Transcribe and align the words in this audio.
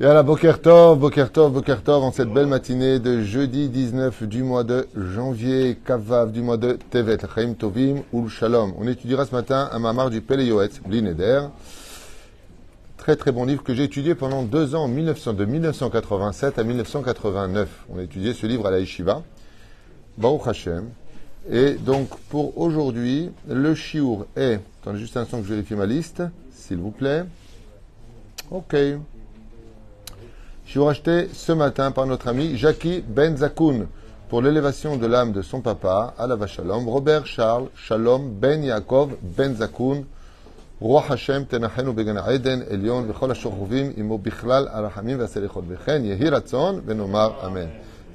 Yalla, 0.00 0.22
Boker 0.22 0.60
Tov, 0.60 0.98
Boker 0.98 1.30
Tov, 1.32 1.52
Boker 1.52 1.82
Tov, 1.82 2.02
en 2.04 2.12
cette 2.12 2.30
belle 2.30 2.46
matinée 2.46 2.98
de 2.98 3.22
jeudi 3.22 3.68
19 3.68 4.24
du 4.24 4.42
mois 4.42 4.62
de 4.62 4.86
janvier, 4.94 5.78
Kavav 5.86 6.32
du 6.32 6.42
mois 6.42 6.58
de 6.58 6.78
Tevet, 6.90 7.18
Chaim 7.34 7.54
Tovim, 7.54 8.02
Ul 8.12 8.28
Shalom. 8.28 8.74
On 8.78 8.86
étudiera 8.86 9.24
ce 9.24 9.34
matin 9.34 9.70
un 9.72 9.78
mamar 9.78 10.10
du 10.10 10.20
Pele 10.20 10.42
Yoetz, 10.42 10.80
Blineder. 10.86 11.42
Très 12.98 13.16
très 13.16 13.32
bon 13.32 13.46
livre 13.46 13.62
que 13.62 13.74
j'ai 13.74 13.84
étudié 13.84 14.14
pendant 14.14 14.42
deux 14.42 14.74
ans, 14.74 14.86
1900, 14.86 15.32
de 15.32 15.44
1987 15.46 16.58
à 16.58 16.64
1989. 16.64 17.86
On 17.88 17.98
a 17.98 18.02
étudié 18.02 18.34
ce 18.34 18.46
livre 18.46 18.66
à 18.66 18.70
la 18.70 18.80
Yeshiva, 18.80 19.22
Baruch 20.18 20.46
Hashem. 20.46 20.90
Et 21.50 21.74
donc 21.74 22.08
pour 22.28 22.58
aujourd'hui, 22.58 23.30
le 23.48 23.74
shiur 23.74 24.26
est, 24.36 24.60
attendez 24.82 24.98
juste 24.98 25.16
un 25.16 25.22
instant 25.22 25.40
que 25.40 25.44
je 25.44 25.54
vérifie 25.54 25.74
ma 25.74 25.86
liste, 25.86 26.22
s'il 26.52 26.78
vous 26.78 26.90
plaît. 26.90 27.24
Ok. 28.50 28.76
Shiur 30.72 30.88
acheté 30.88 31.28
ce 31.32 31.50
matin 31.50 31.90
par 31.90 32.06
notre 32.06 32.28
ami 32.28 32.56
Jackie 32.56 33.02
Ben 33.04 33.36
Zakoun 33.36 33.88
pour 34.28 34.40
l'élévation 34.40 34.96
de 34.96 35.04
l'âme 35.04 35.32
de 35.32 35.42
son 35.42 35.60
papa, 35.60 36.14
à 36.16 36.28
la 36.28 36.46
Shalom, 36.46 36.88
Robert 36.88 37.26
Charles 37.26 37.70
Shalom 37.74 38.30
Ben 38.34 38.62
Yaakov 38.62 39.16
Ben 39.20 39.52
Zakoun, 39.56 40.04
Roi 40.80 41.02
Hashem 41.08 41.46
Tenachenu 41.46 41.92
Began 41.92 42.22
Eden 42.30 42.64
Elion 42.70 43.02
Vechol 43.02 43.32
Ashoruvim 43.32 43.94
Imo 43.98 44.16
Bichlal 44.16 44.70
Arachamim 44.72 45.16
Vaselichot 45.16 45.62
Vechen 45.62 46.04
Yehi 46.04 46.28
Ratzon 46.28 46.82
Venomar 46.86 47.34
Amen. 47.42 47.68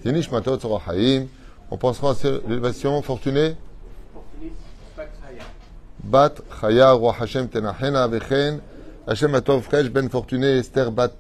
Yenish 0.06 0.32
Matot. 0.32 0.60
On 1.72 1.78
pensera 1.78 2.12
à 2.12 2.30
l'élévation 2.48 3.02
fortunée. 3.02 3.58
Bat 6.02 6.36
Hashem 7.20 7.50
Tenachena 7.50 8.08
Hashem 9.08 9.42
Ben 9.92 10.10
Fortuné 10.10 10.62
Bat 10.94 11.12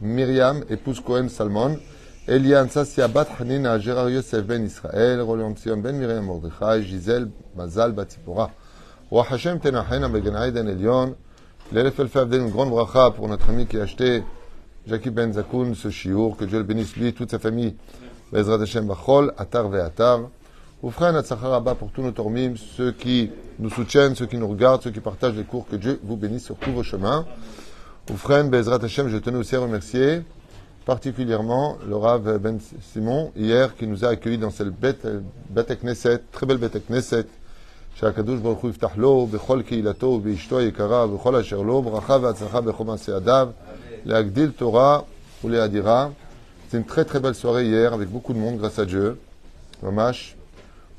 Myriam, 0.00 0.64
épouse 0.68 1.00
Cohen 1.00 1.28
Salmon, 1.28 1.78
Eliane 2.26 2.68
Sassia 2.68 3.08
Bat 3.08 3.28
Hanina, 3.38 3.78
Gérard 3.78 4.10
Yosef 4.10 4.44
Ben 4.44 4.64
Israël, 4.64 5.20
Roland 5.20 5.54
Sion 5.56 5.76
Ben 5.76 5.96
Myriam 5.96 6.24
Mordechai, 6.24 6.82
Gisèle 6.82 7.28
Mazal 7.56 7.92
Batipora. 7.92 8.50
Roi 9.10 9.26
Hashem 9.30 9.60
Tenachena 9.60 10.08
Began 10.08 10.34
Aiden 10.42 10.68
Elion, 10.68 11.14
l'élève 11.72 11.98
Elfavden, 11.98 12.46
une 12.46 12.50
grande 12.50 12.70
bracha 12.70 13.10
pour 13.10 13.28
notre 13.28 13.50
ami 13.50 13.66
qui 13.66 13.78
a 13.78 13.82
acheté 13.82 14.22
Jackie 14.86 15.10
Ben 15.10 15.32
Zakoun, 15.32 15.74
ce 15.74 15.90
chiour, 15.90 16.36
que 16.36 16.44
Dieu 16.44 16.58
le 16.58 16.64
bénisse 16.64 16.96
lui, 16.96 17.12
toute 17.12 17.30
sa 17.30 17.38
famille, 17.38 17.76
Bezrat 18.32 18.60
Hashem 18.60 18.86
Bachol, 18.86 19.32
Atar 19.36 19.68
Ve 19.68 19.76
Atar. 19.76 20.20
Oufren 20.82 21.16
Atzachar 21.16 21.62
pour 21.76 21.90
tous 21.92 22.02
nos 22.02 22.10
tormim, 22.10 22.56
ceux 22.56 22.92
qui 22.92 23.30
nous 23.58 23.70
soutiennent, 23.70 24.14
ceux 24.14 24.26
qui 24.26 24.36
nous 24.36 24.48
regardent, 24.48 24.82
ceux 24.82 24.90
qui 24.90 25.00
partagent 25.00 25.36
les 25.36 25.44
cours, 25.44 25.66
que 25.66 25.76
Dieu 25.76 25.98
vous 26.02 26.16
bénisse 26.16 26.44
sur 26.44 26.56
tous 26.56 26.72
vos 26.72 26.82
chemins. 26.82 27.24
Oufren 28.11 28.49
Bezrat 28.49 28.83
Hashem, 28.83 29.09
je 29.09 29.17
tenais 29.17 29.37
aussi 29.37 29.55
à 29.55 29.59
remercier 29.59 30.21
particulièrement 30.85 31.77
le 31.87 31.95
Rav 31.95 32.39
Ben 32.39 32.57
Simon, 32.93 33.31
hier, 33.35 33.75
qui 33.75 33.85
nous 33.85 34.03
a 34.03 34.07
accueillis 34.09 34.39
dans 34.39 34.49
cette 34.49 34.69
bête, 34.69 35.05
bête 35.49 35.79
Knesset, 35.79 36.23
très 36.31 36.47
belle 36.47 36.57
bête 36.57 36.83
Knesset, 36.87 37.27
שהקדוש 37.95 38.39
ברוך 38.39 38.59
הוא 38.59 38.69
יפתח 38.69 38.97
לו 38.97 39.27
בכל 39.31 39.61
קהילתו 39.61 40.05
ובאשתו 40.05 40.59
היקרה 40.59 41.05
ובכל 41.05 41.35
אשר 41.35 41.61
לו, 41.61 41.81
ברכה 41.81 42.17
והצלחה 42.21 42.61
בכל 42.61 42.83
מעשי 42.83 43.11
ידיו, 43.11 43.49
להגדיל 44.05 44.51
תורה 44.51 44.99
ולהדירה. 45.43 46.09
C'est 46.69 46.77
une 46.77 46.85
très 46.85 47.03
très 47.03 47.19
belle 47.19 47.35
soirée 47.35 47.65
hier 47.65 47.93
avec 47.93 48.09
beaucoup 48.09 48.33
de 48.33 48.39
monde 48.39 48.57
grâce 48.57 48.79
à 48.79 48.85
Dieu. 48.85 49.17
Mamash. 49.83 50.35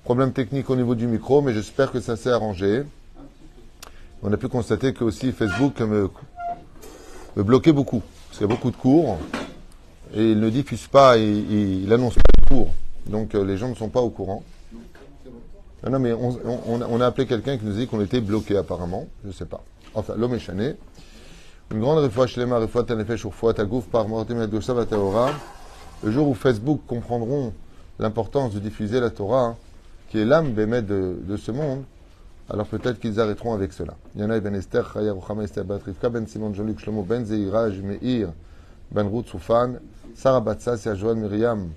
Problème 0.04 0.32
technique 0.32 0.68
au 0.68 0.76
niveau 0.76 0.94
du 0.94 1.06
micro, 1.06 1.42
mais 1.42 1.52
j'espère 1.52 1.92
que 1.92 2.00
ça 2.00 2.16
s'est 2.16 2.30
arrangé. 2.30 2.82
On 4.22 4.32
a 4.32 4.36
pu 4.36 4.48
constater 4.48 4.92
que 4.92 5.04
aussi 5.04 5.32
Facebook 5.32 5.80
me, 5.80 6.10
me 7.43 7.71
beaucoup. 7.71 8.01
Parce 8.27 8.37
qu'il 8.37 8.47
y 8.47 8.51
a 8.51 8.55
beaucoup 8.55 8.71
de 8.71 8.75
cours. 8.75 9.17
Et 10.13 10.31
il 10.31 10.39
ne 10.39 10.49
diffuse 10.49 10.87
pas, 10.87 11.17
et, 11.17 11.23
il 11.23 11.87
n'annonce 11.87 12.15
pas 12.15 12.41
de 12.41 12.45
cours. 12.47 12.73
Donc 13.07 13.35
euh, 13.35 13.43
les 13.43 13.57
gens 13.57 13.69
ne 13.69 13.75
sont 13.75 13.89
pas 13.89 14.01
au 14.01 14.09
courant. 14.09 14.43
Non, 15.87 15.99
mais 15.99 16.13
on, 16.13 17.01
a 17.01 17.05
appelé 17.05 17.27
quelqu'un 17.27 17.57
qui 17.57 17.65
nous 17.65 17.73
dit 17.73 17.85
qu'on 17.85 18.01
était 18.01 18.21
bloqué 18.21 18.57
apparemment. 18.57 19.07
Je 19.23 19.27
ne 19.27 19.33
sais 19.33 19.45
pas. 19.45 19.63
Enfin, 19.93 20.15
l'homme 20.17 20.33
est 20.33 20.39
chané. 20.39 20.75
Une 21.71 21.79
grande 21.79 22.09
shlema, 22.27 22.57
refouach 22.57 22.87
tanefesh, 22.87 23.25
refouach 23.25 23.55
tagouf, 23.55 23.85
par 23.85 24.07
Taora. 24.89 25.31
Le 26.03 26.11
jour 26.11 26.27
où 26.27 26.33
Facebook 26.33 26.81
comprendront 26.87 27.53
l'importance 27.99 28.53
de 28.53 28.59
diffuser 28.59 28.99
la 28.99 29.11
Torah, 29.11 29.41
hein, 29.41 29.55
qui 30.09 30.19
est 30.19 30.25
l'âme 30.25 30.53
bémet 30.53 30.81
de 30.81 31.37
ce 31.37 31.51
monde, 31.51 31.83
alors 32.49 32.67
peut-être 32.67 32.99
qu'ils 32.99 33.19
arrêteront 33.19 33.53
avec 33.53 33.73
cela. 33.73 33.95
Yana 34.15 34.39
ben 34.39 34.53
Esther, 34.53 34.91
Chaya 34.93 35.13
Ruchama 35.13 35.43
Esther 35.43 35.65
Batrivka, 35.65 36.09
Ben 36.09 36.27
Simon 36.27 36.53
Jean-Luc 36.53 36.79
Shlomo, 36.79 37.01
Ben 37.01 37.25
Zeira, 37.25 37.69
Meir, 37.69 38.29
Ben 38.91 39.07
Ruth 39.07 39.27
Soufan, 39.29 39.79
Sarah 40.13 40.41
Batsasia, 40.41 40.95
Joan 40.95 41.15
Miriam, 41.15 41.69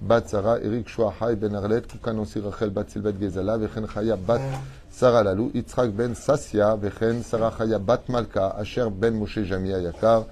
Bat 0.00 0.28
Sarah, 0.28 0.58
Eric 0.62 0.88
Chouahai, 0.88 1.34
Ben 1.34 1.54
Arlet, 1.54 1.82
Kukan 1.82 2.18
Ossi 2.18 2.38
Rachel, 2.38 2.70
Bat 2.70 2.90
Silvet 2.90 3.18
Gezala, 3.18 3.58
Vechen 3.58 3.86
Chaya, 3.86 4.16
Bat 4.16 4.42
Sarah 4.90 5.24
Lalou, 5.24 5.50
Yitzhak 5.54 5.90
Ben 5.90 6.14
Sasia, 6.14 6.76
Vechen 6.76 7.24
Sarah 7.24 7.52
Chaya, 7.58 7.80
Bat 7.80 8.08
Malka, 8.08 8.54
Asher 8.56 8.90
Ben 8.90 9.18
Moshe 9.18 9.44
Jamia 9.44 9.80
Yakar, 9.80 10.26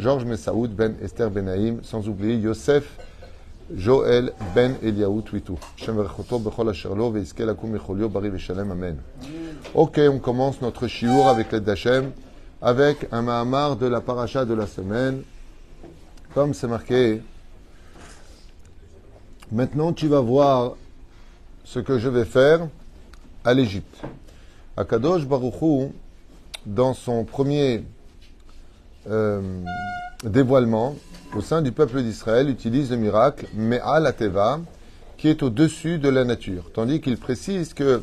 Georges 0.00 0.24
Messaoud, 0.26 0.74
Ben 0.74 0.96
Esther 1.00 1.30
Benaïm, 1.30 1.84
sans 1.84 2.08
oublier 2.08 2.36
Yosef, 2.36 2.98
Joël 3.74 4.32
Ben 4.54 4.76
Eliaou 4.82 5.22
Twitou. 5.22 5.58
Amen. 8.70 8.96
Ok, 9.74 10.00
on 10.08 10.18
commence 10.18 10.60
notre 10.60 10.86
shiur 10.86 11.26
avec 11.26 11.50
l'aide 11.50 11.64
d'Hachem, 11.64 12.12
avec 12.62 13.08
un 13.10 13.22
Mahamar 13.22 13.76
de 13.76 13.86
la 13.86 14.00
paracha 14.00 14.44
de 14.44 14.54
la 14.54 14.66
semaine. 14.66 15.22
Comme 16.34 16.54
c'est 16.54 16.68
marqué, 16.68 17.22
maintenant 19.50 19.92
tu 19.92 20.06
vas 20.06 20.20
voir 20.20 20.76
ce 21.64 21.80
que 21.80 21.98
je 21.98 22.08
vais 22.08 22.24
faire 22.24 22.68
à 23.44 23.52
l'Égypte. 23.52 24.02
Akadosh 24.76 25.26
Baruchou, 25.26 25.92
dans 26.66 26.94
son 26.94 27.24
premier 27.24 27.84
euh, 29.08 29.40
dévoilement 30.22 30.94
au 31.36 31.42
sein 31.42 31.60
du 31.60 31.70
peuple 31.70 32.02
d'Israël, 32.02 32.48
utilise 32.48 32.90
le 32.90 32.96
miracle 32.96 33.46
Me'al 33.54 34.06
Ateva, 34.06 34.60
qui 35.18 35.28
est 35.28 35.42
au-dessus 35.42 35.98
de 35.98 36.08
la 36.08 36.24
nature. 36.24 36.70
Tandis 36.72 37.00
qu'il 37.00 37.18
précise 37.18 37.74
que 37.74 38.02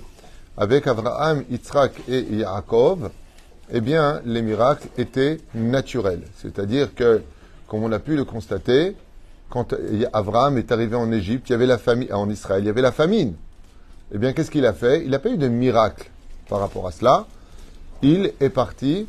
avec 0.55 0.85
Abraham, 0.85 1.43
Yitzhak 1.49 1.93
et 2.07 2.21
Yaakov, 2.21 3.09
eh 3.71 3.81
bien, 3.81 4.21
les 4.25 4.43
miracles 4.43 4.87
étaient 4.97 5.39
naturels. 5.55 6.23
C'est-à-dire 6.37 6.93
que, 6.93 7.23
comme 7.67 7.83
on 7.83 7.91
a 7.91 7.99
pu 7.99 8.15
le 8.15 8.23
constater, 8.23 8.95
quand 9.49 9.73
Abraham 10.13 10.57
est 10.59 10.71
arrivé 10.71 10.95
en 10.95 11.11
Égypte, 11.11 11.49
il 11.49 11.53
y 11.53 11.55
avait 11.55 11.65
la 11.65 11.79
famine, 11.79 12.13
en 12.13 12.29
Israël, 12.29 12.63
il 12.63 12.67
y 12.67 12.69
avait 12.69 12.81
la 12.81 12.91
famine. 12.91 13.33
Eh 14.13 14.19
bien, 14.19 14.33
qu'est-ce 14.33 14.51
qu'il 14.51 14.65
a 14.65 14.73
fait? 14.73 15.03
Il 15.03 15.09
n'a 15.09 15.19
pas 15.19 15.29
eu 15.29 15.37
de 15.37 15.47
miracle 15.47 16.11
par 16.49 16.59
rapport 16.59 16.87
à 16.87 16.91
cela. 16.91 17.25
Il 18.03 18.31
est 18.39 18.49
parti 18.49 19.07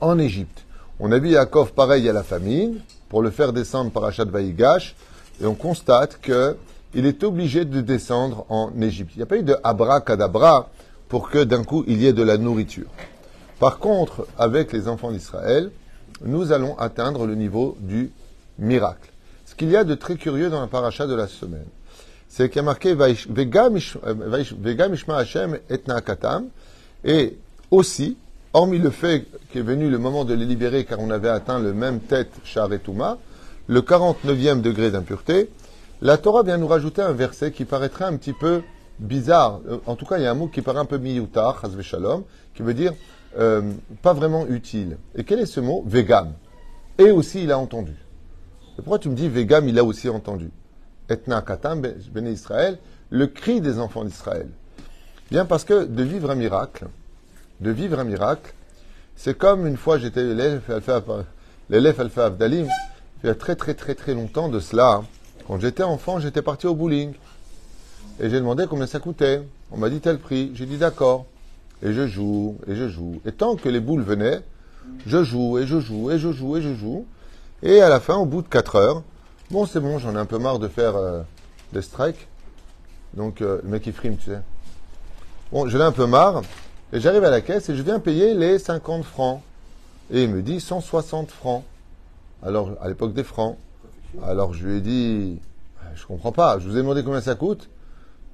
en 0.00 0.18
Égypte. 0.18 0.64
On 0.98 1.12
a 1.12 1.18
vu 1.18 1.30
Yaakov 1.30 1.72
pareil 1.72 2.08
à 2.08 2.12
la 2.12 2.22
famine, 2.22 2.80
pour 3.12 3.20
le 3.20 3.30
faire 3.30 3.52
descendre 3.52 3.90
par 3.90 4.06
Achat 4.06 4.24
Vaïgash, 4.24 4.96
et 5.38 5.44
on 5.44 5.54
constate 5.54 6.18
que 6.22 6.56
il 6.94 7.04
est 7.04 7.22
obligé 7.24 7.66
de 7.66 7.82
descendre 7.82 8.46
en 8.48 8.72
Égypte. 8.80 9.12
Il 9.14 9.18
n'y 9.18 9.22
a 9.22 9.26
pas 9.26 9.36
eu 9.36 9.42
de 9.42 9.54
abracadabra 9.62 10.70
pour 11.10 11.28
que 11.28 11.44
d'un 11.44 11.62
coup 11.62 11.84
il 11.86 12.00
y 12.00 12.06
ait 12.06 12.14
de 12.14 12.22
la 12.22 12.38
nourriture. 12.38 12.88
Par 13.60 13.78
contre, 13.78 14.26
avec 14.38 14.72
les 14.72 14.88
enfants 14.88 15.12
d'Israël, 15.12 15.70
nous 16.24 16.52
allons 16.52 16.78
atteindre 16.78 17.26
le 17.26 17.34
niveau 17.34 17.76
du 17.80 18.10
miracle. 18.58 19.10
Ce 19.44 19.54
qu'il 19.54 19.68
y 19.68 19.76
a 19.76 19.84
de 19.84 19.94
très 19.94 20.16
curieux 20.16 20.48
dans 20.48 20.62
la 20.62 20.66
paracha 20.66 21.06
de 21.06 21.14
la 21.14 21.26
semaine, 21.28 21.66
c'est 22.30 22.48
qu'il 22.48 22.56
y 22.56 22.60
a 22.60 22.62
marqué 22.62 22.94
Vega 22.94 23.68
Mishma 23.68 25.16
Hashem 25.18 25.58
et 25.68 25.78
Katam, 25.78 26.46
et 27.04 27.36
aussi, 27.70 28.16
hormis 28.52 28.78
le 28.78 28.90
fait 28.90 29.26
qu'est 29.50 29.62
venu 29.62 29.88
le 29.88 29.98
moment 29.98 30.24
de 30.24 30.34
les 30.34 30.44
libérer 30.44 30.84
car 30.84 31.00
on 31.00 31.10
avait 31.10 31.28
atteint 31.28 31.58
le 31.58 31.72
même 31.72 32.00
tête, 32.00 32.30
Char 32.44 32.72
et 32.72 32.78
Touma, 32.78 33.18
le 33.66 33.80
49e 33.80 34.60
degré 34.60 34.90
d'impureté, 34.90 35.50
la 36.02 36.18
Torah 36.18 36.42
vient 36.42 36.58
nous 36.58 36.66
rajouter 36.66 37.00
un 37.00 37.12
verset 37.12 37.52
qui 37.52 37.64
paraîtrait 37.64 38.04
un 38.04 38.16
petit 38.16 38.32
peu 38.32 38.62
bizarre. 38.98 39.60
Euh, 39.68 39.78
en 39.86 39.96
tout 39.96 40.04
cas, 40.04 40.18
il 40.18 40.24
y 40.24 40.26
a 40.26 40.30
un 40.30 40.34
mot 40.34 40.48
qui 40.48 40.60
paraît 40.60 40.80
un 40.80 40.84
peu 40.84 40.98
miyutar, 40.98 41.62
shalom, 41.80 42.24
qui 42.54 42.62
veut 42.62 42.74
dire 42.74 42.92
euh, 43.38 43.62
pas 44.02 44.12
vraiment 44.12 44.46
utile. 44.46 44.98
Et 45.14 45.24
quel 45.24 45.38
est 45.38 45.46
ce 45.46 45.60
mot? 45.60 45.82
Vegam. 45.86 46.32
Et 46.98 47.10
aussi, 47.10 47.44
il 47.44 47.52
a 47.52 47.58
entendu. 47.58 47.94
Et 48.78 48.82
pourquoi 48.82 48.98
tu 48.98 49.08
me 49.08 49.14
dis 49.14 49.28
Vegam, 49.28 49.68
il 49.68 49.78
a 49.78 49.84
aussi 49.84 50.08
entendu? 50.08 50.50
Etna 51.08 51.40
katam, 51.40 51.82
Israël, 52.26 52.78
le 53.10 53.26
cri 53.26 53.60
des 53.60 53.78
enfants 53.78 54.04
d'Israël. 54.04 54.48
Bien 55.30 55.44
parce 55.44 55.64
que 55.64 55.84
de 55.84 56.02
vivre 56.02 56.30
un 56.30 56.34
miracle, 56.34 56.86
de 57.60 57.70
vivre 57.70 57.98
un 57.98 58.04
miracle, 58.04 58.54
c'est 59.16 59.36
comme 59.36 59.66
une 59.66 59.76
fois 59.76 59.98
j'étais 59.98 60.22
l'élève 60.22 60.62
Alpha 62.00 62.24
Abdalim, 62.24 62.66
il 63.22 63.26
y 63.26 63.30
a 63.30 63.34
très 63.34 63.54
très 63.54 63.74
très 63.74 63.94
très 63.94 64.14
longtemps 64.14 64.48
de 64.48 64.58
cela. 64.58 64.94
Hein. 64.94 65.04
Quand 65.46 65.60
j'étais 65.60 65.82
enfant, 65.82 66.20
j'étais 66.20 66.42
parti 66.42 66.66
au 66.66 66.74
bowling. 66.74 67.14
Et 68.20 68.30
j'ai 68.30 68.38
demandé 68.38 68.66
combien 68.68 68.86
ça 68.86 69.00
coûtait. 69.00 69.42
On 69.70 69.76
m'a 69.76 69.90
dit 69.90 70.00
tel 70.00 70.18
prix. 70.18 70.52
J'ai 70.54 70.66
dit 70.66 70.76
d'accord. 70.78 71.26
Et 71.82 71.92
je 71.92 72.06
joue, 72.06 72.56
et 72.68 72.76
je 72.76 72.88
joue. 72.88 73.20
Et 73.24 73.32
tant 73.32 73.56
que 73.56 73.68
les 73.68 73.80
boules 73.80 74.02
venaient, 74.02 74.40
je 75.06 75.24
joue, 75.24 75.58
et 75.58 75.66
je 75.66 75.80
joue, 75.80 76.10
et 76.10 76.18
je 76.18 76.30
joue, 76.30 76.56
et 76.56 76.62
je 76.62 76.74
joue. 76.74 77.06
Et 77.62 77.80
à 77.80 77.88
la 77.88 78.00
fin, 78.00 78.16
au 78.16 78.26
bout 78.26 78.42
de 78.42 78.48
4 78.48 78.76
heures, 78.76 79.02
bon, 79.50 79.66
c'est 79.66 79.80
bon, 79.80 79.98
j'en 79.98 80.14
ai 80.14 80.18
un 80.18 80.26
peu 80.26 80.38
marre 80.38 80.58
de 80.58 80.68
faire 80.68 80.96
euh, 80.96 81.22
des 81.72 81.82
strikes. 81.82 82.28
Donc, 83.14 83.40
euh, 83.40 83.60
le 83.64 83.68
mec, 83.68 83.86
il 83.86 83.92
frime, 83.92 84.16
tu 84.16 84.30
sais. 84.30 84.40
Bon, 85.50 85.68
j'en 85.68 85.80
ai 85.80 85.82
un 85.82 85.92
peu 85.92 86.06
marre. 86.06 86.42
Et 86.92 87.00
j'arrive 87.00 87.24
à 87.24 87.30
la 87.30 87.40
caisse 87.40 87.68
et 87.68 87.74
je 87.76 87.82
viens 87.82 88.00
payer 88.00 88.34
les 88.34 88.58
50 88.58 89.04
francs. 89.04 89.40
Et 90.10 90.24
il 90.24 90.30
me 90.30 90.42
dit 90.42 90.60
160 90.60 91.30
francs. 91.30 91.64
Alors, 92.42 92.72
à 92.80 92.88
l'époque 92.88 93.14
des 93.14 93.24
francs. 93.24 93.56
Alors, 94.22 94.52
je 94.52 94.66
lui 94.66 94.76
ai 94.76 94.80
dit, 94.80 95.38
je 95.94 96.04
comprends 96.06 96.32
pas. 96.32 96.58
Je 96.58 96.68
vous 96.68 96.74
ai 96.76 96.80
demandé 96.80 97.02
combien 97.02 97.20
ça 97.22 97.34
coûte. 97.34 97.70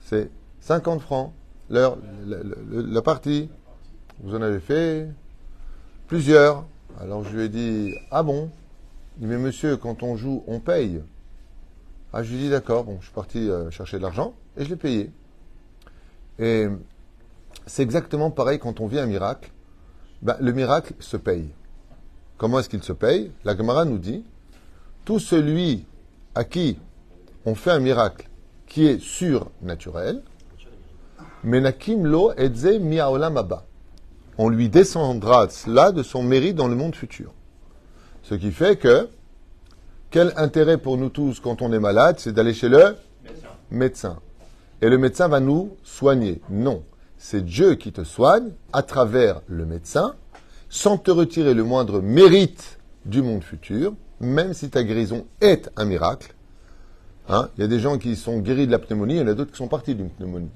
C'est 0.04 0.28
50 0.60 1.00
francs. 1.00 1.32
L'heure, 1.70 1.98
la, 2.26 2.38
la- 2.38 2.82
la 2.82 3.02
partie. 3.02 3.48
Vous 4.22 4.34
en 4.34 4.42
avez 4.42 4.58
fait 4.58 5.06
plusieurs. 6.08 6.64
Alors, 7.00 7.22
je 7.22 7.36
lui 7.36 7.44
ai 7.44 7.48
dit, 7.48 7.94
ah 8.10 8.22
bon? 8.24 8.50
Il 9.18 9.22
dit, 9.22 9.26
mais 9.28 9.38
monsieur, 9.38 9.76
quand 9.76 10.02
on 10.02 10.16
joue, 10.16 10.42
on 10.48 10.58
paye. 10.58 11.00
Ah, 12.12 12.22
je 12.24 12.30
lui 12.32 12.38
ai 12.38 12.42
dit, 12.44 12.50
d'accord. 12.50 12.82
Bon, 12.84 12.96
je 13.00 13.04
suis 13.04 13.14
parti 13.14 13.48
euh, 13.48 13.70
chercher 13.70 13.98
de 13.98 14.02
l'argent 14.02 14.34
et 14.56 14.64
je 14.64 14.70
l'ai 14.70 14.76
payé. 14.76 15.10
Et 16.40 16.66
c'est 17.68 17.82
exactement 17.82 18.30
pareil 18.30 18.58
quand 18.58 18.80
on 18.80 18.86
vit 18.86 18.98
un 18.98 19.06
miracle. 19.06 19.50
Ben, 20.22 20.36
le 20.40 20.52
miracle 20.52 20.94
se 20.98 21.16
paye. 21.16 21.50
Comment 22.36 22.58
est-ce 22.58 22.68
qu'il 22.68 22.82
se 22.82 22.92
paye? 22.92 23.30
La 23.44 23.56
Gemara 23.56 23.84
nous 23.84 23.98
dit 23.98 24.24
tout 25.04 25.18
celui 25.18 25.86
à 26.34 26.44
qui 26.44 26.78
on 27.46 27.54
fait 27.54 27.70
un 27.70 27.78
miracle 27.78 28.28
qui 28.66 28.86
est 28.86 29.00
surnaturel, 29.00 30.22
menakim 31.44 32.04
lo 32.04 32.32
miaolam. 32.80 33.42
On 34.38 34.48
lui 34.48 34.68
descendra 34.68 35.48
cela 35.48 35.92
de 35.92 36.02
son 36.02 36.22
mérite 36.22 36.56
dans 36.56 36.68
le 36.68 36.76
monde 36.76 36.94
futur. 36.94 37.32
Ce 38.22 38.34
qui 38.34 38.50
fait 38.50 38.76
que 38.76 39.08
quel 40.10 40.32
intérêt 40.36 40.78
pour 40.78 40.96
nous 40.96 41.08
tous 41.08 41.40
quand 41.40 41.60
on 41.60 41.72
est 41.72 41.80
malade, 41.80 42.16
c'est 42.18 42.32
d'aller 42.32 42.54
chez 42.54 42.68
le 42.68 42.96
médecin. 43.70 44.20
Et 44.80 44.88
le 44.88 44.98
médecin 44.98 45.28
va 45.28 45.40
nous 45.40 45.76
soigner. 45.82 46.40
Non, 46.50 46.82
c'est 47.18 47.44
Dieu 47.44 47.74
qui 47.74 47.92
te 47.92 48.04
soigne 48.04 48.52
à 48.72 48.82
travers 48.82 49.42
le 49.48 49.66
médecin, 49.66 50.14
sans 50.70 50.96
te 50.98 51.10
retirer 51.10 51.52
le 51.52 51.64
moindre 51.64 52.00
mérite 52.00 52.78
du 53.04 53.22
monde 53.22 53.42
futur, 53.42 53.92
même 54.20 54.54
si 54.54 54.70
ta 54.70 54.84
guérison 54.84 55.26
est 55.40 55.70
un 55.76 55.84
miracle. 55.84 56.34
Hein, 57.28 57.48
Il 57.56 57.62
y 57.62 57.64
a 57.64 57.68
des 57.68 57.80
gens 57.80 57.98
qui 57.98 58.16
sont 58.16 58.38
guéris 58.38 58.66
de 58.66 58.72
la 58.72 58.78
pneumonie, 58.78 59.14
il 59.14 59.20
y 59.20 59.22
en 59.22 59.28
a 59.28 59.34
d'autres 59.34 59.50
qui 59.50 59.58
sont 59.58 59.68
partis 59.68 59.94
d'une 59.94 60.10
pneumonie. 60.10 60.50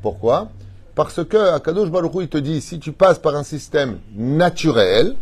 Pourquoi? 0.00 0.50
Parce 0.94 1.24
que 1.24 1.54
Akadosh 1.54 1.90
Baruch 1.90 2.14
Hu, 2.14 2.22
il 2.22 2.28
te 2.28 2.38
dit, 2.38 2.60
si 2.60 2.78
tu 2.78 2.92
passes 2.92 3.18
par 3.18 3.36
un 3.36 3.44
système 3.44 3.98
naturel, 4.14 5.14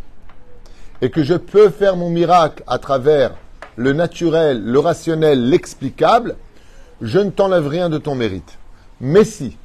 et 1.03 1.11
que 1.11 1.23
je 1.23 1.35
peux 1.35 1.71
faire 1.71 1.97
mon 1.97 2.11
miracle 2.11 2.63
à 2.67 2.79
travers 2.79 3.35
le 3.77 3.93
naturel, 3.93 4.63
le 4.63 4.79
rationnel, 4.79 5.49
l'explicable, 5.49 6.37
je 7.01 7.19
ne 7.19 7.31
t'enlève 7.31 7.67
rien 7.67 7.89
de 7.89 7.99
ton 7.99 8.15
mérite. 8.15 8.59
Mais 9.01 9.25
si 9.25 9.57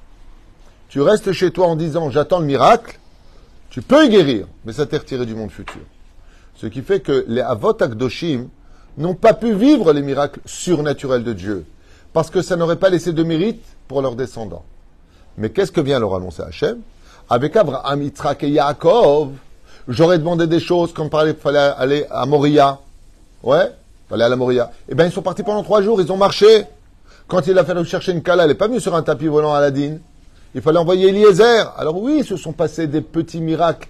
tu 0.95 1.01
restes 1.01 1.33
chez 1.33 1.51
toi 1.51 1.67
en 1.67 1.75
disant 1.75 2.09
j'attends 2.09 2.39
le 2.39 2.45
miracle, 2.45 2.97
tu 3.69 3.81
peux 3.81 4.05
y 4.05 4.09
guérir, 4.09 4.47
mais 4.63 4.71
ça 4.71 4.85
t'est 4.85 4.95
retiré 4.95 5.25
du 5.25 5.35
monde 5.35 5.51
futur. 5.51 5.81
Ce 6.55 6.67
qui 6.67 6.81
fait 6.81 7.01
que 7.01 7.25
les 7.27 7.41
Avot 7.41 7.75
Akdoshim 7.83 8.47
n'ont 8.97 9.13
pas 9.13 9.33
pu 9.33 9.53
vivre 9.53 9.91
les 9.91 10.01
miracles 10.01 10.39
surnaturels 10.45 11.25
de 11.25 11.33
Dieu, 11.33 11.65
parce 12.13 12.29
que 12.29 12.41
ça 12.41 12.55
n'aurait 12.55 12.77
pas 12.77 12.89
laissé 12.89 13.11
de 13.11 13.23
mérite 13.23 13.61
pour 13.89 14.01
leurs 14.01 14.15
descendants. 14.15 14.63
Mais 15.37 15.49
qu'est-ce 15.49 15.73
que 15.73 15.81
vient 15.81 15.99
leur 15.99 16.15
annoncer 16.15 16.43
Hachem? 16.43 16.77
Avec 17.29 17.57
Abraham, 17.57 18.01
Yitzhak 18.01 18.43
et 18.43 18.51
Yaakov, 18.51 19.31
j'aurais 19.89 20.17
demandé 20.17 20.47
des 20.47 20.61
choses 20.61 20.93
comme 20.93 21.09
par 21.09 21.23
exemple, 21.23 21.41
fallait 21.41 21.73
aller 21.77 22.05
à 22.09 22.25
Moria. 22.25 22.79
Ouais, 23.43 23.69
fallait 24.07 24.23
aller 24.23 24.35
à 24.35 24.37
Moria. 24.37 24.71
Eh 24.87 24.95
bien, 24.95 25.07
ils 25.07 25.11
sont 25.11 25.21
partis 25.21 25.43
pendant 25.43 25.63
trois 25.63 25.81
jours, 25.81 25.99
ils 25.99 26.09
ont 26.09 26.15
marché. 26.15 26.63
Quand 27.27 27.45
il 27.47 27.59
a 27.59 27.65
fallu 27.65 27.83
chercher 27.83 28.13
une 28.13 28.23
cala, 28.23 28.43
elle 28.43 28.49
n'est 28.51 28.55
pas 28.55 28.69
venue 28.69 28.79
sur 28.79 28.95
un 28.95 29.03
tapis 29.03 29.27
volant 29.27 29.53
à 29.53 29.57
Aladdin. 29.57 29.97
Il 30.55 30.61
fallait 30.61 30.79
envoyer 30.79 31.09
Eliezer. 31.09 31.73
Alors 31.77 32.01
oui, 32.01 32.23
se 32.23 32.37
sont 32.37 32.53
passés 32.53 32.87
des 32.87 33.01
petits 33.01 33.41
miracles, 33.41 33.89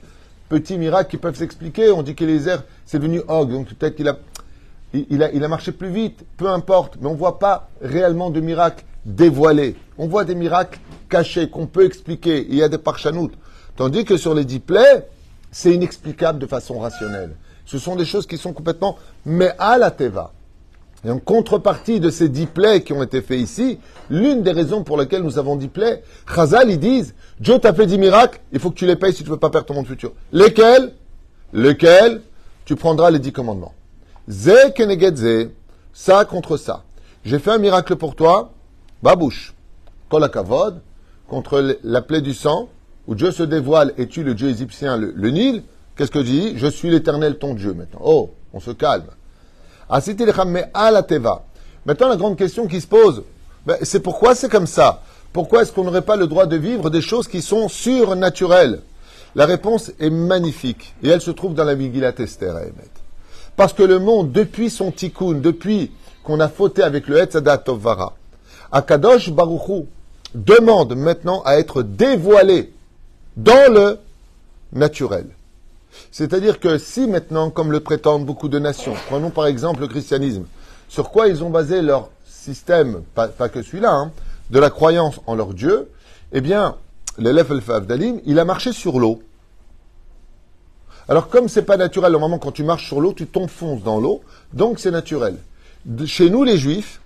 petits 0.49 0.79
miracles 0.79 1.11
qui 1.11 1.17
peuvent 1.17 1.37
s'expliquer. 1.37 1.91
On 1.91 2.01
dit 2.01 2.15
qu'Eliezer, 2.15 2.63
c'est 2.87 2.97
devenu 2.97 3.21
Og, 3.27 3.51
donc 3.51 3.67
peut-être 3.75 3.95
qu'il 3.95 4.09
a, 4.09 5.45
a 5.45 5.47
marché 5.47 5.71
plus 5.71 5.89
vite, 5.89 6.25
peu 6.37 6.49
importe. 6.49 6.97
Mais 6.99 7.07
on 7.07 7.13
ne 7.13 7.17
voit 7.17 7.37
pas 7.37 7.69
réellement 7.83 8.31
de 8.31 8.41
miracles 8.41 8.83
dévoilés. 9.05 9.75
On 9.99 10.07
voit 10.07 10.25
des 10.25 10.33
miracles 10.33 10.79
cachés 11.07 11.51
qu'on 11.51 11.67
peut 11.67 11.85
expliquer. 11.85 12.47
Il 12.49 12.55
y 12.55 12.63
a 12.63 12.67
des 12.67 12.79
parchanoutes. 12.79 13.35
Tandis 13.75 14.03
que 14.03 14.17
sur 14.17 14.33
les 14.33 14.43
dix 14.43 14.59
plaies, 14.59 15.07
c'est 15.51 15.71
inexplicable 15.71 16.39
de 16.39 16.47
façon 16.47 16.79
rationnelle. 16.79 17.35
Ce 17.67 17.77
sont 17.77 17.95
des 17.95 18.05
choses 18.05 18.25
qui 18.25 18.39
sont 18.39 18.53
complètement 18.53 18.97
mais 19.23 19.51
à 19.59 19.77
la 19.77 19.91
teva. 19.91 20.33
Et 21.05 21.11
en 21.11 21.19
contrepartie 21.19 21.99
de 21.99 22.09
ces 22.09 22.29
dix 22.29 22.47
plaies 22.47 22.81
qui 22.81 22.91
ont 22.91 23.03
été 23.03 23.21
faits 23.21 23.39
ici, 23.39 23.77
l'une 24.09 24.41
des 24.41 24.51
raisons 24.51 24.83
pour 24.83 24.97
lesquelles 24.97 25.21
nous 25.21 25.37
avons 25.37 25.55
dix 25.55 25.67
plaies, 25.67 26.01
Chazal, 26.33 26.71
ils 26.71 26.79
disent, 26.79 27.13
Dieu 27.39 27.59
t'a 27.59 27.73
fait 27.73 27.85
dix 27.85 27.99
miracles, 27.99 28.39
il 28.51 28.59
faut 28.59 28.71
que 28.71 28.75
tu 28.75 28.87
les 28.87 28.95
payes 28.95 29.13
si 29.13 29.23
tu 29.23 29.29
veux 29.29 29.37
pas 29.37 29.51
perdre 29.51 29.67
ton 29.67 29.75
monde 29.75 29.85
futur. 29.85 30.13
Lesquels? 30.31 30.93
Lesquels? 31.53 32.21
Tu 32.65 32.75
prendras 32.75 33.11
les 33.11 33.19
dix 33.19 33.31
commandements. 33.31 33.73
Ze 34.27 34.71
keneged 34.73 35.51
ça 35.93 36.25
contre 36.25 36.57
ça. 36.57 36.83
J'ai 37.23 37.37
fait 37.37 37.51
un 37.51 37.59
miracle 37.59 37.95
pour 37.95 38.15
toi, 38.15 38.53
babouche, 39.03 39.53
kol 40.09 40.23
hakavod, 40.23 40.81
contre 41.27 41.77
la 41.83 42.01
plaie 42.01 42.21
du 42.21 42.33
sang, 42.33 42.69
où 43.05 43.13
Dieu 43.13 43.29
se 43.29 43.43
dévoile 43.43 43.93
et 43.99 44.07
tue 44.07 44.23
le 44.23 44.33
Dieu 44.33 44.49
égyptien, 44.49 44.97
le, 44.97 45.13
le 45.15 45.29
Nil. 45.29 45.63
Qu'est-ce 45.95 46.09
que 46.09 46.17
dit? 46.17 46.57
Je 46.57 46.65
suis 46.65 46.89
l'éternel 46.89 47.37
ton 47.37 47.53
Dieu 47.53 47.73
maintenant. 47.73 48.01
Oh, 48.03 48.31
on 48.53 48.59
se 48.59 48.71
calme. 48.71 49.05
Maintenant, 49.89 52.09
la 52.09 52.15
grande 52.15 52.37
question 52.37 52.67
qui 52.67 52.81
se 52.81 52.87
pose, 52.87 53.23
ben, 53.65 53.77
c'est 53.81 53.99
pourquoi 53.99 54.35
c'est 54.35 54.49
comme 54.49 54.67
ça? 54.67 55.01
Pourquoi 55.33 55.61
est-ce 55.61 55.71
qu'on 55.71 55.83
n'aurait 55.83 56.01
pas 56.01 56.15
le 56.15 56.27
droit 56.27 56.45
de 56.45 56.55
vivre 56.55 56.89
des 56.89 57.01
choses 57.01 57.27
qui 57.27 57.41
sont 57.41 57.67
surnaturelles? 57.67 58.81
La 59.35 59.45
réponse 59.45 59.91
est 59.99 60.09
magnifique 60.09 60.95
et 61.03 61.09
elle 61.09 61.21
se 61.21 61.31
trouve 61.31 61.53
dans 61.53 61.65
la 61.65 61.75
Megillat 61.75 62.13
Esther. 62.19 62.55
Parce 63.55 63.73
que 63.73 63.83
le 63.83 63.99
monde, 63.99 64.31
depuis 64.31 64.69
son 64.69 64.91
tikkun, 64.91 65.39
depuis 65.41 65.91
qu'on 66.23 66.39
a 66.39 66.47
fauté 66.47 66.83
avec 66.83 67.07
le 67.07 67.17
Etzadat 67.17 67.59
Tovara, 67.59 68.13
Akadosh 68.71 69.31
Baruchou 69.31 69.87
demande 70.33 70.95
maintenant 70.95 71.41
à 71.43 71.57
être 71.57 71.83
dévoilé 71.83 72.73
dans 73.37 73.71
le 73.71 73.99
naturel. 74.73 75.27
C'est-à-dire 76.11 76.59
que 76.59 76.77
si 76.77 77.07
maintenant, 77.07 77.49
comme 77.49 77.71
le 77.71 77.79
prétendent 77.79 78.25
beaucoup 78.25 78.49
de 78.49 78.59
nations, 78.59 78.93
prenons 79.07 79.29
par 79.29 79.47
exemple 79.47 79.81
le 79.81 79.87
christianisme, 79.87 80.45
sur 80.87 81.09
quoi 81.09 81.27
ils 81.27 81.43
ont 81.43 81.49
basé 81.49 81.81
leur 81.81 82.09
système, 82.25 83.03
pas, 83.13 83.27
que 83.27 83.61
celui-là, 83.61 83.91
hein, 83.91 84.11
de 84.49 84.59
la 84.59 84.69
croyance 84.69 85.19
en 85.25 85.35
leur 85.35 85.53
Dieu, 85.53 85.89
eh 86.31 86.41
bien, 86.41 86.75
l'élève 87.17 87.51
Al-Favdalim, 87.51 88.19
il 88.25 88.39
a 88.39 88.45
marché 88.45 88.71
sur 88.71 88.99
l'eau. 88.99 89.21
Alors 91.07 91.27
comme 91.27 91.49
c'est 91.49 91.63
pas 91.63 91.77
naturel, 91.77 92.13
moment 92.13 92.39
quand 92.39 92.51
tu 92.51 92.63
marches 92.63 92.87
sur 92.87 93.01
l'eau, 93.01 93.13
tu 93.13 93.27
t'enfonces 93.27 93.83
dans 93.83 93.99
l'eau, 93.99 94.21
donc 94.53 94.79
c'est 94.79 94.91
naturel. 94.91 95.37
Chez 96.05 96.29
nous 96.29 96.43
les 96.43 96.57
juifs, 96.57 97.01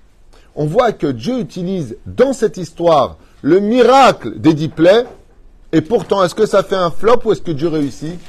on 0.56 0.66
voit 0.66 0.92
que 0.92 1.08
Dieu 1.08 1.40
utilise 1.40 1.98
dans 2.06 2.34
cette 2.34 2.58
histoire 2.58 3.18
le 3.42 3.60
miracle 3.60 4.40
des 4.40 4.54
dix 4.54 4.70
plaies, 4.70 5.06
et 5.72 5.82
pourtant, 5.82 6.24
est-ce 6.24 6.36
que 6.36 6.46
ça 6.46 6.64
fait 6.64 6.76
un 6.76 6.90
flop 6.90 7.22
ou 7.26 7.32
est-ce 7.32 7.42
que 7.42 7.52
Dieu 7.52 7.68
réussit? 7.68 8.20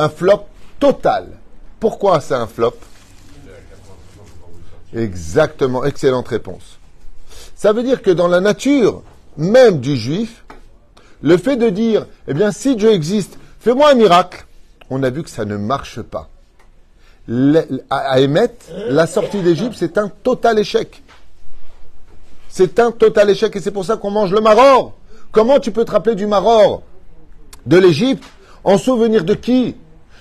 Un 0.00 0.08
flop 0.08 0.46
total. 0.78 1.26
Pourquoi 1.78 2.20
c'est 2.20 2.32
un 2.34 2.46
flop? 2.46 2.74
Exactement, 4.96 5.84
excellente 5.84 6.28
réponse. 6.28 6.78
Ça 7.54 7.74
veut 7.74 7.82
dire 7.82 8.00
que 8.00 8.10
dans 8.10 8.26
la 8.26 8.40
nature 8.40 9.02
même 9.36 9.78
du 9.78 9.96
juif, 9.96 10.46
le 11.20 11.36
fait 11.36 11.56
de 11.56 11.68
dire, 11.68 12.06
eh 12.26 12.32
bien, 12.32 12.50
si 12.50 12.76
Dieu 12.76 12.90
existe, 12.92 13.36
fais-moi 13.58 13.90
un 13.90 13.94
miracle, 13.94 14.46
on 14.88 15.02
a 15.02 15.10
vu 15.10 15.22
que 15.22 15.28
ça 15.28 15.44
ne 15.44 15.58
marche 15.58 16.00
pas. 16.00 16.30
À 17.90 18.20
Émet, 18.20 18.54
la 18.88 19.06
sortie 19.06 19.42
d'Égypte, 19.42 19.74
c'est 19.76 19.98
un 19.98 20.08
total 20.08 20.58
échec. 20.58 21.02
C'est 22.48 22.80
un 22.80 22.90
total 22.90 23.28
échec 23.28 23.54
et 23.54 23.60
c'est 23.60 23.70
pour 23.70 23.84
ça 23.84 23.98
qu'on 23.98 24.10
mange 24.10 24.32
le 24.32 24.40
maror. 24.40 24.94
Comment 25.30 25.60
tu 25.60 25.72
peux 25.72 25.84
te 25.84 25.90
rappeler 25.90 26.14
du 26.14 26.26
maror 26.26 26.84
de 27.66 27.76
l'Égypte 27.76 28.24
en 28.64 28.78
souvenir 28.78 29.24
de 29.24 29.34
qui? 29.34 29.76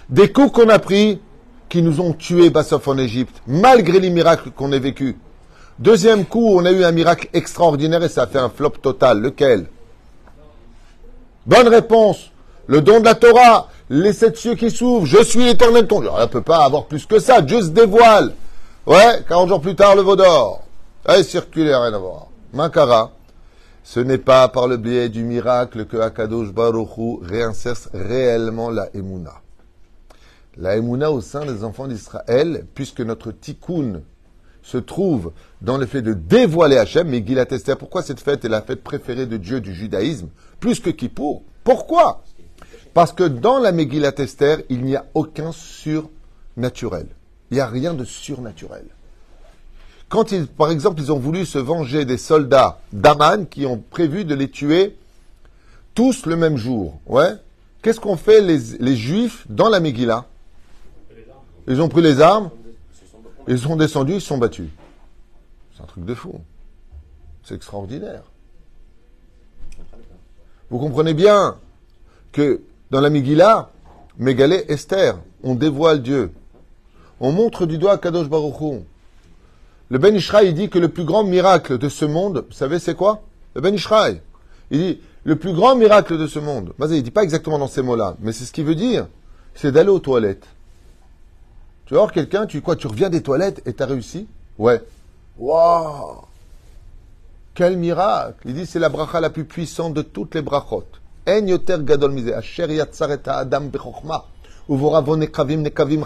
Des 0.10 0.32
coups 0.32 0.52
qu'on 0.52 0.70
a 0.70 0.80
pris 0.80 1.22
qui 1.70 1.84
nous 1.84 2.02
ont 2.02 2.14
tués 2.14 2.50
Bassof 2.50 2.88
en 2.88 2.98
Égypte, 2.98 3.44
malgré 3.46 4.00
les 4.00 4.10
miracles 4.10 4.50
qu'on 4.50 4.72
a 4.72 4.80
vécus. 4.80 5.16
Deuxième 5.78 6.26
coup, 6.26 6.56
on 6.56 6.66
a 6.66 6.72
eu 6.72 6.84
un 6.84 6.92
miracle 6.92 7.30
extraordinaire 7.32 8.04
et 8.04 8.10
ça 8.10 8.24
a 8.24 8.28
fait 8.28 8.40
un 8.40 8.50
flop 8.50 8.72
total. 8.82 9.22
Lequel? 9.22 9.68
Bonne 11.46 11.68
réponse. 11.68 12.32
Le 12.66 12.82
don 12.82 13.00
de 13.00 13.06
la 13.06 13.16
Torah, 13.16 13.70
les 13.90 14.14
sept 14.14 14.38
cieux 14.38 14.56
qui 14.56 14.72
s'ouvrent, 14.72 15.06
je 15.06 15.24
suis 15.24 15.46
l'éternel 15.46 15.88
ton 15.88 16.02
Dieu. 16.02 16.10
On 16.12 16.20
ne 16.20 16.26
peut 16.26 16.42
pas 16.42 16.66
avoir 16.66 16.86
plus 16.86 17.06
que 17.06 17.20
ça, 17.20 17.42
Dieu 17.42 17.62
se 17.62 17.70
dévoile. 17.70 18.34
Ouais, 18.88 19.24
40 19.28 19.50
jours 19.50 19.62
plus 19.62 19.76
tard, 19.76 19.96
le 19.96 20.02
veau 20.02 20.16
d'or. 20.16 20.64
Allez, 21.06 21.24
circulaire, 21.24 21.82
rien 21.84 21.94
à 21.94 21.98
voir. 22.00 22.28
Makara, 22.54 23.12
ce 23.84 24.00
n'est 24.00 24.18
pas 24.18 24.48
par 24.48 24.68
le 24.68 24.78
biais 24.78 25.10
du 25.10 25.24
miracle 25.24 25.86
que 25.86 25.98
Akadosh 25.98 26.52
Baruch 26.52 26.98
Hu 26.98 27.20
réinsère 27.22 27.78
réellement 27.94 28.72
la 28.72 28.88
Emouna. 28.96 29.34
La 30.60 30.76
Emouna 30.76 31.12
au 31.12 31.22
sein 31.22 31.46
des 31.46 31.64
enfants 31.64 31.88
d'Israël, 31.88 32.66
puisque 32.76 33.02
notre 33.02 33.32
tikkun 33.32 34.02
se 34.62 34.78
trouve 34.78 35.32
dans 35.62 35.78
le 35.78 35.86
fait 35.86 36.02
de 36.02 36.14
dévoiler 36.14 36.78
Hachem, 36.78 37.08
mais 37.08 37.26
Gilat 37.26 37.46
Esther, 37.50 37.78
pourquoi 37.78 38.04
cette 38.04 38.20
fête 38.20 38.44
est 38.46 38.50
la 38.50 38.62
fête 38.62 38.84
préférée 38.84 39.26
de 39.26 39.38
Dieu 39.38 39.62
du 39.62 39.74
judaïsme, 39.74 40.28
plus 40.60 40.80
que 40.80 40.90
Kippour 40.90 41.44
Pourquoi? 41.64 42.24
Parce 42.94 43.14
que 43.14 43.24
dans 43.24 43.60
la 43.60 43.72
Megillat 43.72 44.14
Esther, 44.18 44.60
il 44.70 44.84
n'y 44.84 44.96
a 44.96 45.06
aucun 45.14 45.52
surnaturel. 45.52 47.08
Il 47.52 47.56
n'y 47.56 47.62
a 47.62 47.68
rien 47.68 47.94
de 47.94 48.04
surnaturel. 48.04 48.86
Quand, 50.10 50.34
par 50.58 50.72
exemple, 50.72 51.00
ils 51.00 51.12
ont 51.12 51.20
voulu 51.20 51.46
se 51.46 51.60
venger 51.60 52.04
des 52.04 52.18
soldats 52.18 52.80
d'Aman 52.92 53.48
qui 53.48 53.66
ont 53.66 53.82
prévu 53.92 54.26
de 54.26 54.36
les 54.36 54.50
tuer 54.50 54.98
tous 55.94 56.26
le 56.26 56.36
même 56.36 56.58
jour, 56.58 57.00
ouais, 57.06 57.34
qu'est-ce 57.82 58.00
qu'ont 58.00 58.18
fait 58.18 58.42
les, 58.42 58.78
les, 58.80 58.96
Juifs 58.96 59.46
dans 59.50 59.70
la 59.70 59.80
Megillah 59.80 60.26
Ils 61.70 61.82
ont 61.82 61.88
pris 61.88 62.02
les 62.02 62.20
armes, 62.20 62.50
ils 63.48 63.60
sont 63.60 63.76
descendus, 63.76 64.16
ils 64.16 64.22
sont 64.22 64.40
battus. 64.40 64.70
C'est 65.76 65.84
un 65.84 65.86
truc 65.86 66.04
de 66.04 66.16
fou. 66.16 66.34
C'est 67.44 67.54
extraordinaire. 67.54 68.24
Vous 70.72 70.80
comprenez 70.80 71.14
bien 71.14 71.58
que 72.32 72.62
dans 72.90 73.02
la 73.02 73.12
Megillah, 73.12 73.70
Mégalé, 74.18 74.66
Esther, 74.68 75.20
on 75.44 75.54
dévoile 75.54 76.02
Dieu. 76.02 76.32
On 77.20 77.32
montre 77.32 77.68
du 77.68 77.78
doigt 77.78 78.00
Kadosh 78.00 78.28
Baruch 78.28 78.82
Le 79.90 79.98
Ben 80.00 80.16
Ishraï, 80.16 80.54
dit 80.54 80.70
que 80.70 80.80
le 80.80 80.90
plus 80.90 81.06
grand 81.06 81.24
miracle 81.24 81.78
de 81.78 81.88
ce 81.88 82.06
monde, 82.06 82.46
vous 82.50 82.56
savez 82.56 82.80
c'est 82.80 82.96
quoi? 82.96 83.22
Le 83.54 83.62
Ben 83.62 83.76
Ishraï. 83.76 84.22
Il 84.72 84.80
dit, 84.80 85.02
le 85.24 85.36
plus 85.36 85.54
grand 85.54 85.76
miracle 85.76 86.18
de 86.18 86.26
ce 86.26 86.40
monde. 86.40 86.74
il 86.80 86.88
ne 86.88 87.02
dit 87.02 87.12
pas 87.12 87.24
exactement 87.24 87.60
dans 87.60 87.68
ces 87.68 87.84
mots-là, 87.84 88.16
mais 88.20 88.32
c'est 88.32 88.46
ce 88.46 88.52
qu'il 88.52 88.66
veut 88.66 88.76
dire, 88.76 89.08
c'est 89.54 89.72
d'aller 89.72 89.90
aux 89.90 90.00
toilettes. 90.00 90.48
Tu 91.90 91.96
vas 91.96 92.02
voir 92.02 92.12
quelqu'un, 92.12 92.46
tu 92.46 92.62
quoi, 92.62 92.76
tu 92.76 92.86
reviens 92.86 93.10
des 93.10 93.24
toilettes 93.24 93.64
et 93.66 93.74
tu 93.74 93.82
as 93.82 93.88
réussi 93.88 94.28
Ouais. 94.60 94.80
Waouh. 95.40 96.22
Quel 97.56 97.78
miracle. 97.78 98.38
Il 98.46 98.54
dit 98.54 98.68
c'est 98.68 98.78
la 98.78 98.90
bracha 98.90 99.20
la 99.20 99.32
plus 99.32 99.44
puissante 99.44 99.96
de 99.96 100.04
toutes 100.04 100.36
les 100.36 100.44
brachot. 100.44 100.86
En 101.28 101.48
yoter 101.48 101.78
gadol 101.80 102.12
mise, 102.12 102.32
asher 102.32 102.68
nekavim 104.68 105.62
nekavim. 105.64 106.04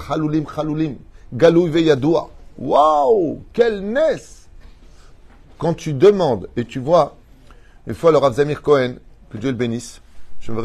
Waouh. 2.57 3.41
Quelle 3.51 3.81
naisse 3.81 4.47
Quand 5.57 5.73
tu 5.73 5.91
demandes 5.91 6.47
et 6.55 6.63
tu 6.63 6.79
vois, 6.79 7.17
une 7.87 7.93
fois 7.93 8.13
le 8.13 8.19
Rav 8.19 8.35
Zamir 8.35 8.61
Cohen, 8.61 8.93
que 9.29 9.37
Dieu 9.37 9.49
le 9.49 9.57
bénisse, 9.57 9.99
je 10.39 10.53
me 10.53 10.61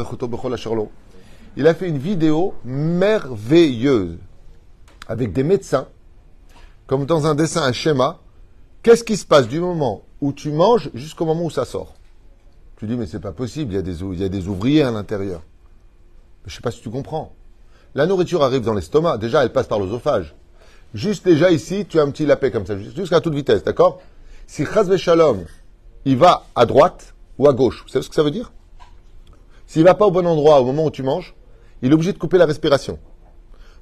il 1.57 1.67
a 1.67 1.73
fait 1.73 1.89
une 1.89 1.97
vidéo 1.97 2.53
merveilleuse 2.63 4.17
avec 5.09 5.33
des 5.33 5.43
médecins, 5.43 5.87
comme 6.87 7.05
dans 7.05 7.25
un 7.25 7.35
dessin, 7.35 7.63
un 7.63 7.73
schéma. 7.73 8.19
Qu'est-ce 8.83 9.03
qui 9.03 9.17
se 9.17 9.25
passe 9.25 9.47
du 9.47 9.59
moment 9.59 10.03
où 10.21 10.31
tu 10.31 10.51
manges 10.51 10.89
jusqu'au 10.93 11.25
moment 11.25 11.43
où 11.43 11.49
ça 11.49 11.65
sort? 11.65 11.95
Tu 12.77 12.85
dis, 12.85 12.95
mais 12.95 13.07
c'est 13.07 13.19
pas 13.19 13.33
possible, 13.33 13.73
il 13.73 13.75
y, 13.75 14.23
a 14.23 14.29
des, 14.29 14.47
ouvriers 14.47 14.83
à 14.83 14.91
l'intérieur. 14.91 15.41
Je 16.45 16.55
sais 16.55 16.61
pas 16.61 16.71
si 16.71 16.79
tu 16.79 16.89
comprends. 16.89 17.33
La 17.95 18.05
nourriture 18.05 18.43
arrive 18.43 18.61
dans 18.61 18.73
l'estomac, 18.73 19.17
déjà 19.17 19.43
elle 19.43 19.51
passe 19.51 19.67
par 19.67 19.79
l'osophage. 19.79 20.35
Juste 20.93 21.25
déjà 21.25 21.51
ici, 21.51 21.85
tu 21.87 21.99
as 21.99 22.03
un 22.03 22.11
petit 22.11 22.25
lapé 22.25 22.51
comme 22.51 22.65
ça, 22.65 22.77
jusqu'à 22.77 23.19
toute 23.19 23.33
vitesse, 23.33 23.63
d'accord? 23.63 23.99
Si 24.47 24.63
Chazve 24.63 24.95
Shalom, 24.95 25.43
il 26.05 26.17
va 26.17 26.45
à 26.55 26.65
droite 26.65 27.15
ou 27.37 27.47
à 27.47 27.53
gauche, 27.53 27.83
vous 27.83 27.89
savez 27.89 28.03
ce 28.03 28.09
que 28.09 28.15
ça 28.15 28.23
veut 28.23 28.31
dire? 28.31 28.51
S'il 29.65 29.83
va 29.83 29.95
pas 29.95 30.05
au 30.05 30.11
bon 30.11 30.25
endroit 30.25 30.61
au 30.61 30.65
moment 30.65 30.85
où 30.85 30.91
tu 30.91 31.03
manges, 31.03 31.35
il 31.81 31.91
est 31.91 31.93
obligé 31.93 32.13
de 32.13 32.17
couper 32.17 32.37
la 32.37 32.45
respiration. 32.45 32.99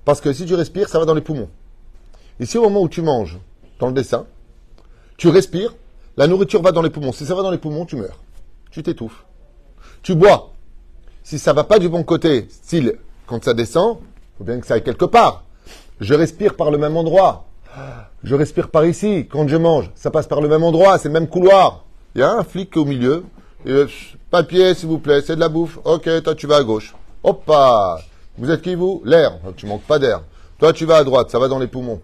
Parce 0.07 0.21
que 0.21 0.31
si 0.31 0.45
tu 0.45 0.55
respires, 0.55 0.87
ça 0.87 0.99
va 0.99 1.05
dans 1.05 1.13
les 1.13 1.19
poumons. 1.19 1.49
Si 2.41 2.57
au 2.57 2.61
moment 2.61 2.79
où 2.79 2.87
tu 2.87 3.01
manges, 3.01 3.37
dans 3.77 3.87
le 3.87 3.93
dessin, 3.93 4.25
tu 5.17 5.27
respires, 5.27 5.75
la 6.15 6.27
nourriture 6.27 6.61
va 6.61 6.71
dans 6.71 6.81
les 6.81 6.89
poumons. 6.89 7.11
Si 7.11 7.25
ça 7.25 7.35
va 7.35 7.41
dans 7.41 7.51
les 7.51 7.57
poumons, 7.57 7.85
tu 7.85 7.97
meurs. 7.97 8.17
Tu 8.71 8.81
t'étouffes. 8.81 9.25
Tu 10.03 10.15
bois. 10.15 10.53
Si 11.23 11.37
ça 11.37 11.51
va 11.51 11.65
pas 11.65 11.77
du 11.77 11.89
bon 11.89 12.03
côté, 12.03 12.47
style, 12.49 12.99
quand 13.25 13.43
ça 13.43 13.53
descend, 13.53 13.97
faut 14.37 14.45
bien 14.45 14.61
que 14.61 14.65
ça 14.65 14.75
aille 14.75 14.83
quelque 14.85 15.03
part. 15.03 15.43
Je 15.99 16.13
respire 16.13 16.55
par 16.55 16.71
le 16.71 16.77
même 16.77 16.95
endroit. 16.95 17.43
Je 18.23 18.33
respire 18.33 18.69
par 18.69 18.85
ici. 18.85 19.27
Quand 19.29 19.45
je 19.49 19.57
mange, 19.57 19.91
ça 19.93 20.09
passe 20.09 20.27
par 20.27 20.39
le 20.39 20.47
même 20.47 20.63
endroit, 20.63 20.97
c'est 20.99 21.09
le 21.09 21.15
même 21.15 21.27
couloir. 21.27 21.83
Il 22.15 22.21
y 22.21 22.23
a 22.23 22.31
un 22.31 22.45
flic 22.45 22.77
au 22.77 22.85
milieu. 22.85 23.25
Et, 23.65 23.83
Papier, 24.31 24.73
s'il 24.73 24.87
vous 24.87 24.99
plaît, 24.99 25.19
c'est 25.21 25.35
de 25.35 25.41
la 25.41 25.49
bouffe. 25.49 25.79
Ok, 25.83 26.09
toi 26.23 26.33
tu 26.33 26.47
vas 26.47 26.55
à 26.55 26.63
gauche. 26.63 26.95
Hop 27.23 27.51
Vous 28.38 28.51
êtes 28.51 28.62
qui 28.62 28.75
vous? 28.75 29.01
L'air. 29.06 29.38
Tu 29.56 29.65
manques 29.65 29.84
pas 29.84 30.00
d'air. 30.00 30.22
Toi 30.60 30.74
tu 30.74 30.86
vas 30.86 30.98
à 30.98 31.03
droite, 31.03 31.29
ça 31.29 31.39
va 31.39 31.48
dans 31.48 31.60
les 31.60 31.67
poumons. 31.67 32.01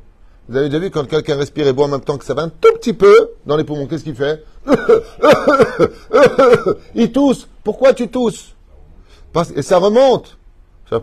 Vous 0.50 0.58
avez 0.58 0.68
déjà 0.68 0.80
vu 0.80 0.92
quand 0.92 1.06
quelqu'un 1.08 1.38
respire 1.38 1.68
et 1.68 1.74
boit 1.74 1.86
en 1.86 1.90
même 1.90 2.02
temps 2.02 2.18
que 2.18 2.25
ça 2.25 2.34
va 2.34 2.42
un 2.42 2.50
tout 2.50 2.74
petit 2.74 2.94
peu 2.94 3.30
dans 3.46 3.56
les 3.56 3.63
poumons, 3.63 3.88
qu'est-ce 3.88 4.04
qu'il 4.04 4.16
fait? 4.16 4.44
Il 6.96 7.12
tousse. 7.12 7.48
Pourquoi 7.63 7.94
tu 7.94 8.10
tousses? 8.10 8.54
Et 9.56 9.62
ça 9.62 9.78
remonte. 9.78 10.38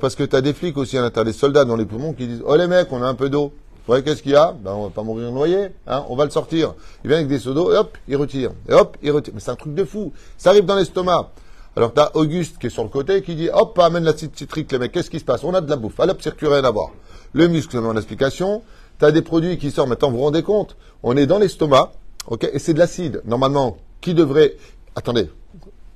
Parce 0.00 0.14
que 0.14 0.22
tu 0.22 0.36
as 0.36 0.40
des 0.40 0.52
flics 0.52 0.76
aussi 0.76 0.98
à 0.98 1.00
l'intérieur, 1.00 1.24
des 1.24 1.32
soldats 1.32 1.64
dans 1.64 1.76
les 1.76 1.86
poumons 1.86 2.12
qui 2.12 2.26
disent 2.26 2.42
Oh 2.46 2.54
les 2.54 2.66
mecs, 2.66 2.92
on 2.92 3.02
a 3.02 3.06
un 3.06 3.14
peu 3.14 3.28
d'eau. 3.28 3.52
Ouais, 3.88 4.02
qu'est-ce 4.02 4.22
qu'il 4.22 4.32
y 4.32 4.36
a? 4.36 4.52
Ben, 4.52 4.72
On 4.72 4.84
va 4.84 4.90
pas 4.90 5.02
mourir 5.02 5.32
noyé, 5.32 5.70
hein 5.86 6.04
on 6.08 6.14
va 6.14 6.24
le 6.24 6.30
sortir. 6.30 6.74
Il 7.02 7.08
vient 7.08 7.16
avec 7.16 7.28
des 7.28 7.38
seaux 7.40 7.54
d'eau, 7.54 7.72
et 7.72 7.76
hop, 7.76 7.96
il 8.06 8.16
retire. 8.16 8.52
Et 8.68 8.74
hop, 8.74 8.96
il 9.02 9.10
retire. 9.10 9.34
Mais 9.34 9.40
c'est 9.40 9.50
un 9.50 9.56
truc 9.56 9.74
de 9.74 9.84
fou. 9.84 10.12
Ça 10.38 10.50
arrive 10.50 10.64
dans 10.64 10.76
l'estomac. 10.76 11.30
Alors 11.76 11.94
tu 11.94 12.00
Auguste 12.14 12.58
qui 12.58 12.66
est 12.66 12.70
sur 12.70 12.82
le 12.82 12.88
côté 12.88 13.22
qui 13.22 13.36
dit 13.36 13.48
hop, 13.52 13.78
amène 13.78 14.04
l'acide 14.04 14.36
citrique, 14.36 14.70
les 14.72 14.78
mecs, 14.78 14.92
qu'est-ce 14.92 15.10
qui 15.10 15.20
se 15.20 15.24
passe? 15.24 15.44
On 15.44 15.54
a 15.54 15.60
de 15.60 15.70
la 15.70 15.76
bouffe. 15.76 16.00
Allez, 16.00 16.12
circuit, 16.18 16.48
rien 16.48 16.64
à 16.64 16.70
voir. 16.70 16.90
Le 17.32 17.46
muscle, 17.48 17.72
c'est 17.72 17.80
mon 17.80 17.96
explication. 17.96 18.62
Tu 18.98 19.12
des 19.12 19.22
produits 19.22 19.56
qui 19.56 19.70
sortent, 19.70 19.88
maintenant 19.88 20.10
vous 20.10 20.18
vous 20.18 20.24
rendez 20.24 20.42
compte? 20.42 20.76
On 21.02 21.16
est 21.16 21.26
dans 21.26 21.38
l'estomac, 21.38 21.92
ok, 22.26 22.48
et 22.52 22.58
c'est 22.58 22.74
de 22.74 22.78
l'acide. 22.78 23.22
Normalement, 23.24 23.78
qui 24.00 24.14
devrait. 24.14 24.56
Attendez, 24.94 25.30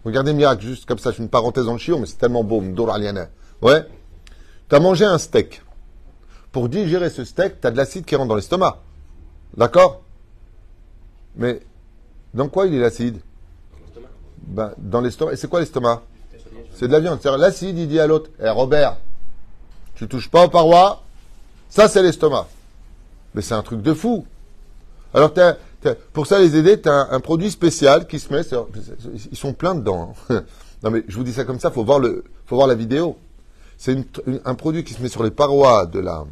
regardez 0.04 0.30
le 0.30 0.38
miracle, 0.38 0.62
juste 0.62 0.86
comme 0.86 0.98
ça, 0.98 1.10
je 1.10 1.16
fais 1.16 1.22
une 1.22 1.28
parenthèse 1.28 1.66
dans 1.66 1.72
le 1.72 1.78
chiot, 1.78 1.98
mais 1.98 2.06
c'est 2.06 2.18
tellement 2.18 2.44
beau, 2.44 2.62
Ouais? 3.60 3.86
Tu 4.68 4.74
as 4.74 4.80
mangé 4.80 5.04
un 5.04 5.18
steak 5.18 5.62
pour 6.52 6.68
digérer 6.68 7.10
ce 7.10 7.24
steak, 7.24 7.60
tu 7.60 7.66
as 7.66 7.70
de 7.70 7.76
l'acide 7.76 8.04
qui 8.04 8.16
rentre 8.16 8.28
dans 8.28 8.36
l'estomac. 8.36 8.80
D'accord? 9.56 10.02
Mais 11.36 11.60
dans 12.32 12.48
quoi 12.48 12.66
il 12.66 12.74
est 12.74 12.80
l'acide? 12.80 13.18
Ben, 14.46 14.72
Dans 14.78 15.00
l'estomac. 15.00 15.32
Et 15.32 15.36
c'est 15.36 15.48
quoi 15.48 15.60
l'estomac? 15.60 16.02
C'est 16.74 16.88
de 16.88 16.92
la 16.92 17.00
viande. 17.00 17.18
C'est 17.22 17.36
l'acide, 17.36 17.78
il 17.78 17.88
dit 17.88 18.00
à 18.00 18.06
l'autre 18.06 18.30
Eh 18.42 18.48
Robert, 18.48 18.96
tu 19.94 20.08
touches 20.08 20.30
pas 20.30 20.44
aux 20.44 20.48
parois, 20.48 21.02
ça 21.68 21.88
c'est 21.88 22.02
l'estomac. 22.02 22.46
Mais 23.34 23.42
c'est 23.42 23.54
un 23.54 23.62
truc 23.62 23.82
de 23.82 23.94
fou. 23.94 24.26
Alors, 25.12 25.32
pour 26.12 26.26
ça, 26.26 26.40
les 26.40 26.56
aider, 26.56 26.80
tu 26.80 26.88
as 26.88 27.08
un, 27.12 27.20
produit 27.20 27.50
spécial 27.50 28.06
qui 28.06 28.18
se 28.18 28.32
met. 28.32 28.42
Ils 29.30 29.36
sont 29.36 29.52
pleins 29.52 29.74
dedans. 29.74 30.14
Hein. 30.30 30.42
non, 30.82 30.90
mais 30.90 31.04
je 31.06 31.16
vous 31.16 31.24
dis 31.24 31.32
ça 31.32 31.44
comme 31.44 31.60
ça, 31.60 31.70
faut, 31.70 31.84
voir 31.84 32.00
faut 32.46 32.56
voir 32.56 32.66
la 32.66 32.74
vidéo. 32.74 33.16
C'est 33.78 33.96
un 34.44 34.54
produit 34.54 34.84
qui 34.84 34.94
se 34.94 35.02
met 35.02 35.08
sur 35.08 35.22
les 35.22 35.30
parois 35.30 35.86
de 35.86 36.00
la, 36.00 36.24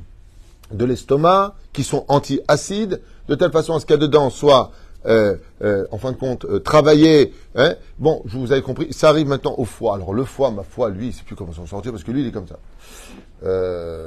de 0.72 0.84
l'estomac, 0.84 1.54
qui 1.72 1.84
sont 1.84 2.04
anti-acides, 2.08 3.00
de 3.28 3.34
telle 3.34 3.52
façon 3.52 3.74
à 3.74 3.80
ce 3.80 3.86
qu'il 3.86 3.94
y 3.94 3.98
a 3.98 4.00
dedans 4.00 4.30
soit, 4.30 4.72
euh, 5.06 5.36
euh, 5.62 5.86
en 5.90 5.98
fin 5.98 6.12
de 6.12 6.16
compte, 6.16 6.44
euh, 6.44 6.60
travaillé. 6.60 7.32
Hein. 7.54 7.74
Bon, 7.98 8.22
je 8.26 8.38
vous 8.38 8.52
avais 8.52 8.62
compris, 8.62 8.92
ça 8.92 9.08
arrive 9.08 9.26
maintenant 9.26 9.54
au 9.58 9.64
foie. 9.64 9.94
Alors 9.94 10.14
le 10.14 10.24
foie, 10.24 10.50
ma 10.50 10.62
foi, 10.62 10.90
lui, 10.90 11.08
il 11.08 11.12
sait 11.12 11.24
plus 11.24 11.34
comment 11.34 11.52
s'en 11.52 11.66
sortir 11.66 11.92
parce 11.92 12.04
que 12.04 12.12
lui, 12.12 12.20
il 12.20 12.26
est 12.28 12.32
comme 12.32 12.46
ça. 12.46 12.58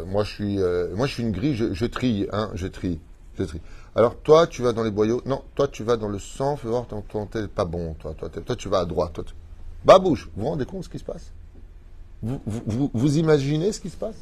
moi, 0.05 0.23
je 0.23 0.31
suis, 0.31 0.57
moi, 0.95 1.07
je 1.07 1.13
suis 1.13 1.23
une 1.23 1.31
grille, 1.31 1.55
je, 1.55 1.85
trie, 1.85 2.27
hein, 2.31 2.49
je 2.53 2.67
trie, 2.67 2.99
je 3.37 3.43
trie. 3.43 3.61
Alors 3.95 4.15
toi, 4.17 4.47
tu 4.47 4.61
vas 4.61 4.73
dans 4.73 4.83
les 4.83 4.91
boyaux. 4.91 5.21
Non, 5.25 5.41
toi, 5.55 5.67
tu 5.67 5.83
vas 5.83 5.97
dans 5.97 6.09
le 6.09 6.19
sang. 6.19 6.57
Fais 6.57 6.67
voir, 6.67 6.85
ton 6.85 7.03
pas 7.53 7.65
bon. 7.65 7.93
Toi, 7.99 8.13
toi, 8.17 8.29
toi, 8.29 8.55
tu 8.55 8.69
vas 8.69 8.79
à 8.79 8.85
droite. 8.85 9.13
Toi, 9.13 9.23
Babouche, 9.85 10.29
vous 10.35 10.43
vous 10.43 10.49
rendez 10.49 10.65
compte 10.65 10.79
de 10.79 10.85
ce 10.85 10.89
qui 10.89 10.99
se 10.99 11.03
passe? 11.03 11.31
Vous, 12.23 12.41
vous, 12.45 12.89
vous 12.93 13.17
imaginez 13.17 13.71
ce 13.71 13.79
qui 13.79 13.89
se 13.89 13.97
passe? 13.97 14.15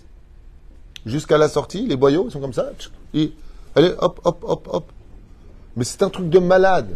Jusqu'à 1.06 1.38
la 1.38 1.48
sortie, 1.50 1.88
les 1.88 1.96
boyaux, 1.96 2.26
ils 2.28 2.32
sont 2.32 2.40
comme 2.40 2.54
ça. 2.54 2.70
Et, 3.14 3.34
allez, 3.76 3.94
hop, 3.98 4.20
hop, 4.24 4.44
hop, 4.44 4.70
hop. 4.72 4.92
Mais 5.76 5.84
c'est 5.84 6.04
un 6.04 6.10
truc 6.10 6.30
de 6.30 6.40
malade. 6.40 6.96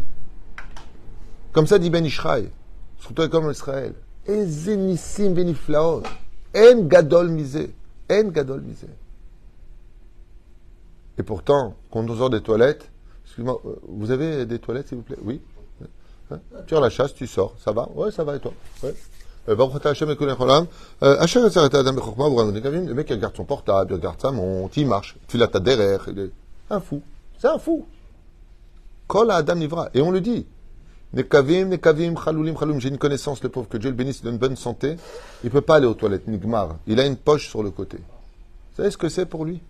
Comme 1.52 1.66
ça 1.66 1.78
dit 1.78 1.90
Ben 1.90 2.04
Ishraï. 2.04 2.50
Surtout 2.98 3.28
comme 3.28 3.50
Israël. 3.50 3.94
Ezenissim 4.26 5.32
beniflaot. 5.34 6.02
En 6.54 6.82
gadol 6.82 7.28
misé. 7.28 7.74
En 8.10 8.24
gadol. 8.24 8.62
Et 11.18 11.22
pourtant, 11.22 11.74
quand 11.90 12.08
on 12.08 12.16
sort 12.16 12.30
des 12.30 12.40
toilettes, 12.40 12.88
excuse-moi, 13.24 13.60
euh, 13.64 13.76
vous 13.88 14.10
avez 14.10 14.46
des 14.46 14.58
toilettes, 14.58 14.88
s'il 14.88 14.98
vous 14.98 15.04
plaît? 15.04 15.18
Oui 15.22 15.40
hein? 16.30 16.38
Tu 16.66 16.76
as 16.76 16.80
la 16.80 16.90
chasse, 16.90 17.14
tu 17.14 17.26
sors. 17.26 17.54
Ça 17.58 17.72
va? 17.72 17.88
Ouais, 17.94 18.10
ça 18.10 18.24
va, 18.24 18.36
et 18.36 18.40
toi? 18.40 18.52
Ouais. 18.82 18.94
Le 19.48 19.54
mec, 22.94 23.06
il 23.08 23.14
regarde 23.14 23.34
son 23.34 23.44
portable, 23.44 23.92
il 23.92 23.94
regarde 23.94 24.20
sa 24.20 24.30
montre, 24.30 24.76
il 24.76 24.86
marche. 24.86 25.16
Tu 25.26 25.38
l'as 25.38 25.46
derrière. 25.46 26.04
Il 26.08 26.18
est 26.18 26.30
un 26.68 26.80
fou. 26.80 27.00
C'est 27.38 27.48
un 27.48 27.58
fou. 27.58 27.86
Kol 29.08 29.30
Adam 29.30 29.56
Nivra. 29.56 29.88
Et 29.94 30.00
on 30.00 30.12
le 30.12 30.20
dit. 30.20 30.46
Nekavim, 31.14 31.68
Nekavim, 31.70 32.14
Chaloulim, 32.22 32.56
Chaloulim. 32.56 32.80
J'ai 32.80 32.90
une 32.90 32.98
connaissance, 32.98 33.42
le 33.42 33.48
pauvre, 33.48 33.68
que 33.68 33.78
Dieu 33.78 33.88
le 33.88 33.96
bénisse, 33.96 34.22
donne 34.22 34.36
bonne 34.36 34.56
santé. 34.56 34.96
Il 35.42 35.46
ne 35.46 35.50
peut 35.50 35.62
pas 35.62 35.76
aller 35.76 35.86
aux 35.86 35.94
toilettes, 35.94 36.28
Nigmar. 36.28 36.76
Il 36.86 37.00
a 37.00 37.06
une 37.06 37.16
poche 37.16 37.48
sur 37.48 37.62
le 37.62 37.70
côté. 37.70 37.98
savez 38.76 38.90
ce 38.90 38.98
que 38.98 39.08
c'est 39.08 39.26
pour 39.26 39.44
lui? 39.44 39.60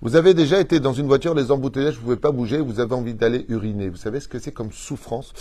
Vous 0.00 0.16
avez 0.16 0.34
déjà 0.34 0.58
été 0.58 0.80
dans 0.80 0.94
une 0.94 1.06
voiture, 1.06 1.32
les 1.34 1.52
embouteillages, 1.52 1.94
vous 1.94 2.00
ne 2.00 2.04
pouvez 2.06 2.16
pas 2.16 2.32
bouger, 2.32 2.58
vous 2.58 2.80
avez 2.80 2.94
envie 2.94 3.14
d'aller 3.14 3.44
uriner. 3.48 3.88
Vous 3.88 3.96
savez 3.96 4.18
ce 4.18 4.26
que 4.26 4.40
c'est 4.40 4.50
comme 4.50 4.72
souffrance? 4.72 5.32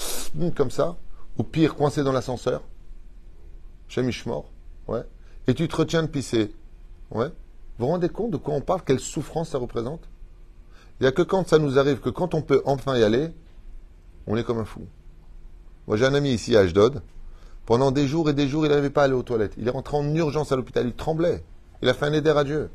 Comme 0.56 0.70
ça? 0.70 0.98
Ou 1.40 1.44
pire, 1.44 1.74
coincé 1.74 2.04
dans 2.04 2.12
l'ascenseur? 2.12 2.62
Chez 3.88 4.04
Michemort 4.04 4.46
Ouais. 4.88 5.02
Et 5.48 5.54
tu 5.56 5.68
te 5.68 5.76
retiens 5.76 6.04
de 6.04 6.08
pisser? 6.08 6.54
Ouais. 7.10 7.30
Vous 7.80 7.86
vous 7.86 7.88
rendez 7.88 8.10
compte 8.10 8.32
de 8.32 8.38
quoi 8.38 8.54
on 8.54 8.62
parle? 8.62 8.82
Quelle 8.86 9.00
souffrance 9.00 9.50
ça 9.50 9.58
représente? 9.58 10.02
Il 11.02 11.04
n'y 11.04 11.08
a 11.08 11.12
que 11.12 11.22
quand 11.22 11.50
ça 11.50 11.58
nous 11.58 11.78
arrive, 11.78 12.00
que 12.00 12.10
quand 12.10 12.34
on 12.34 12.42
peut 12.42 12.62
enfin 12.64 12.98
y 12.98 13.04
aller, 13.04 13.32
on 14.28 14.38
est 14.38 14.44
comme 14.46 14.60
un 14.60 14.66
fou. 14.66 14.86
Moi, 15.88 15.98
j'ai 15.98 16.06
un 16.06 16.14
ami 16.14 16.32
ici 16.32 16.56
à 16.56 16.62
Ashdod. 16.62 17.02
Pendant 17.66 17.92
des 17.92 18.08
jours 18.08 18.30
et 18.30 18.34
des 18.34 18.48
jours, 18.48 18.66
il 18.66 18.70
n'arrivait 18.70 18.90
pas 18.90 19.02
à 19.02 19.06
aller 19.06 19.14
aux 19.14 19.24
toilettes. 19.24 19.56
Il 19.58 19.68
est 19.68 19.72
rentré 19.72 19.98
en 19.98 20.16
urgence 20.16 20.54
à 20.54 20.56
l'hôpital. 20.56 20.86
Il 20.86 20.94
tremblait. 20.94 21.44
Il 21.82 21.90
a 21.90 21.94
fait 21.94 22.06
un 22.06 22.14
aider 22.14 22.30
à 22.30 22.46
Dieu 22.46 22.70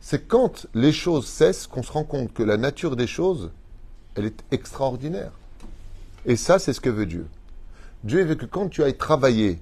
c'est 0.00 0.26
quand 0.26 0.66
les 0.74 0.92
choses 0.92 1.26
cessent 1.26 1.66
qu'on 1.66 1.82
se 1.82 1.92
rend 1.92 2.04
compte 2.04 2.32
que 2.32 2.42
la 2.42 2.56
nature 2.56 2.96
des 2.96 3.06
choses, 3.06 3.50
elle 4.14 4.24
est 4.24 4.42
extraordinaire. 4.50 5.32
Et 6.26 6.36
ça, 6.36 6.58
c'est 6.58 6.72
ce 6.72 6.80
que 6.80 6.90
veut 6.90 7.06
Dieu. 7.06 7.28
Dieu 8.02 8.24
veut 8.24 8.34
que 8.34 8.46
quand 8.46 8.68
tu 8.68 8.82
ailles 8.82 8.96
travailler 8.96 9.60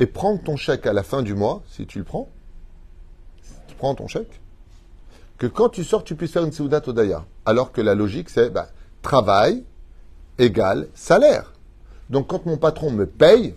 et 0.00 0.06
prendre 0.06 0.42
ton 0.42 0.56
chèque 0.56 0.86
à 0.86 0.92
la 0.92 1.02
fin 1.02 1.22
du 1.22 1.34
mois, 1.34 1.62
si 1.68 1.86
tu 1.86 1.98
le 1.98 2.04
prends, 2.04 2.28
tu 3.66 3.74
prends 3.76 3.94
ton 3.94 4.08
chèque, 4.08 4.40
que 5.38 5.46
quand 5.46 5.68
tu 5.68 5.84
sors, 5.84 6.04
tu 6.04 6.16
puisses 6.16 6.32
faire 6.32 6.44
une 6.44 6.52
Seudat 6.52 6.82
Odaya. 6.86 7.24
Alors 7.46 7.72
que 7.72 7.80
la 7.80 7.94
logique, 7.94 8.28
c'est 8.28 8.50
bah, 8.50 8.68
travail 9.02 9.64
égale 10.38 10.88
salaire. 10.94 11.52
Donc 12.10 12.28
quand 12.28 12.44
mon 12.46 12.56
patron 12.56 12.90
me 12.90 13.06
paye, 13.06 13.54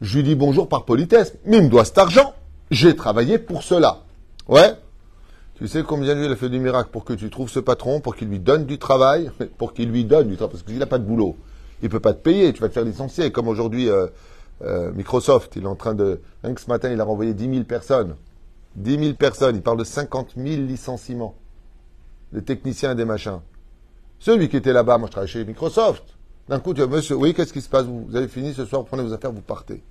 je 0.00 0.16
lui 0.16 0.24
dis 0.24 0.34
bonjour 0.34 0.68
par 0.68 0.84
politesse, 0.84 1.34
mais 1.44 1.58
il 1.58 1.64
me 1.64 1.68
doit 1.68 1.84
cet 1.84 1.98
argent. 1.98 2.34
J'ai 2.70 2.94
travaillé 2.96 3.38
pour 3.38 3.62
cela. 3.62 4.02
Ouais. 4.48 4.74
Tu 5.56 5.66
sais 5.66 5.82
combien 5.82 6.14
lui 6.14 6.26
il 6.26 6.32
a 6.32 6.36
fait 6.36 6.48
du 6.48 6.60
miracle 6.60 6.90
pour 6.92 7.04
que 7.04 7.12
tu 7.12 7.30
trouves 7.30 7.50
ce 7.50 7.58
patron, 7.58 8.00
pour 8.00 8.14
qu'il 8.14 8.28
lui 8.28 8.38
donne 8.38 8.64
du 8.64 8.78
travail, 8.78 9.30
pour 9.58 9.72
qu'il 9.72 9.90
lui 9.90 10.04
donne 10.04 10.28
du 10.28 10.36
travail, 10.36 10.52
parce 10.52 10.62
qu'il 10.62 10.78
n'a 10.78 10.86
pas 10.86 10.98
de 10.98 11.04
boulot. 11.04 11.36
Il 11.82 11.88
peut 11.88 12.00
pas 12.00 12.12
te 12.12 12.20
payer, 12.20 12.52
tu 12.52 12.60
vas 12.60 12.68
te 12.68 12.74
faire 12.74 12.84
licencier. 12.84 13.30
Comme 13.30 13.48
aujourd'hui, 13.48 13.88
euh, 13.88 14.06
euh, 14.62 14.90
Microsoft, 14.92 15.54
il 15.56 15.62
est 15.62 15.66
en 15.66 15.76
train 15.76 15.94
de. 15.94 16.20
Rien 16.42 16.54
que 16.54 16.60
ce 16.60 16.68
matin, 16.68 16.90
il 16.90 17.00
a 17.00 17.04
renvoyé 17.04 17.34
10 17.34 17.50
000 17.50 17.64
personnes. 17.64 18.16
10 18.76 18.98
000 18.98 19.14
personnes, 19.14 19.56
il 19.56 19.62
parle 19.62 19.78
de 19.78 19.84
50 19.84 20.34
000 20.36 20.62
licenciements. 20.62 21.34
Des 22.32 22.42
techniciens 22.42 22.92
et 22.92 22.94
des 22.94 23.04
machins. 23.04 23.40
Celui 24.18 24.48
qui 24.48 24.56
était 24.56 24.72
là-bas, 24.72 24.98
moi 24.98 25.06
je 25.06 25.12
travaille 25.12 25.28
chez 25.28 25.44
Microsoft. 25.44 26.04
D'un 26.48 26.60
coup, 26.60 26.74
tu 26.74 26.80
dis, 26.80 26.88
monsieur, 26.88 27.16
oui, 27.16 27.34
qu'est-ce 27.34 27.52
qui 27.52 27.60
se 27.60 27.68
passe? 27.68 27.84
Vous, 27.84 28.14
avez 28.16 28.28
fini 28.28 28.54
ce 28.54 28.64
soir, 28.64 28.82
vous 28.82 28.88
prenez 28.88 29.02
vos 29.02 29.12
affaires, 29.12 29.32
vous 29.32 29.42
partez. 29.42 29.82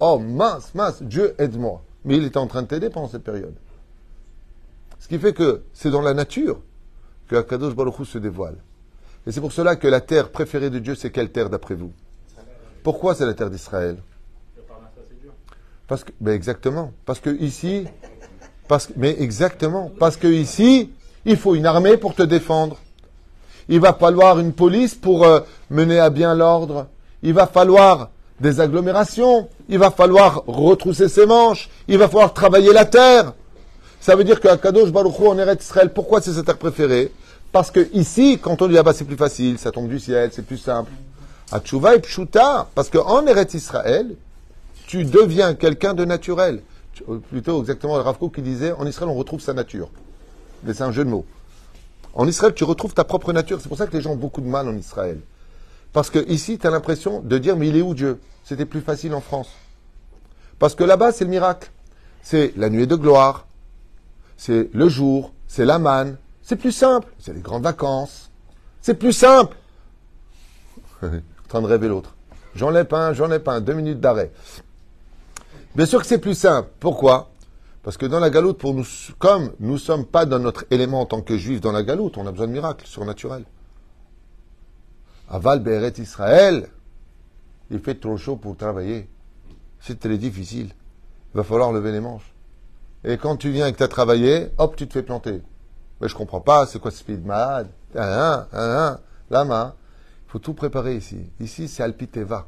Oh 0.00 0.18
mince, 0.18 0.74
mince, 0.74 1.02
Dieu 1.02 1.34
aide-moi. 1.38 1.82
Mais 2.04 2.16
il 2.16 2.24
était 2.24 2.38
en 2.38 2.46
train 2.46 2.62
de 2.62 2.66
t'aider 2.66 2.90
pendant 2.90 3.08
cette 3.08 3.22
période. 3.22 3.54
Ce 4.98 5.08
qui 5.08 5.18
fait 5.18 5.32
que 5.32 5.62
c'est 5.72 5.90
dans 5.90 6.02
la 6.02 6.14
nature 6.14 6.60
que 7.28 7.36
Akadosh 7.36 7.74
Baruch 7.74 8.04
se 8.04 8.18
dévoile. 8.18 8.56
Et 9.26 9.32
c'est 9.32 9.40
pour 9.40 9.52
cela 9.52 9.76
que 9.76 9.86
la 9.86 10.00
terre 10.00 10.30
préférée 10.30 10.70
de 10.70 10.78
Dieu, 10.78 10.94
c'est 10.94 11.10
quelle 11.10 11.30
terre 11.30 11.50
d'après 11.50 11.74
vous? 11.74 11.92
Pourquoi 12.82 13.14
c'est 13.14 13.26
la 13.26 13.34
terre 13.34 13.50
d'Israël? 13.50 13.98
Parce 15.92 16.06
ben 16.22 16.32
exactement. 16.32 16.90
Parce 17.04 17.20
que 17.20 17.28
ici, 17.28 17.84
mais 18.96 19.14
exactement. 19.20 19.92
Parce 19.98 20.16
que 20.16 20.26
ici, 20.26 20.90
il 21.26 21.36
faut 21.36 21.54
une 21.54 21.66
armée 21.66 21.98
pour 21.98 22.14
te 22.14 22.22
défendre. 22.22 22.78
Il 23.68 23.78
va 23.78 23.92
falloir 23.92 24.38
une 24.38 24.54
police 24.54 24.94
pour 24.94 25.26
euh, 25.26 25.40
mener 25.68 25.98
à 25.98 26.08
bien 26.08 26.34
l'ordre. 26.34 26.86
Il 27.22 27.34
va 27.34 27.46
falloir 27.46 28.08
des 28.40 28.58
agglomérations. 28.58 29.50
Il 29.68 29.78
va 29.78 29.90
falloir 29.90 30.44
retrousser 30.46 31.10
ses 31.10 31.26
manches. 31.26 31.68
Il 31.88 31.98
va 31.98 32.08
falloir 32.08 32.32
travailler 32.32 32.72
la 32.72 32.86
terre. 32.86 33.34
Ça 34.00 34.16
veut 34.16 34.24
dire 34.24 34.40
qu'à 34.40 34.56
Kadosh 34.56 34.90
Baruch 34.90 35.18
Hu 35.18 35.26
en 35.26 35.38
Eretz 35.38 35.62
Israël, 35.62 35.92
pourquoi 35.92 36.22
c'est 36.22 36.32
sa 36.32 36.42
terre 36.42 36.56
préférée? 36.56 37.12
Parce 37.52 37.70
que 37.70 37.86
ici, 37.92 38.38
quand 38.40 38.62
on 38.62 38.66
dit 38.66 38.78
ah 38.78 38.82
bah 38.82 38.94
c'est 38.94 39.04
plus 39.04 39.18
facile, 39.18 39.58
ça 39.58 39.70
tombe 39.70 39.88
du 39.88 40.00
ciel, 40.00 40.30
c'est 40.32 40.46
plus 40.46 40.56
simple. 40.56 40.90
Tchouva 41.62 41.96
et 41.96 42.00
Pshuta, 42.00 42.68
parce 42.74 42.88
qu'en 42.88 43.26
Eretz 43.26 43.52
Israël, 43.52 44.16
tu 44.92 45.04
deviens 45.06 45.54
quelqu'un 45.54 45.94
de 45.94 46.04
naturel. 46.04 46.62
Euh, 47.08 47.16
plutôt 47.16 47.60
exactement 47.60 47.96
le 47.96 48.02
Rav 48.02 48.18
qui 48.30 48.42
disait 48.42 48.72
en 48.72 48.86
Israël 48.86 49.08
on 49.08 49.14
retrouve 49.14 49.40
sa 49.40 49.54
nature. 49.54 49.88
Mais 50.64 50.74
c'est 50.74 50.82
un 50.82 50.92
jeu 50.92 51.02
de 51.02 51.08
mots. 51.08 51.24
En 52.12 52.28
Israël, 52.28 52.52
tu 52.52 52.64
retrouves 52.64 52.92
ta 52.92 53.04
propre 53.04 53.32
nature. 53.32 53.58
C'est 53.62 53.70
pour 53.70 53.78
ça 53.78 53.86
que 53.86 53.96
les 53.96 54.02
gens 54.02 54.10
ont 54.10 54.16
beaucoup 54.16 54.42
de 54.42 54.46
mal 54.46 54.68
en 54.68 54.76
Israël. 54.76 55.18
Parce 55.94 56.10
que 56.10 56.18
ici, 56.28 56.58
tu 56.58 56.66
as 56.66 56.70
l'impression 56.70 57.20
de 57.20 57.38
dire 57.38 57.56
mais 57.56 57.68
il 57.68 57.76
est 57.78 57.80
où 57.80 57.94
Dieu? 57.94 58.20
C'était 58.44 58.66
plus 58.66 58.82
facile 58.82 59.14
en 59.14 59.22
France. 59.22 59.48
Parce 60.58 60.74
que 60.74 60.84
là-bas, 60.84 61.10
c'est 61.10 61.24
le 61.24 61.30
miracle. 61.30 61.70
C'est 62.22 62.52
la 62.58 62.68
nuée 62.68 62.86
de 62.86 62.96
gloire, 62.96 63.46
c'est 64.36 64.68
le 64.74 64.90
jour, 64.90 65.32
c'est 65.48 65.64
la 65.64 65.78
manne, 65.78 66.18
c'est 66.42 66.56
plus 66.56 66.70
simple, 66.70 67.08
c'est 67.18 67.32
les 67.32 67.40
grandes 67.40 67.62
vacances, 67.62 68.30
c'est 68.82 68.98
plus 68.98 69.14
simple. 69.14 69.56
en 71.02 71.08
train 71.48 71.62
de 71.62 71.66
rêver 71.66 71.88
l'autre. 71.88 72.14
J'en 72.54 72.76
ai 72.76 72.84
pas 72.84 73.06
un, 73.08 73.12
j'en 73.14 73.32
ai 73.32 73.38
pas 73.38 73.54
un, 73.54 73.60
deux 73.62 73.72
minutes 73.72 73.98
d'arrêt. 73.98 74.30
Bien 75.74 75.86
sûr 75.86 76.00
que 76.00 76.06
c'est 76.06 76.18
plus 76.18 76.34
simple. 76.34 76.68
Pourquoi? 76.80 77.30
Parce 77.82 77.96
que 77.96 78.06
dans 78.06 78.20
la 78.20 78.30
galoute, 78.30 78.62
comme 79.18 79.52
nous 79.58 79.72
ne 79.72 79.78
sommes 79.78 80.04
pas 80.04 80.26
dans 80.26 80.38
notre 80.38 80.66
élément 80.70 81.00
en 81.00 81.06
tant 81.06 81.22
que 81.22 81.36
juifs 81.36 81.60
dans 81.60 81.72
la 81.72 81.82
galoute, 81.82 82.18
on 82.18 82.26
a 82.26 82.30
besoin 82.30 82.46
de 82.46 82.52
miracles 82.52 82.86
surnaturels. 82.86 83.44
Aval 85.30 85.60
Beret 85.60 85.94
Israël, 85.96 86.68
il 87.70 87.80
fait 87.80 87.94
trop 87.94 88.18
chaud 88.18 88.36
pour 88.36 88.56
travailler. 88.56 89.08
C'est 89.80 89.98
très 89.98 90.18
difficile. 90.18 90.68
Il 91.34 91.38
va 91.38 91.42
falloir 91.42 91.72
lever 91.72 91.90
les 91.90 92.00
manches. 92.00 92.30
Et 93.04 93.16
quand 93.16 93.36
tu 93.36 93.50
viens 93.50 93.66
et 93.66 93.72
que 93.72 93.78
tu 93.78 93.82
as 93.82 93.88
travaillé, 93.88 94.50
hop, 94.58 94.76
tu 94.76 94.86
te 94.86 94.92
fais 94.92 95.02
planter. 95.02 95.40
Mais 96.00 96.08
je 96.08 96.14
comprends 96.14 96.40
pas, 96.40 96.66
c'est 96.66 96.78
quoi 96.78 96.90
ce 96.90 97.02
de 97.10 97.16
malade 97.26 97.68
un, 97.96 98.46
un, 98.52 99.00
La 99.30 99.44
main. 99.44 99.74
Il 100.28 100.30
faut 100.32 100.38
tout 100.38 100.54
préparer 100.54 100.96
ici. 100.96 101.18
Ici, 101.40 101.66
c'est 101.66 101.82
Alpiteva. 101.82 102.46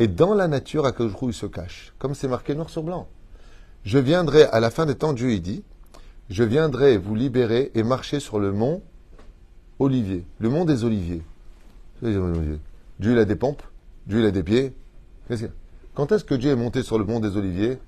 Et 0.00 0.08
dans 0.08 0.32
la 0.34 0.48
nature, 0.48 0.86
à 0.86 0.92
il 0.98 1.34
se 1.34 1.44
cache. 1.44 1.92
Comme 1.98 2.14
c'est 2.14 2.26
marqué 2.26 2.54
noir 2.54 2.70
sur 2.70 2.82
blanc. 2.82 3.06
Je 3.84 3.98
viendrai, 3.98 4.44
à 4.44 4.58
la 4.58 4.70
fin 4.70 4.86
des 4.86 4.94
temps, 4.94 5.12
Dieu 5.12 5.30
il 5.30 5.42
dit, 5.42 5.62
je 6.30 6.42
viendrai 6.42 6.96
vous 6.96 7.14
libérer 7.14 7.70
et 7.74 7.82
marcher 7.82 8.18
sur 8.18 8.38
le 8.40 8.50
mont 8.50 8.82
Olivier. 9.78 10.24
Le 10.38 10.48
mont 10.48 10.64
des 10.64 10.84
Oliviers. 10.84 11.22
Dieu, 12.02 13.12
il 13.12 13.18
a 13.18 13.24
des 13.26 13.36
pompes. 13.36 13.62
Dieu, 14.06 14.20
il 14.20 14.26
a 14.26 14.30
des 14.30 14.42
pieds. 14.42 14.74
Quand 15.94 16.12
est-ce 16.12 16.24
que 16.24 16.34
Dieu 16.34 16.50
est 16.50 16.56
monté 16.56 16.82
sur 16.82 16.98
le 16.98 17.04
mont 17.04 17.20
des 17.20 17.36
Oliviers? 17.36 17.78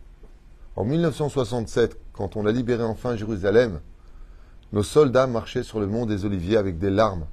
En 0.76 0.84
1967, 0.84 1.98
quand 2.12 2.36
on 2.36 2.44
a 2.44 2.52
libéré 2.52 2.82
enfin 2.82 3.16
Jérusalem, 3.16 3.80
nos 4.72 4.82
soldats 4.82 5.26
marchaient 5.26 5.62
sur 5.62 5.80
le 5.80 5.86
mont 5.86 6.04
des 6.04 6.26
Oliviers 6.26 6.58
avec 6.58 6.78
des 6.78 6.90
larmes. 6.90 7.24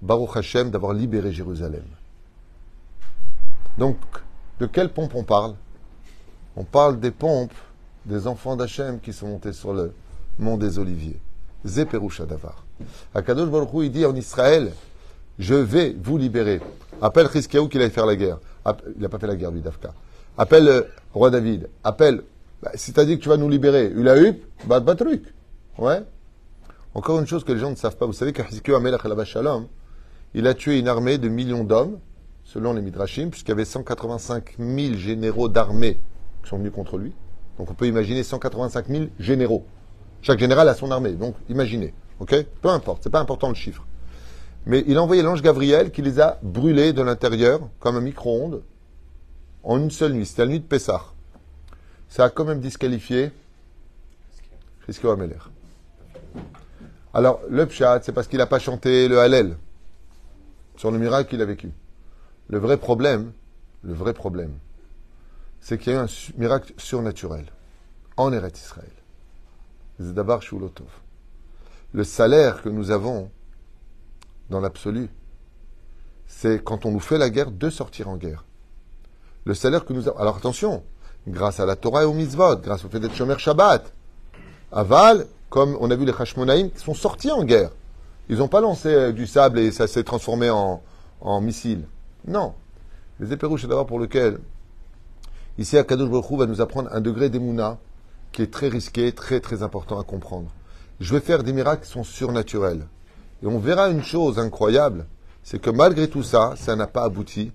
Baruch 0.00 0.36
Hashem 0.36 0.70
d'avoir 0.70 0.92
libéré 0.92 1.32
Jérusalem. 1.32 1.84
Donc, 3.78 3.96
de 4.58 4.66
quelles 4.66 4.90
pompes 4.90 5.14
on 5.14 5.24
parle? 5.24 5.54
On 6.56 6.64
parle 6.64 6.98
des 7.00 7.10
pompes 7.10 7.54
des 8.04 8.26
enfants 8.26 8.56
d'Hachem 8.56 9.00
qui 9.00 9.12
sont 9.12 9.28
montés 9.28 9.52
sur 9.52 9.72
le 9.72 9.92
mont 10.38 10.56
des 10.56 10.78
Oliviers. 10.78 11.20
Zeperusha 11.64 12.24
Davar. 12.24 12.64
Akadosh 13.14 13.48
Baruch 13.48 13.68
il 13.74 13.92
dit 13.92 14.06
en 14.06 14.14
Israël, 14.14 14.72
je 15.38 15.54
vais 15.54 15.96
vous 16.02 16.16
libérer. 16.18 16.60
Appelle 17.00 17.28
Chizkiyahu 17.30 17.68
qu'il 17.68 17.82
aille 17.82 17.90
faire 17.90 18.06
la 18.06 18.16
guerre. 18.16 18.38
Il 18.96 19.02
n'a 19.02 19.08
pas 19.08 19.18
fait 19.18 19.26
la 19.26 19.36
guerre, 19.36 19.50
lui, 19.50 19.60
Dafka. 19.60 19.92
Appelle 20.36 20.64
le 20.64 20.86
roi 21.12 21.30
David. 21.30 21.68
Appelle 21.84 22.22
bah, 22.62 22.70
C'est-à-dire 22.74 23.18
que 23.18 23.22
tu 23.22 23.28
vas 23.28 23.36
nous 23.36 23.48
libérer. 23.48 23.86
eu 23.86 24.34
bah, 24.66 24.80
bah 24.80 24.94
truc. 24.94 25.24
Ouais. 25.78 26.02
Encore 26.94 27.20
une 27.20 27.26
chose 27.26 27.44
que 27.44 27.52
les 27.52 27.58
gens 27.58 27.70
ne 27.70 27.76
savent 27.76 27.96
pas. 27.96 28.06
Vous 28.06 28.12
savez 28.12 28.32
Amelach 28.74 29.24
Shalom, 29.24 29.66
il 30.34 30.46
a 30.46 30.54
tué 30.54 30.78
une 30.78 30.88
armée 30.88 31.18
de 31.18 31.28
millions 31.28 31.64
d'hommes, 31.64 31.98
selon 32.52 32.72
les 32.74 32.82
Midrashim, 32.82 33.30
puisqu'il 33.30 33.50
y 33.50 33.52
avait 33.52 33.64
185 33.64 34.56
000 34.58 34.94
généraux 34.94 35.48
d'armée 35.48 35.98
qui 36.42 36.48
sont 36.48 36.58
venus 36.58 36.72
contre 36.72 36.98
lui. 36.98 37.12
Donc 37.58 37.70
on 37.70 37.74
peut 37.74 37.86
imaginer 37.86 38.22
185 38.22 38.86
000 38.88 39.04
généraux. 39.18 39.64
Chaque 40.22 40.38
général 40.38 40.68
a 40.68 40.74
son 40.74 40.90
armée. 40.90 41.12
Donc 41.12 41.34
imaginez. 41.48 41.94
OK? 42.18 42.34
Peu 42.60 42.68
importe. 42.68 43.02
C'est 43.02 43.10
pas 43.10 43.20
important 43.20 43.48
le 43.48 43.54
chiffre. 43.54 43.86
Mais 44.66 44.84
il 44.86 44.96
a 44.96 45.02
envoyé 45.02 45.22
l'ange 45.22 45.42
Gabriel 45.42 45.90
qui 45.90 46.02
les 46.02 46.20
a 46.20 46.38
brûlés 46.42 46.92
de 46.92 47.02
l'intérieur, 47.02 47.60
comme 47.78 47.96
un 47.96 48.00
micro-ondes, 48.00 48.62
en 49.62 49.78
une 49.78 49.90
seule 49.90 50.12
nuit. 50.12 50.26
C'était 50.26 50.42
la 50.42 50.48
nuit 50.48 50.60
de 50.60 50.64
Pessah 50.64 51.02
ça 52.10 52.24
a 52.24 52.28
quand 52.28 52.44
même 52.44 52.60
disqualifié 52.60 53.30
Chizkiyahu 54.84 55.14
Ameler. 55.14 55.36
Alors, 57.14 57.40
le 57.48 57.66
pshat, 57.66 58.00
c'est 58.02 58.12
parce 58.12 58.26
qu'il 58.26 58.38
n'a 58.38 58.46
pas 58.46 58.58
chanté 58.58 59.08
le 59.08 59.18
Hallel 59.20 59.56
sur 60.76 60.90
le 60.90 60.98
miracle 60.98 61.30
qu'il 61.30 61.40
a 61.40 61.44
vécu. 61.44 61.70
Le 62.50 62.58
vrai 62.58 62.76
problème, 62.78 63.32
le 63.84 63.94
vrai 63.94 64.12
problème, 64.12 64.52
c'est 65.60 65.78
qu'il 65.78 65.92
y 65.92 65.96
a 65.96 66.00
eu 66.00 66.02
un 66.02 66.08
miracle 66.36 66.72
surnaturel 66.78 67.46
en 68.16 68.32
Eretz 68.32 68.60
Israël. 68.60 68.90
Le 71.92 72.02
salaire 72.02 72.60
que 72.62 72.68
nous 72.68 72.90
avons 72.90 73.30
dans 74.50 74.58
l'absolu, 74.58 75.10
c'est 76.26 76.64
quand 76.64 76.86
on 76.86 76.90
nous 76.90 76.98
fait 76.98 77.18
la 77.18 77.30
guerre 77.30 77.52
de 77.52 77.70
sortir 77.70 78.08
en 78.08 78.16
guerre. 78.16 78.44
le 79.44 79.54
salaire 79.54 79.84
que 79.84 79.92
nous 79.92 80.08
avons. 80.08 80.18
Alors 80.18 80.36
attention, 80.36 80.82
grâce 81.28 81.60
à 81.60 81.66
la 81.66 81.76
Torah 81.76 82.02
et 82.02 82.04
au 82.04 82.14
mitzvot, 82.14 82.56
grâce 82.56 82.84
au 82.84 82.88
fait 82.88 82.98
d'être 82.98 83.14
Shomer 83.14 83.38
Shabbat. 83.38 83.92
Aval, 84.72 85.28
comme 85.50 85.76
on 85.80 85.88
a 85.92 85.94
vu 85.94 86.04
les 86.04 86.12
Hashmonaïm, 86.12 86.70
sont 86.74 86.94
sortis 86.94 87.30
en 87.30 87.44
guerre. 87.44 87.70
Ils 88.28 88.38
n'ont 88.38 88.48
pas 88.48 88.60
lancé 88.60 88.88
euh, 88.88 89.12
du 89.12 89.28
sable 89.28 89.60
et 89.60 89.70
ça 89.70 89.86
s'est 89.86 90.02
transformé 90.02 90.50
en, 90.50 90.82
en 91.20 91.40
missile. 91.40 91.84
Non. 92.26 92.54
Les 93.18 93.32
éperouches, 93.32 93.62
c'est 93.62 93.68
d'abord 93.68 93.86
pour 93.86 93.98
lequel, 93.98 94.38
ici, 95.58 95.76
Akadosh 95.76 96.08
Baruch 96.08 96.30
Hu 96.30 96.36
va 96.36 96.46
nous 96.46 96.60
apprendre 96.60 96.88
un 96.92 97.00
degré 97.00 97.28
d'émouna 97.28 97.78
qui 98.32 98.42
est 98.42 98.52
très 98.52 98.68
risqué, 98.68 99.12
très 99.12 99.40
très 99.40 99.62
important 99.62 99.98
à 99.98 100.04
comprendre. 100.04 100.50
Je 101.00 101.14
vais 101.14 101.20
faire 101.20 101.42
des 101.42 101.52
miracles 101.52 101.84
qui 101.84 101.90
sont 101.90 102.04
surnaturels. 102.04 102.86
Et 103.42 103.46
on 103.46 103.58
verra 103.58 103.88
une 103.88 104.02
chose 104.02 104.38
incroyable, 104.38 105.06
c'est 105.42 105.60
que 105.60 105.70
malgré 105.70 106.08
tout 106.08 106.22
ça, 106.22 106.54
ça 106.56 106.76
n'a 106.76 106.86
pas 106.86 107.04
abouti 107.04 107.52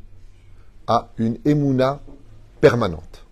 à 0.87 1.09
une 1.17 1.37
émouna 1.45 2.01
permanente. 2.59 3.25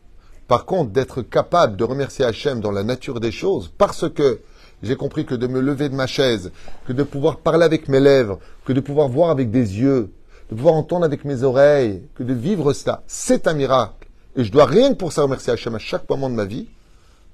Par 0.47 0.65
contre, 0.65 0.91
d'être 0.91 1.21
capable 1.21 1.77
de 1.77 1.83
remercier 1.83 2.25
Hachem 2.25 2.59
dans 2.59 2.71
la 2.71 2.83
nature 2.83 3.19
des 3.19 3.31
choses, 3.31 3.71
parce 3.77 4.09
que 4.09 4.41
j'ai 4.83 4.95
compris 4.95 5.25
que 5.25 5.35
de 5.35 5.47
me 5.47 5.61
lever 5.61 5.89
de 5.89 5.95
ma 5.95 6.07
chaise, 6.07 6.51
que 6.85 6.93
de 6.93 7.03
pouvoir 7.03 7.37
parler 7.37 7.63
avec 7.63 7.87
mes 7.87 7.99
lèvres, 7.99 8.39
que 8.65 8.73
de 8.73 8.81
pouvoir 8.81 9.07
voir 9.07 9.29
avec 9.29 9.49
des 9.49 9.79
yeux, 9.79 10.11
de 10.49 10.55
pouvoir 10.55 10.75
entendre 10.75 11.05
avec 11.05 11.25
mes 11.25 11.43
oreilles, 11.43 12.03
que 12.15 12.23
de 12.23 12.33
vivre 12.33 12.73
cela, 12.73 13.03
c'est 13.07 13.47
un 13.47 13.53
miracle. 13.53 14.07
Et 14.35 14.43
je 14.43 14.51
dois 14.51 14.65
rien 14.65 14.89
que 14.89 14.97
pour 14.97 15.13
ça 15.13 15.21
remercier 15.21 15.53
Hachem 15.53 15.75
à 15.75 15.79
chaque 15.79 16.09
moment 16.09 16.29
de 16.29 16.35
ma 16.35 16.45
vie. 16.45 16.67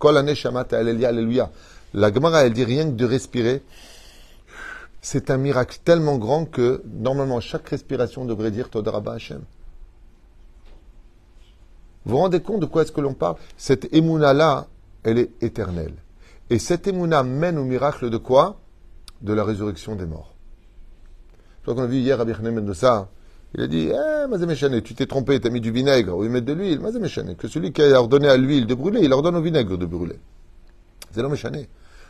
Alléluia. 0.01 1.49
La 1.93 2.13
Gemara, 2.13 2.45
elle 2.45 2.53
dit 2.53 2.63
rien 2.63 2.85
que 2.85 2.95
de 2.95 3.05
respirer. 3.05 3.63
C'est 5.01 5.31
un 5.31 5.37
miracle 5.37 5.79
tellement 5.83 6.17
grand 6.17 6.45
que, 6.45 6.83
normalement, 6.85 7.39
chaque 7.39 7.67
respiration 7.69 8.25
devrait 8.25 8.51
dire 8.51 8.69
Todarabah 8.69 9.13
Hachem. 9.13 9.41
Vous 12.05 12.11
vous 12.11 12.17
rendez 12.17 12.41
compte 12.41 12.61
de 12.61 12.65
quoi 12.65 12.83
est-ce 12.83 12.91
que 12.91 13.01
l'on 13.01 13.13
parle? 13.13 13.35
Cette 13.57 13.93
émouna-là, 13.93 14.67
elle 15.03 15.19
est 15.19 15.31
éternelle. 15.41 15.93
Et 16.49 16.59
cette 16.59 16.87
émouna 16.87 17.23
mène 17.23 17.57
au 17.57 17.63
miracle 17.63 18.09
de 18.09 18.17
quoi? 18.17 18.59
De 19.21 19.33
la 19.33 19.43
résurrection 19.43 19.95
des 19.95 20.05
morts. 20.05 20.33
Crois 21.69 21.83
qu'on 21.83 21.87
a 21.87 21.91
vu 21.91 21.99
hier 21.99 22.17
Rabbi 22.17 22.33
ça. 22.73 23.09
Il 23.53 23.61
a 23.61 23.67
dit, 23.67 23.91
eh, 23.91 24.81
tu 24.81 24.95
t'es 24.95 25.05
trompé, 25.05 25.39
tu 25.39 25.45
as 25.45 25.51
mis 25.51 25.61
du 25.61 25.69
vinaigre, 25.69 26.17
ou 26.17 26.23
il 26.23 26.31
met 26.31 26.41
de 26.41 26.51
l'huile, 26.51 26.79
Mazemeshane, 26.79 27.35
que 27.35 27.47
celui 27.47 27.71
qui 27.71 27.83
a 27.83 27.99
ordonné 27.99 28.27
à 28.27 28.37
l'huile 28.37 28.65
de 28.65 28.73
brûler, 28.73 29.01
il 29.03 29.13
ordonne 29.13 29.35
au 29.35 29.41
vinaigre 29.43 29.77
de 29.77 29.85
brûler. 29.85 30.17
C'est 31.11 31.21
l'homme 31.21 31.35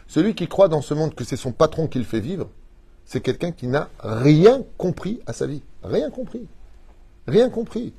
Celui 0.08 0.34
qui 0.34 0.48
croit 0.48 0.70
dans 0.70 0.82
ce 0.82 0.94
monde 0.94 1.14
que 1.14 1.26
c'est 1.26 1.36
son 1.36 1.52
patron 1.52 1.88
qui 1.88 1.98
le 1.98 2.06
fait 2.06 2.22
vivre, 2.22 2.48
c'est 3.04 3.20
quelqu'un 3.20 3.52
qui 3.52 3.68
n'a 3.68 3.90
rien 4.00 4.64
compris 4.78 5.20
à 5.26 5.34
sa 5.34 5.46
vie. 5.46 5.62
Rien 5.84 6.10
compris. 6.10 6.48
Rien 7.28 7.50
compris. 7.50 7.92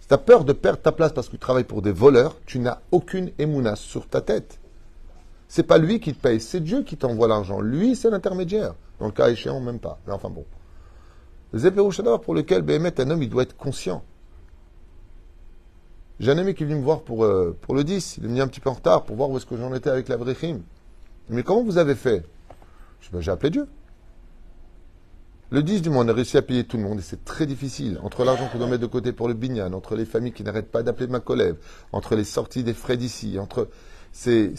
Si 0.00 0.08
tu 0.08 0.16
peur 0.16 0.46
de 0.46 0.54
perdre 0.54 0.80
ta 0.80 0.92
place 0.92 1.12
parce 1.12 1.26
que 1.26 1.32
tu 1.32 1.38
travailles 1.40 1.64
pour 1.64 1.82
des 1.82 1.92
voleurs, 1.92 2.38
tu 2.46 2.58
n'as 2.58 2.78
aucune 2.90 3.32
émouna 3.38 3.76
sur 3.76 4.08
ta 4.08 4.22
tête. 4.22 4.58
C'est 5.46 5.64
pas 5.64 5.76
lui 5.76 6.00
qui 6.00 6.14
te 6.14 6.22
paye, 6.22 6.40
c'est 6.40 6.60
Dieu 6.60 6.82
qui 6.82 6.96
t'envoie 6.96 7.28
l'argent. 7.28 7.60
Lui, 7.60 7.96
c'est 7.96 8.08
l'intermédiaire. 8.08 8.72
Dans 8.98 9.04
le 9.04 9.12
cas 9.12 9.28
échéant, 9.28 9.60
même 9.60 9.78
pas. 9.78 9.98
Mais 10.06 10.14
enfin 10.14 10.30
bon. 10.30 10.46
Pour 11.52 12.34
lequel 12.34 12.62
Béhémet, 12.62 13.00
un 13.00 13.10
homme, 13.10 13.22
il 13.22 13.28
doit 13.28 13.42
être 13.42 13.56
conscient. 13.56 14.02
J'ai 16.18 16.30
un 16.30 16.38
ami 16.38 16.54
qui 16.54 16.62
est 16.62 16.66
venu 16.66 16.78
me 16.78 16.84
voir 16.84 17.02
pour, 17.02 17.24
euh, 17.24 17.56
pour 17.60 17.74
le 17.74 17.84
10. 17.84 18.18
Il 18.18 18.24
est 18.24 18.28
venu 18.28 18.40
un 18.40 18.46
petit 18.46 18.60
peu 18.60 18.70
en 18.70 18.74
retard 18.74 19.04
pour 19.04 19.16
voir 19.16 19.28
où 19.28 19.36
est-ce 19.36 19.46
que 19.46 19.56
j'en 19.56 19.74
étais 19.74 19.90
avec 19.90 20.08
la 20.08 20.16
Brechim. 20.16 20.60
Mais 21.28 21.42
comment 21.42 21.62
vous 21.62 21.78
avez 21.78 21.94
fait? 21.94 22.24
Ben, 23.12 23.20
J'ai 23.20 23.30
appelé 23.30 23.50
Dieu. 23.50 23.66
Le 25.50 25.62
10 25.62 25.82
du 25.82 25.90
mois, 25.90 26.04
on 26.04 26.08
a 26.08 26.12
réussi 26.14 26.38
à 26.38 26.42
payer 26.42 26.64
tout 26.64 26.78
le 26.78 26.84
monde 26.84 27.00
et 27.00 27.02
c'est 27.02 27.24
très 27.24 27.44
difficile. 27.44 27.98
Entre 28.02 28.24
l'argent 28.24 28.48
qu'on 28.50 28.58
doit 28.58 28.68
mettre 28.68 28.80
de 28.80 28.86
côté 28.86 29.12
pour 29.12 29.28
le 29.28 29.34
binyan, 29.34 29.74
entre 29.74 29.96
les 29.96 30.06
familles 30.06 30.32
qui 30.32 30.44
n'arrêtent 30.44 30.70
pas 30.70 30.82
d'appeler 30.82 31.08
ma 31.08 31.20
collègue, 31.20 31.56
entre 31.92 32.14
les 32.14 32.24
sorties 32.24 32.64
des 32.64 32.72
frais 32.72 32.96
d'ici, 32.96 33.38
entre. 33.38 33.68
C'est 34.12 34.54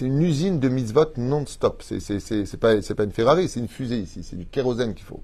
une 0.00 0.22
usine 0.22 0.60
de 0.60 0.68
mitzvot 0.68 1.12
non-stop. 1.16 1.82
C'est 1.82 2.56
pas, 2.58 2.80
pas 2.80 3.04
une 3.04 3.12
Ferrari, 3.12 3.48
c'est 3.48 3.60
une 3.60 3.68
fusée 3.68 3.98
ici. 3.98 4.22
C'est 4.22 4.36
du 4.36 4.46
kérosène 4.46 4.94
qu'il 4.94 5.04
faut 5.04 5.22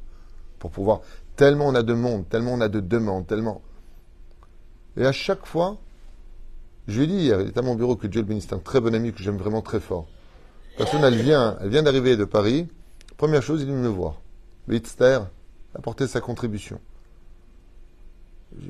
pour 0.59 0.71
pouvoir. 0.71 1.01
Tellement 1.37 1.67
on 1.67 1.75
a 1.75 1.83
de 1.83 1.95
monde, 1.95 2.29
tellement 2.29 2.55
on 2.55 2.61
a 2.61 2.69
de 2.69 2.81
demandes, 2.81 3.27
tellement. 3.27 3.63
Et 4.97 5.05
à 5.05 5.13
chaque 5.13 5.47
fois, 5.47 5.79
je 6.89 7.03
lui 7.03 7.13
hier, 7.13 7.41
il 7.41 7.49
est 7.49 7.59
à 7.59 7.63
mon 7.63 7.75
bureau 7.75 7.97
que 7.97 8.07
Dieu 8.07 8.21
le 8.21 8.27
bénisse, 8.27 8.53
un 8.53 8.59
très 8.59 8.81
bon 8.81 8.95
ami 8.95 9.13
que 9.13 9.23
j'aime 9.23 9.37
vraiment 9.37 9.61
très 9.61 9.81
fort. 9.81 10.07
Personne, 10.77 11.05
elle 11.05 11.17
vient, 11.17 11.57
elle 11.61 11.69
vient 11.69 11.83
d'arriver 11.83 12.17
de 12.17 12.25
Paris. 12.25 12.69
Première 13.17 13.43
chose, 13.43 13.63
il 13.63 13.67
vient 13.67 13.75
me 13.75 13.89
voir. 13.89 14.21
Wittster 14.69 15.21
apporter 15.75 16.07
sa 16.07 16.21
contribution. 16.21 16.81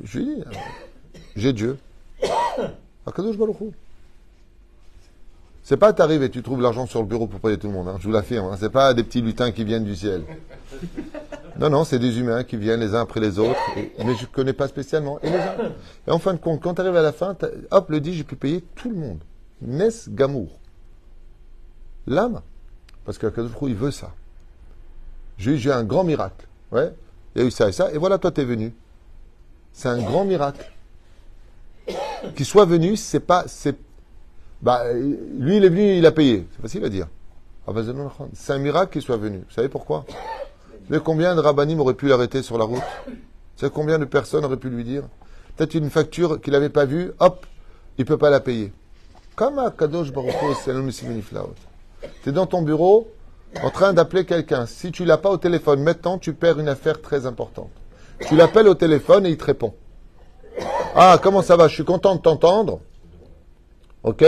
Je 0.04 0.18
lui 0.18 0.32
ai 0.32 0.36
dit, 0.36 0.44
j'ai 1.36 1.52
Dieu. 1.52 1.78
C'est 5.62 5.76
pas 5.76 5.92
t'arrives 5.92 6.22
et 6.22 6.30
tu 6.30 6.42
trouves 6.42 6.60
l'argent 6.60 6.86
sur 6.86 7.00
le 7.00 7.06
bureau 7.08 7.26
pour 7.26 7.40
payer 7.40 7.58
tout 7.58 7.66
le 7.66 7.72
monde. 7.72 7.88
Hein, 7.88 7.96
je 7.98 8.06
vous 8.06 8.12
l'affirme. 8.12 8.46
Hein, 8.46 8.56
c'est 8.58 8.70
pas 8.70 8.94
des 8.94 9.02
petits 9.02 9.20
lutins 9.20 9.50
qui 9.50 9.64
viennent 9.64 9.84
du 9.84 9.96
ciel. 9.96 10.22
Non, 11.58 11.70
non, 11.70 11.84
c'est 11.84 11.98
des 11.98 12.18
humains 12.18 12.44
qui 12.44 12.56
viennent 12.56 12.80
les 12.80 12.94
uns 12.94 13.00
après 13.00 13.20
les 13.20 13.38
autres. 13.38 13.58
mais 13.76 14.14
je 14.14 14.26
connais 14.26 14.52
pas 14.52 14.68
spécialement. 14.68 15.18
Et, 15.22 16.10
en 16.10 16.18
fin 16.18 16.34
de 16.34 16.38
compte, 16.38 16.60
quand 16.60 16.74
tu 16.74 16.80
arrives 16.80 16.96
à 16.96 17.02
la 17.02 17.12
fin, 17.12 17.36
hop, 17.70 17.90
le 17.90 18.00
dit, 18.00 18.14
j'ai 18.14 18.24
pu 18.24 18.36
payer 18.36 18.64
tout 18.74 18.90
le 18.90 18.96
monde. 18.96 19.18
Nes 19.62 20.08
Gamour. 20.08 20.58
L'âme. 22.06 22.42
Parce 23.04 23.18
que 23.18 23.32
il 23.62 23.74
veut 23.74 23.90
ça. 23.90 24.12
J'ai 25.38 25.56
eu 25.56 25.70
un 25.70 25.84
grand 25.84 26.04
miracle. 26.04 26.46
Ouais. 26.72 26.92
Il 27.34 27.42
y 27.42 27.44
a 27.44 27.48
eu 27.48 27.50
ça 27.50 27.68
et 27.68 27.72
ça. 27.72 27.92
Et 27.92 27.98
voilà, 27.98 28.18
toi, 28.18 28.30
tu 28.30 28.40
es 28.40 28.44
venu. 28.44 28.74
C'est 29.72 29.88
un 29.88 30.02
grand 30.02 30.24
miracle. 30.24 30.70
Qu'il 32.34 32.46
soit 32.46 32.64
venu, 32.64 32.96
c'est 32.96 33.20
pas, 33.20 33.44
c'est 33.46 33.76
bah, 34.62 34.92
lui, 34.92 35.58
il 35.58 35.64
est 35.64 35.68
venu, 35.68 35.96
il 35.96 36.06
a 36.06 36.12
payé. 36.12 36.46
C'est 36.52 36.62
facile 36.62 36.84
à 36.84 36.88
dire. 36.88 37.06
Ah, 37.66 37.72
c'est 38.32 38.52
un 38.52 38.58
miracle 38.58 38.92
qu'il 38.92 39.02
soit 39.02 39.16
venu. 39.16 39.38
Vous 39.38 39.54
savez 39.54 39.68
pourquoi? 39.68 40.04
Savez 40.88 41.00
combien 41.04 41.34
de 41.34 41.40
rabbinim 41.40 41.80
auraient 41.80 41.94
pu 41.94 42.08
l'arrêter 42.08 42.42
sur 42.42 42.58
la 42.58 42.64
route? 42.64 42.82
Vous 43.06 43.14
savez 43.60 43.72
combien 43.72 43.98
de 43.98 44.04
personnes 44.04 44.44
auraient 44.44 44.56
pu 44.56 44.68
lui 44.68 44.84
dire? 44.84 45.04
Peut-être 45.56 45.74
une 45.74 45.90
facture 45.90 46.40
qu'il 46.40 46.52
n'avait 46.52 46.68
pas 46.68 46.84
vue, 46.84 47.12
hop, 47.18 47.46
il 47.98 48.02
ne 48.02 48.06
peut 48.06 48.18
pas 48.18 48.30
la 48.30 48.40
payer. 48.40 48.72
Comme 49.34 49.58
à 49.58 49.70
Kadosh 49.70 50.12
Baruch 50.12 50.34
Tu 52.22 52.28
es 52.28 52.32
dans 52.32 52.46
ton 52.46 52.62
bureau, 52.62 53.08
en 53.62 53.70
train 53.70 53.92
d'appeler 53.92 54.24
quelqu'un. 54.24 54.66
Si 54.66 54.92
tu 54.92 55.04
l'as 55.04 55.18
pas 55.18 55.30
au 55.30 55.36
téléphone 55.36 55.82
maintenant, 55.82 56.18
tu 56.18 56.32
perds 56.34 56.58
une 56.58 56.68
affaire 56.68 57.00
très 57.00 57.26
importante. 57.26 57.70
Tu 58.28 58.36
l'appelles 58.36 58.68
au 58.68 58.74
téléphone 58.74 59.26
et 59.26 59.30
il 59.30 59.36
te 59.36 59.44
répond. 59.44 59.74
Ah, 60.94 61.18
comment 61.22 61.42
ça 61.42 61.56
va? 61.56 61.68
Je 61.68 61.74
suis 61.74 61.84
content 61.84 62.16
de 62.16 62.20
t'entendre. 62.20 62.80
Ok? 64.02 64.24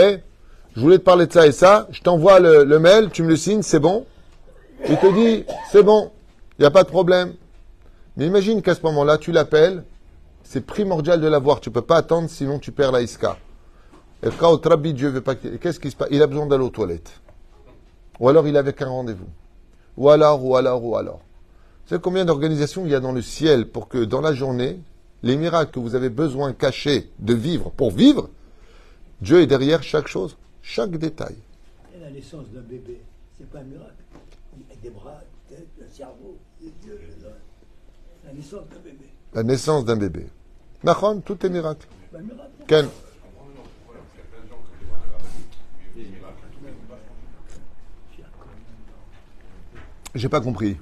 Je 0.76 0.80
voulais 0.80 0.98
te 0.98 1.04
parler 1.04 1.26
de 1.26 1.32
ça 1.32 1.46
et 1.46 1.52
ça. 1.52 1.88
Je 1.90 2.02
t'envoie 2.02 2.40
le, 2.40 2.78
mail, 2.78 3.10
tu 3.10 3.22
me 3.22 3.28
le 3.28 3.36
signes, 3.36 3.62
c'est 3.62 3.80
bon? 3.80 4.04
Il 4.88 4.96
te 4.96 5.12
dit, 5.12 5.44
c'est 5.72 5.82
bon, 5.82 6.10
il 6.58 6.62
n'y 6.62 6.66
a 6.66 6.70
pas 6.70 6.82
de 6.82 6.88
problème. 6.88 7.34
Mais 8.16 8.26
imagine 8.26 8.62
qu'à 8.62 8.74
ce 8.74 8.82
moment-là, 8.82 9.16
tu 9.18 9.30
l'appelles, 9.30 9.84
c'est 10.42 10.64
primordial 10.64 11.20
de 11.20 11.28
l'avoir. 11.28 11.60
Tu 11.60 11.68
ne 11.68 11.74
peux 11.74 11.82
pas 11.82 11.98
attendre, 11.98 12.28
sinon 12.28 12.58
tu 12.58 12.72
perds 12.72 12.92
la 12.92 13.00
iska. 13.00 13.38
Et 14.24 14.30
quand 14.36 14.56
trabi, 14.58 14.92
Dieu 14.92 15.08
veut 15.08 15.20
pas 15.20 15.36
Qu'est-ce 15.36 15.78
qui 15.78 15.90
se 15.90 15.96
passe? 15.96 16.08
Il 16.10 16.20
a 16.22 16.26
besoin 16.26 16.46
d'aller 16.46 16.64
aux 16.64 16.70
toilettes. 16.70 17.20
Ou 18.18 18.28
alors 18.28 18.48
il 18.48 18.56
avait 18.56 18.72
qu'un 18.72 18.88
rendez-vous. 18.88 19.28
Ou 19.96 20.10
alors, 20.10 20.44
ou 20.44 20.56
alors, 20.56 20.84
ou 20.84 20.96
alors. 20.96 21.20
Vous 21.84 21.90
savez 21.90 22.02
combien 22.02 22.24
d'organisations 22.24 22.84
il 22.84 22.90
y 22.90 22.94
a 22.94 23.00
dans 23.00 23.12
le 23.12 23.22
ciel 23.22 23.68
pour 23.68 23.88
que 23.88 23.98
dans 23.98 24.20
la 24.20 24.34
journée, 24.34 24.80
les 25.22 25.36
miracles 25.36 25.72
que 25.72 25.78
vous 25.78 25.94
avez 25.94 26.10
besoin 26.10 26.52
cachés 26.52 27.10
de 27.20 27.34
vivre 27.34 27.70
pour 27.70 27.92
vivre, 27.92 28.28
Dieu 29.20 29.40
est 29.40 29.46
derrière 29.46 29.82
chaque 29.82 30.08
chose, 30.08 30.36
chaque 30.62 30.90
détail. 30.90 31.36
La 32.00 32.10
naissance 32.10 32.48
d'un 32.52 32.60
bébé, 32.60 33.00
c'est 33.36 33.48
pas 33.48 33.60
un 33.60 33.64
miracle. 33.64 33.94
Il 34.56 34.72
a 34.72 34.76
des 34.82 34.90
bras, 34.90 35.20
tête, 35.48 35.68
un 35.82 35.94
cerveau, 35.94 36.38
yeux, 36.62 37.00
la 38.24 38.32
naissance 38.32 38.68
d'un 38.68 38.80
bébé. 38.80 39.10
La 39.34 39.42
naissance 39.42 39.84
d'un 39.84 39.96
bébé. 39.96 40.26
Nachon, 40.84 41.20
tout 41.20 41.44
est 41.44 41.48
miracle. 41.48 41.86
Un 42.14 42.20
miracle. 42.20 42.50
Ken. 42.66 42.88
J'ai 50.14 50.28
pas 50.28 50.40
compris. 50.40 50.76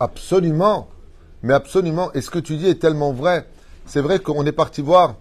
Absolument. 0.00 0.88
Mais 1.42 1.54
absolument, 1.54 2.12
et 2.12 2.20
ce 2.20 2.30
que 2.30 2.38
tu 2.38 2.56
dis 2.56 2.66
est 2.66 2.80
tellement 2.80 3.12
vrai. 3.12 3.48
C'est 3.86 4.00
vrai 4.00 4.18
qu'on 4.18 4.44
est 4.44 4.52
parti 4.52 4.82
voir 4.82 5.16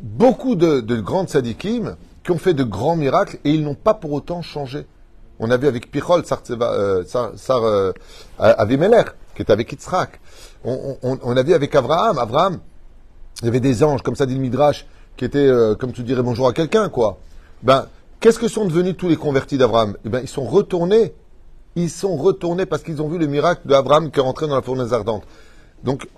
beaucoup 0.00 0.54
de, 0.54 0.80
de 0.80 1.00
grandes 1.00 1.28
sadikim 1.28 1.96
qui 2.24 2.30
ont 2.30 2.38
fait 2.38 2.54
de 2.54 2.64
grands 2.64 2.96
miracles 2.96 3.38
et 3.44 3.50
ils 3.50 3.62
n'ont 3.62 3.74
pas 3.74 3.94
pour 3.94 4.12
autant 4.12 4.42
changé. 4.42 4.86
On 5.38 5.50
a 5.50 5.56
vu 5.56 5.66
avec 5.66 5.90
Pichol, 5.90 6.24
Sar, 6.24 6.40
euh, 6.50 7.04
Sar, 7.04 7.64
euh, 7.64 7.92
qui 9.34 9.42
était 9.42 9.52
avec 9.52 9.72
Yitzhak. 9.72 10.20
On, 10.64 10.96
on, 11.02 11.18
on, 11.20 11.36
a 11.36 11.42
vu 11.42 11.54
avec 11.54 11.74
Abraham. 11.74 12.18
Abraham, 12.18 12.60
il 13.40 13.46
y 13.46 13.48
avait 13.48 13.60
des 13.60 13.82
anges, 13.82 14.02
comme 14.02 14.14
ça 14.14 14.26
dit 14.26 14.34
le 14.34 14.40
Midrash, 14.40 14.86
qui 15.16 15.24
étaient, 15.24 15.38
euh, 15.38 15.74
comme 15.74 15.92
tu 15.92 16.02
dirais 16.04 16.22
bonjour 16.22 16.46
à 16.46 16.52
quelqu'un, 16.52 16.88
quoi. 16.88 17.18
Ben, 17.62 17.86
qu'est-ce 18.20 18.38
que 18.38 18.46
sont 18.46 18.66
devenus 18.66 18.96
tous 18.96 19.08
les 19.08 19.16
convertis 19.16 19.58
d'Abraham 19.58 19.96
Eh 20.04 20.08
ben, 20.08 20.20
ils 20.20 20.28
sont 20.28 20.44
retournés 20.44 21.12
Ils 21.74 21.90
sont 21.90 22.16
retournés 22.16 22.66
parce 22.66 22.82
qu'ils 22.82 23.02
ont 23.02 23.08
vu 23.08 23.18
le 23.18 23.26
miracle 23.26 23.66
d'Abraham 23.66 24.10
qui 24.12 24.20
est 24.20 24.22
rentré 24.22 24.46
dans 24.46 24.54
la 24.54 24.62
fournaise 24.62 24.92
ardente. 24.92 25.24
Donc, 25.82 26.08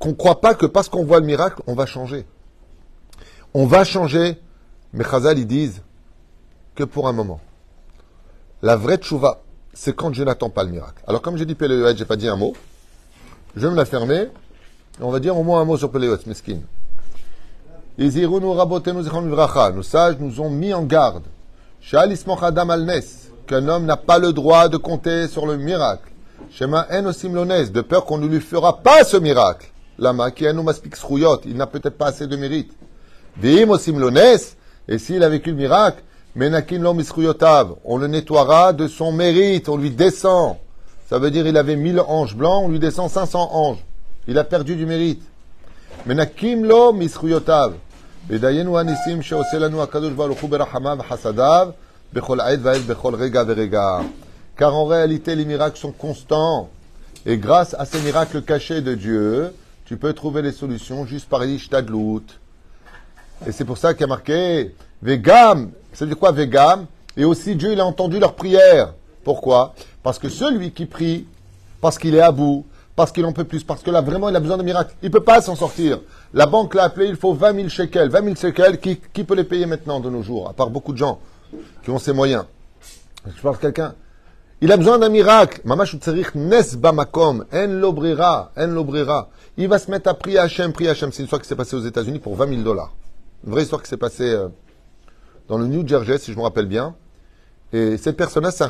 qu'on 0.00 0.08
ne 0.08 0.14
croit 0.14 0.40
pas 0.40 0.54
que 0.54 0.66
parce 0.66 0.88
qu'on 0.88 1.04
voit 1.04 1.20
le 1.20 1.26
miracle, 1.26 1.62
on 1.66 1.74
va 1.74 1.86
changer. 1.86 2.26
On 3.54 3.66
va 3.66 3.84
changer, 3.84 4.38
mais 4.92 5.04
Chazal, 5.04 5.38
ils 5.38 5.46
disent 5.46 5.82
que 6.74 6.84
pour 6.84 7.08
un 7.08 7.12
moment. 7.12 7.40
La 8.62 8.76
vraie 8.76 8.98
tchouva, 8.98 9.40
c'est 9.72 9.94
quand 9.94 10.12
je 10.12 10.22
n'attends 10.22 10.50
pas 10.50 10.64
le 10.64 10.70
miracle. 10.70 11.02
Alors, 11.06 11.22
comme 11.22 11.36
j'ai 11.36 11.46
dit 11.46 11.54
Péléoët, 11.54 11.96
j'ai 11.96 12.04
pas 12.04 12.16
dit 12.16 12.28
un 12.28 12.36
mot. 12.36 12.54
Je 13.56 13.66
vais 13.66 13.70
me 13.70 13.76
la 13.76 13.84
fermer. 13.84 14.28
On 15.00 15.10
va 15.10 15.20
dire 15.20 15.36
au 15.36 15.44
moins 15.44 15.60
un 15.60 15.64
mot 15.64 15.76
sur 15.76 15.90
Péléoët, 15.90 16.26
mesquine. 16.26 16.62
Nos 17.98 19.82
sages 19.82 20.16
nous 20.18 20.40
ont 20.40 20.50
mis 20.50 20.74
en 20.74 20.82
garde. 20.82 21.24
Qu'un 23.46 23.68
homme 23.68 23.86
n'a 23.86 23.96
pas 23.96 24.18
le 24.18 24.32
droit 24.32 24.68
de 24.68 24.76
compter 24.76 25.26
sur 25.26 25.46
le 25.46 25.56
miracle. 25.56 26.10
Shema 26.50 26.86
de 26.88 27.80
peur 27.80 28.04
qu'on 28.04 28.18
ne 28.18 28.26
lui 28.26 28.40
fera 28.40 28.78
pas 28.78 29.04
ce 29.04 29.16
miracle. 29.16 29.70
Lama, 29.98 30.30
qui 30.30 30.44
il 30.44 31.56
n'a 31.56 31.66
peut-être 31.66 31.96
pas 31.98 32.06
assez 32.06 32.26
de 32.26 32.36
mérite. 32.36 32.72
Veim 33.37 33.67
et 34.87 34.97
s'il 34.97 35.23
a 35.23 35.29
vécu 35.29 35.51
le 35.51 35.55
miracle, 35.55 36.03
menakin 36.35 36.79
lo 36.79 36.95
on 37.85 37.97
le 37.97 38.07
nettoiera 38.07 38.73
de 38.73 38.87
son 38.87 39.11
mérite, 39.11 39.69
on 39.69 39.77
lui 39.77 39.91
descend. 39.91 40.57
Ça 41.09 41.19
veut 41.19 41.31
dire 41.31 41.47
il 41.47 41.57
avait 41.57 41.75
mille 41.75 42.01
anges 42.01 42.35
blancs, 42.35 42.63
on 42.65 42.69
lui 42.69 42.79
descend 42.79 43.09
500 43.09 43.49
anges. 43.53 43.83
Il 44.27 44.37
a 44.37 44.43
perdu 44.43 44.75
du 44.75 44.85
mérite. 44.85 45.23
Menakim 46.05 46.65
lo 46.65 46.93
misruyotav. 46.93 47.73
וידיינו 48.27 48.79
הניסים 48.79 49.21
שעושה 49.21 49.59
לנו 49.59 49.83
הקדוש 49.83 50.13
ברוך 50.13 50.41
הוא 50.41 50.49
ברחמיו 50.49 50.97
וחסדיו 50.99 51.69
bechol 52.13 52.39
עת 52.41 52.59
ועת 52.61 52.81
bechol 52.87 53.15
rega 53.15 53.43
verega. 53.43 54.01
Car 54.55 54.75
en 54.75 54.85
réalité, 54.85 55.35
les 55.35 55.45
miracles 55.45 55.79
sont 55.79 55.91
constants. 55.91 56.69
Et 57.25 57.37
grâce 57.37 57.73
à 57.79 57.85
ces 57.85 57.99
miracles 58.01 58.43
cachés 58.43 58.81
de 58.81 58.93
Dieu, 58.93 59.53
tu 59.85 59.97
peux 59.97 60.13
trouver 60.13 60.41
les 60.41 60.51
solutions 60.51 61.05
juste 61.05 61.27
par 61.27 61.39
l'ishtadlout. 61.39 62.23
Et 63.46 63.52
c'est 63.52 63.64
pour 63.64 63.78
ça 63.78 63.94
qu'il 63.94 64.02
y 64.02 64.04
a 64.04 64.08
marqué 64.08 64.74
Vegam. 65.02 65.70
C'est 65.92 66.06
de 66.06 66.14
quoi 66.14 66.32
Vegam? 66.32 66.86
Et 67.16 67.24
aussi 67.24 67.56
Dieu, 67.56 67.72
il 67.72 67.80
a 67.80 67.86
entendu 67.86 68.18
leur 68.18 68.34
prière. 68.34 68.94
Pourquoi? 69.24 69.74
Parce 70.02 70.18
que 70.18 70.28
celui 70.28 70.70
qui 70.72 70.86
prie, 70.86 71.26
parce 71.80 71.98
qu'il 71.98 72.14
est 72.14 72.20
à 72.20 72.32
bout, 72.32 72.64
parce 72.96 73.12
qu'il 73.12 73.24
en 73.24 73.32
peut 73.32 73.44
plus, 73.44 73.62
parce 73.62 73.82
que 73.82 73.90
là, 73.90 74.00
vraiment, 74.00 74.28
il 74.28 74.34
a 74.34 74.40
besoin 74.40 74.56
de 74.56 74.62
miracles. 74.62 74.94
Il 75.02 75.06
ne 75.06 75.12
peut 75.12 75.22
pas 75.22 75.40
s'en 75.40 75.54
sortir. 75.54 76.00
La 76.34 76.46
banque 76.46 76.74
l'a 76.74 76.84
appelé, 76.84 77.06
il 77.06 77.16
faut 77.16 77.32
20 77.32 77.54
000 77.54 77.68
shekels. 77.68 78.08
20 78.08 78.24
000 78.24 78.34
shekels, 78.34 78.80
qui, 78.80 78.96
peut 79.24 79.34
les 79.34 79.44
payer 79.44 79.66
maintenant 79.66 80.00
de 80.00 80.10
nos 80.10 80.22
jours 80.22 80.48
À 80.48 80.52
part 80.52 80.70
beaucoup 80.70 80.92
de 80.92 80.98
gens 80.98 81.20
qui 81.84 81.90
ont 81.90 81.98
ces 81.98 82.12
moyens? 82.12 82.44
Je 83.24 83.40
parle 83.40 83.56
de 83.56 83.60
quelqu'un. 83.60 83.94
Il 84.60 84.72
a 84.72 84.76
besoin 84.76 84.98
d'un 84.98 85.10
miracle. 85.10 85.60
En. 85.64 85.76
Il 89.56 89.68
va 89.68 89.78
se 89.78 89.90
mettre 89.90 90.08
à 90.08 90.14
prier 90.14 90.38
Hachem, 90.38 90.72
prier 90.72 90.90
Hachem. 90.90 91.12
C'est 91.12 91.18
une 91.18 91.24
histoire 91.24 91.40
qui 91.40 91.46
s'est 91.46 91.56
passée 91.56 91.76
aux 91.76 91.84
États-Unis 91.84 92.18
pour 92.18 92.34
20 92.34 92.48
000 92.48 92.62
dollars. 92.62 92.92
Une 93.44 93.52
vraie 93.52 93.62
histoire 93.62 93.82
qui 93.82 93.88
s'est 93.88 93.96
passée 93.96 94.30
euh, 94.30 94.48
dans 95.48 95.58
le 95.58 95.66
New 95.66 95.86
Jersey, 95.86 96.18
si 96.18 96.32
je 96.32 96.36
me 96.36 96.42
rappelle 96.42 96.66
bien. 96.66 96.94
Et 97.72 97.96
cette 97.96 98.16
personne-là, 98.16 98.50
c'est 98.50 98.64
un 98.64 98.68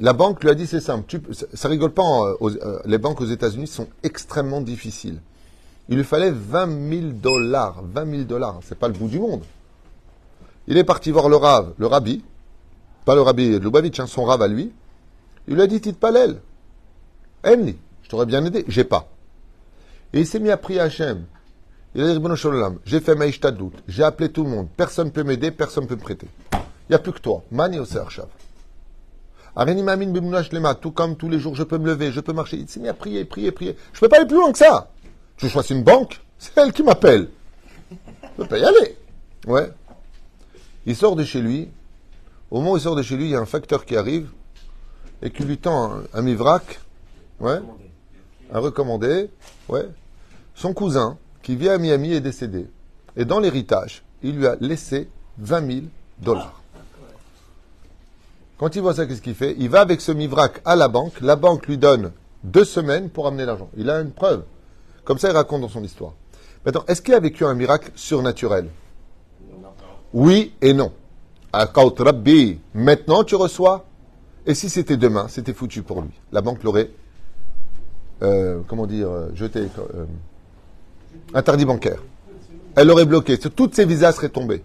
la 0.00 0.12
banque 0.12 0.42
lui 0.42 0.50
a 0.50 0.54
dit 0.54 0.66
c'est 0.66 0.80
simple, 0.80 1.20
ça, 1.52 1.68
rigole 1.68 1.92
pas, 1.92 2.02
euh, 2.02 2.36
euh, 2.42 2.80
les 2.86 2.98
banques 2.98 3.20
aux 3.20 3.26
États-Unis 3.26 3.66
sont 3.66 3.88
extrêmement 4.02 4.60
difficiles. 4.60 5.20
Il 5.88 5.96
lui 5.96 6.04
fallait 6.04 6.30
20 6.30 6.90
000 7.00 7.12
dollars, 7.12 7.82
20 7.84 8.10
000 8.10 8.22
dollars, 8.22 8.60
c'est 8.62 8.78
pas 8.78 8.88
le 8.88 8.94
bout 8.94 9.08
du 9.08 9.18
monde. 9.18 9.42
Il 10.66 10.78
est 10.78 10.84
parti 10.84 11.10
voir 11.10 11.28
le 11.28 11.36
Rav, 11.36 11.74
le 11.76 11.86
Rabbi, 11.86 12.24
pas 13.04 13.14
le 13.14 13.20
Rabbi 13.20 13.58
Lubavitch, 13.58 14.00
hein, 14.00 14.06
son 14.06 14.24
Rav 14.24 14.40
à 14.40 14.48
lui. 14.48 14.72
Il 15.48 15.54
lui 15.54 15.62
a 15.62 15.66
dit 15.66 15.80
Tite 15.80 15.98
pas 15.98 16.10
l'aile. 16.10 16.40
Enli, 17.44 17.76
je 18.02 18.08
t'aurais 18.08 18.26
bien 18.26 18.44
aidé, 18.44 18.64
j'ai 18.68 18.84
pas. 18.84 19.08
Et 20.12 20.20
il 20.20 20.26
s'est 20.26 20.40
mis 20.40 20.50
à 20.50 20.56
prier 20.56 20.80
Hachem. 20.80 21.24
Il 21.94 22.02
a 22.02 22.14
dit 22.14 22.24
j'ai 22.86 23.00
fait 23.00 23.14
ma 23.14 23.28
doute, 23.50 23.74
j'ai 23.86 24.02
appelé 24.02 24.30
tout 24.30 24.44
le 24.44 24.50
monde, 24.50 24.68
personne 24.76 25.08
ne 25.08 25.12
peut 25.12 25.24
m'aider, 25.24 25.50
personne 25.50 25.84
ne 25.84 25.88
peut 25.88 25.96
me 25.96 26.00
prêter. 26.00 26.26
Il 26.52 26.92
n'y 26.92 26.96
a 26.96 26.98
plus 26.98 27.12
que 27.12 27.20
toi, 27.20 27.42
Mani 27.50 27.78
Oser 27.78 28.02
tout 30.80 30.90
comme 30.92 31.16
tous 31.16 31.28
les 31.28 31.38
jours, 31.38 31.54
je 31.54 31.62
peux 31.62 31.76
me 31.76 31.86
lever, 31.86 32.10
je 32.10 32.20
peux 32.20 32.32
marcher. 32.32 32.56
Il 32.56 32.68
s'est 32.68 32.80
mis 32.80 32.88
à 32.88 32.94
prier, 32.94 33.26
prier, 33.26 33.52
prier. 33.52 33.76
Je 33.92 33.98
ne 33.98 34.00
peux 34.00 34.08
pas 34.08 34.16
aller 34.16 34.26
plus 34.26 34.36
loin 34.36 34.50
que 34.50 34.58
ça. 34.58 34.90
Je 35.36 35.48
choisis 35.48 35.72
une 35.72 35.82
banque, 35.82 36.20
c'est 36.38 36.56
elle 36.56 36.72
qui 36.72 36.82
m'appelle. 36.82 37.28
Je 37.90 37.96
ne 38.26 38.36
peux 38.36 38.46
pas 38.46 38.58
y 38.58 38.64
aller. 38.64 38.96
Ouais. 39.46 39.70
Il 40.86 40.96
sort 40.96 41.16
de 41.16 41.24
chez 41.24 41.42
lui. 41.42 41.68
Au 42.50 42.58
moment 42.58 42.72
où 42.72 42.76
il 42.76 42.80
sort 42.82 42.96
de 42.96 43.02
chez 43.02 43.16
lui, 43.16 43.24
il 43.24 43.30
y 43.30 43.36
a 43.36 43.40
un 43.40 43.46
facteur 43.46 43.84
qui 43.84 43.96
arrive 43.96 44.30
et 45.22 45.30
qui 45.30 45.44
lui 45.44 45.58
tend 45.58 45.92
un, 46.12 46.22
mivrac, 46.22 46.80
ouais, 47.40 47.60
un 48.52 48.58
recommandé, 48.58 49.30
ouais. 49.68 49.88
Son 50.54 50.74
cousin, 50.74 51.16
qui 51.42 51.56
vit 51.56 51.68
à 51.68 51.78
Miami, 51.78 52.12
est 52.12 52.20
décédé. 52.20 52.66
Et 53.16 53.24
dans 53.24 53.40
l'héritage, 53.40 54.02
il 54.22 54.36
lui 54.36 54.46
a 54.46 54.56
laissé 54.60 55.08
20 55.38 55.66
000 55.66 55.86
dollars. 56.20 56.62
Quand 58.58 58.76
il 58.76 58.82
voit 58.82 58.94
ça, 58.94 59.06
qu'est-ce 59.06 59.22
qu'il 59.22 59.34
fait? 59.34 59.56
Il 59.58 59.68
va 59.70 59.80
avec 59.80 60.00
ce 60.00 60.12
mivrac 60.12 60.60
à 60.64 60.76
la 60.76 60.88
banque. 60.88 61.20
La 61.20 61.36
banque 61.36 61.66
lui 61.66 61.78
donne 61.78 62.12
deux 62.44 62.64
semaines 62.64 63.10
pour 63.10 63.26
amener 63.26 63.44
l'argent. 63.44 63.68
Il 63.76 63.90
a 63.90 64.00
une 64.00 64.12
preuve. 64.12 64.44
Comme 65.04 65.18
ça, 65.18 65.30
il 65.30 65.34
raconte 65.34 65.62
dans 65.62 65.68
son 65.68 65.82
histoire. 65.82 66.12
Maintenant, 66.64 66.84
est-ce 66.86 67.02
qu'il 67.02 67.14
a 67.14 67.20
vécu 67.20 67.44
un 67.44 67.54
miracle 67.54 67.90
surnaturel? 67.96 68.68
Oui 70.12 70.52
et 70.60 70.74
non. 70.74 70.92
Rabbi, 71.52 72.60
maintenant 72.74 73.24
tu 73.24 73.34
reçois. 73.34 73.84
Et 74.46 74.54
si 74.54 74.68
c'était 74.68 74.96
demain, 74.96 75.28
c'était 75.28 75.52
foutu 75.52 75.82
pour 75.82 76.02
lui. 76.02 76.10
La 76.32 76.40
banque 76.40 76.62
l'aurait, 76.62 76.90
euh, 78.22 78.60
comment 78.66 78.86
dire, 78.86 79.08
euh, 79.08 79.30
jeté, 79.34 79.60
euh, 79.60 80.04
interdit 81.34 81.64
bancaire. 81.64 82.02
Elle 82.76 82.88
l'aurait 82.88 83.04
bloqué. 83.04 83.38
Toutes 83.38 83.74
ses 83.74 83.84
visas 83.84 84.12
seraient 84.12 84.28
tombés. 84.28 84.62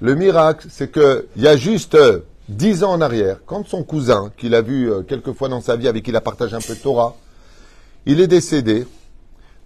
Le 0.00 0.14
miracle, 0.14 0.68
c'est 0.70 0.92
qu'il 0.92 1.24
y 1.36 1.48
a 1.48 1.56
juste 1.56 1.96
dix 2.48 2.84
ans 2.84 2.92
en 2.92 3.00
arrière, 3.00 3.40
quand 3.46 3.66
son 3.66 3.82
cousin, 3.82 4.32
qu'il 4.36 4.54
a 4.54 4.62
vu 4.62 4.90
euh, 4.90 5.02
quelques 5.02 5.32
fois 5.32 5.48
dans 5.48 5.60
sa 5.60 5.76
vie, 5.76 5.88
avec 5.88 6.04
qui 6.04 6.10
il 6.10 6.16
a 6.16 6.20
partagé 6.20 6.54
un 6.54 6.60
peu 6.60 6.74
de 6.74 6.80
Torah, 6.80 7.16
il 8.06 8.20
est 8.20 8.26
décédé, 8.26 8.86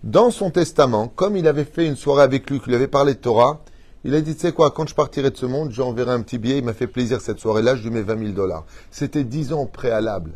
dans 0.02 0.30
son 0.30 0.50
testament, 0.50 1.06
comme 1.08 1.36
il 1.36 1.46
avait 1.46 1.64
fait 1.64 1.86
une 1.86 1.96
soirée 1.96 2.22
avec 2.22 2.50
lui, 2.50 2.58
qu'il 2.58 2.70
lui 2.70 2.74
avait 2.76 2.88
parlé 2.88 3.14
de 3.14 3.18
Torah, 3.18 3.60
il 4.04 4.14
a 4.16 4.20
dit, 4.20 4.34
tu 4.34 4.40
sais 4.40 4.52
quoi, 4.52 4.72
quand 4.72 4.88
je 4.88 4.96
partirai 4.96 5.30
de 5.30 5.36
ce 5.36 5.46
monde, 5.46 5.70
j'enverrai 5.70 6.10
un 6.10 6.22
petit 6.22 6.38
billet, 6.38 6.58
il 6.58 6.64
m'a 6.64 6.72
fait 6.72 6.88
plaisir 6.88 7.20
cette 7.20 7.38
soirée-là, 7.38 7.76
je 7.76 7.84
lui 7.84 7.90
mets 7.90 8.02
20 8.02 8.18
000 8.18 8.30
dollars. 8.32 8.64
C'était 8.90 9.22
dix 9.22 9.52
ans 9.52 9.66
préalable. 9.66 10.32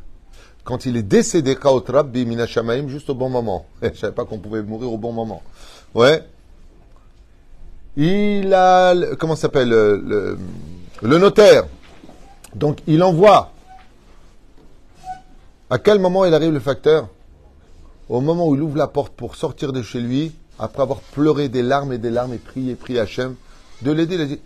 Quand 0.67 0.85
il 0.85 0.97
est 0.97 1.05
décédé, 1.05 1.55
Kaot 1.55 1.85
Rabbi 1.87 2.27
Minashamaim, 2.27 2.89
juste 2.89 3.09
au 3.09 3.15
bon 3.15 3.29
moment. 3.29 3.67
Je 3.83 3.95
savais 3.95 4.13
pas 4.13 4.25
qu'on 4.25 4.39
pouvait 4.39 4.63
mourir 4.63 4.93
au 4.93 4.99
bon 4.99 5.13
moment. 5.13 5.41
Ouais. 5.95 6.25
Il 7.97 8.53
a, 8.53 8.93
comment 9.17 9.37
s'appelle, 9.37 9.69
le, 9.71 10.39
notaire 11.03 11.67
donc 12.57 12.81
il 12.89 13.03
envoie. 13.05 13.53
À 15.71 15.79
quel 15.79 16.01
moment 16.01 16.25
il 16.25 16.35
arrive 16.35 16.53
le 16.53 16.61
facteur? 16.61 17.09
Au 18.09 18.21
moment 18.21 18.49
où 18.49 18.57
il 18.57 18.63
ouvre 18.63 18.77
la 18.77 18.89
porte 18.89 19.13
pour 19.13 19.37
sortir 19.37 19.73
de 19.73 19.83
chez 19.83 20.01
lui, 20.01 20.33
après 20.59 20.83
avoir 20.83 20.99
pleuré 20.99 21.49
des 21.49 21.63
larmes 21.63 21.93
et 21.93 21.99
des 21.99 22.11
larmes 22.11 22.35
et 22.35 22.39
prié, 22.39 22.75
prié 22.75 22.99
Hachem, 22.99 23.37
de 23.83 23.93
l'aider, 23.93 24.17
il 24.17 24.21
a 24.21 24.27
dit 24.27 24.41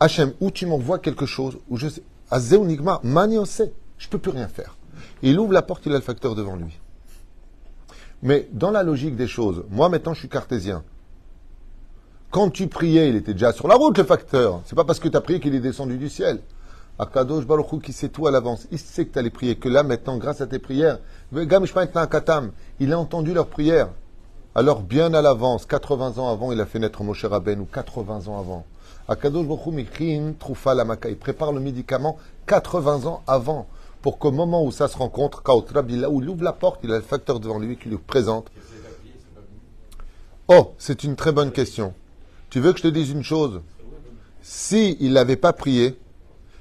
Hachem, 0.00 0.32
où 0.40 0.50
tu 0.50 0.64
m'envoies 0.64 0.98
quelque 0.98 1.26
chose, 1.26 1.58
où 1.68 1.76
je 1.76 1.88
sais, 1.88 2.02
Azéonigma, 2.30 3.00
Mani 3.02 3.44
sait, 3.46 3.72
je 3.98 4.06
ne 4.06 4.10
peux 4.10 4.18
plus 4.18 4.30
rien 4.30 4.48
faire. 4.48 4.77
Il 5.22 5.38
ouvre 5.38 5.52
la 5.52 5.62
porte, 5.62 5.86
il 5.86 5.92
a 5.92 5.96
le 5.96 6.00
facteur 6.00 6.34
devant 6.34 6.56
lui. 6.56 6.78
Mais 8.22 8.48
dans 8.52 8.70
la 8.70 8.82
logique 8.82 9.16
des 9.16 9.28
choses, 9.28 9.64
moi 9.70 9.88
maintenant 9.88 10.14
je 10.14 10.20
suis 10.20 10.28
cartésien. 10.28 10.82
Quand 12.30 12.50
tu 12.50 12.66
priais, 12.66 13.08
il 13.08 13.16
était 13.16 13.32
déjà 13.32 13.52
sur 13.52 13.68
la 13.68 13.74
route, 13.74 13.96
le 13.96 14.04
facteur. 14.04 14.60
C'est 14.66 14.76
pas 14.76 14.84
parce 14.84 15.00
que 15.00 15.08
tu 15.08 15.16
as 15.16 15.20
prié 15.20 15.40
qu'il 15.40 15.54
est 15.54 15.60
descendu 15.60 15.96
du 15.96 16.10
ciel. 16.10 16.40
Akadosh 16.98 17.46
Baruch 17.46 17.80
qui 17.80 17.92
sait 17.92 18.08
tout 18.08 18.26
à 18.26 18.30
l'avance. 18.30 18.66
Il 18.70 18.78
sait 18.78 19.06
que 19.06 19.12
tu 19.12 19.18
allais 19.18 19.30
prier, 19.30 19.56
que 19.56 19.68
là 19.68 19.82
maintenant, 19.82 20.18
grâce 20.18 20.40
à 20.40 20.46
tes 20.46 20.58
prières, 20.58 20.98
il 21.32 22.92
a 22.92 22.98
entendu 22.98 23.32
leurs 23.32 23.46
prières. 23.46 23.88
Alors 24.54 24.82
bien 24.82 25.14
à 25.14 25.22
l'avance, 25.22 25.64
80 25.64 26.18
ans 26.18 26.28
avant, 26.28 26.52
il 26.52 26.60
a 26.60 26.66
fait 26.66 26.80
naître 26.80 27.02
Moshe 27.04 27.24
Rabben, 27.24 27.60
ou 27.60 27.64
80 27.64 28.26
ans 28.26 28.38
avant. 28.38 28.66
Akadosh 29.06 29.46
Baruch 29.46 30.38
Troufa 30.38 30.74
il 31.08 31.16
prépare 31.16 31.52
le 31.52 31.60
médicament 31.60 32.18
80 32.46 33.06
ans 33.06 33.22
avant, 33.26 33.68
pour 34.02 34.18
qu'au 34.18 34.30
moment 34.30 34.64
où 34.64 34.70
ça 34.70 34.88
se 34.88 34.96
rencontre, 34.96 35.42
là 35.72 36.10
où 36.10 36.22
il 36.22 36.28
ouvre 36.28 36.44
la 36.44 36.52
porte, 36.52 36.80
il 36.84 36.92
a 36.92 36.96
le 36.96 37.02
facteur 37.02 37.40
devant 37.40 37.58
lui 37.58 37.76
qui 37.76 37.88
lui 37.88 37.98
présente. 37.98 38.50
Oh, 40.48 40.72
c'est 40.78 41.04
une 41.04 41.16
très 41.16 41.32
bonne 41.32 41.52
question. 41.52 41.94
Tu 42.50 42.60
veux 42.60 42.72
que 42.72 42.78
je 42.78 42.84
te 42.84 42.88
dise 42.88 43.10
une 43.10 43.22
chose? 43.22 43.60
Si 44.40 44.96
il 45.00 45.12
n'avait 45.12 45.36
pas 45.36 45.52
prié, 45.52 45.98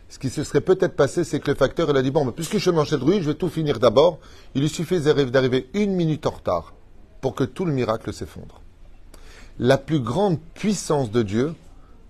ce 0.10 0.20
qui 0.20 0.30
se 0.30 0.44
serait 0.44 0.62
peut-être 0.62 0.96
passé, 0.96 1.24
c'est 1.24 1.40
que 1.40 1.52
le 1.52 1.58
facteur, 1.58 1.90
il 1.90 1.98
a 1.98 2.02
dit, 2.02 2.12
bon, 2.12 2.30
puisque 2.32 2.58
je 2.58 2.72
mange 2.72 2.90
cette 2.90 3.02
rue, 3.02 3.22
je 3.22 3.30
vais 3.30 3.36
tout 3.36 3.50
finir 3.50 3.80
d'abord. 3.80 4.20
Il 4.56 4.62
lui 4.62 4.70
suffit 4.70 5.00
d'arriver 5.00 5.70
une 5.74 5.94
minute 5.94 6.26
en 6.26 6.32
retard 6.32 6.74
pour 7.22 7.36
que 7.36 7.44
tout 7.44 7.66
le 7.66 7.74
miracle 7.74 8.14
s'effondre. 8.14 8.62
La 9.60 9.78
plus 9.78 10.00
grande 10.00 10.40
puissance 10.54 11.12
de 11.12 11.24
Dieu, 11.24 11.56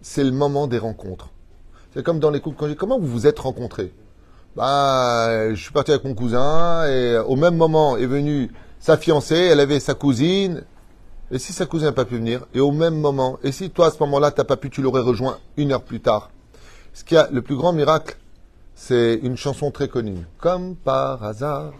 c'est 0.01 0.23
le 0.23 0.31
moment 0.31 0.67
des 0.67 0.77
rencontres. 0.77 1.29
C'est 1.93 2.03
comme 2.03 2.19
dans 2.19 2.29
les 2.29 2.41
couples 2.41 2.67
dis 2.67 2.75
Comment 2.75 2.99
vous 2.99 3.07
vous 3.07 3.27
êtes 3.27 3.39
rencontrés? 3.39 3.93
Bah, 4.57 5.53
je 5.53 5.61
suis 5.61 5.71
parti 5.71 5.91
avec 5.91 6.03
mon 6.03 6.15
cousin 6.15 6.87
et 6.87 7.15
au 7.15 7.35
même 7.35 7.55
moment 7.55 7.95
est 7.95 8.07
venue 8.07 8.51
sa 8.79 8.97
fiancée, 8.97 9.35
elle 9.35 9.59
avait 9.59 9.79
sa 9.79 9.93
cousine. 9.93 10.63
Et 11.29 11.37
si 11.37 11.53
sa 11.53 11.67
cousine 11.67 11.87
n'a 11.87 11.93
pas 11.93 12.05
pu 12.05 12.15
venir, 12.15 12.47
et 12.55 12.59
au 12.59 12.71
même 12.71 12.99
moment, 12.99 13.37
et 13.43 13.51
si 13.51 13.69
toi 13.69 13.87
à 13.87 13.91
ce 13.91 13.99
moment-là 13.99 14.31
t'as 14.31 14.45
pas 14.45 14.57
pu, 14.57 14.71
tu 14.71 14.81
l'aurais 14.81 15.01
rejoint 15.01 15.37
une 15.57 15.73
heure 15.73 15.83
plus 15.83 15.99
tard. 15.99 16.31
Ce 16.93 17.03
qui 17.03 17.15
a 17.15 17.29
le 17.31 17.43
plus 17.43 17.55
grand 17.55 17.71
miracle, 17.71 18.17
c'est 18.73 19.19
une 19.21 19.37
chanson 19.37 19.69
très 19.69 19.89
connue. 19.89 20.25
Comme 20.39 20.75
par 20.75 21.23
hasard. 21.23 21.73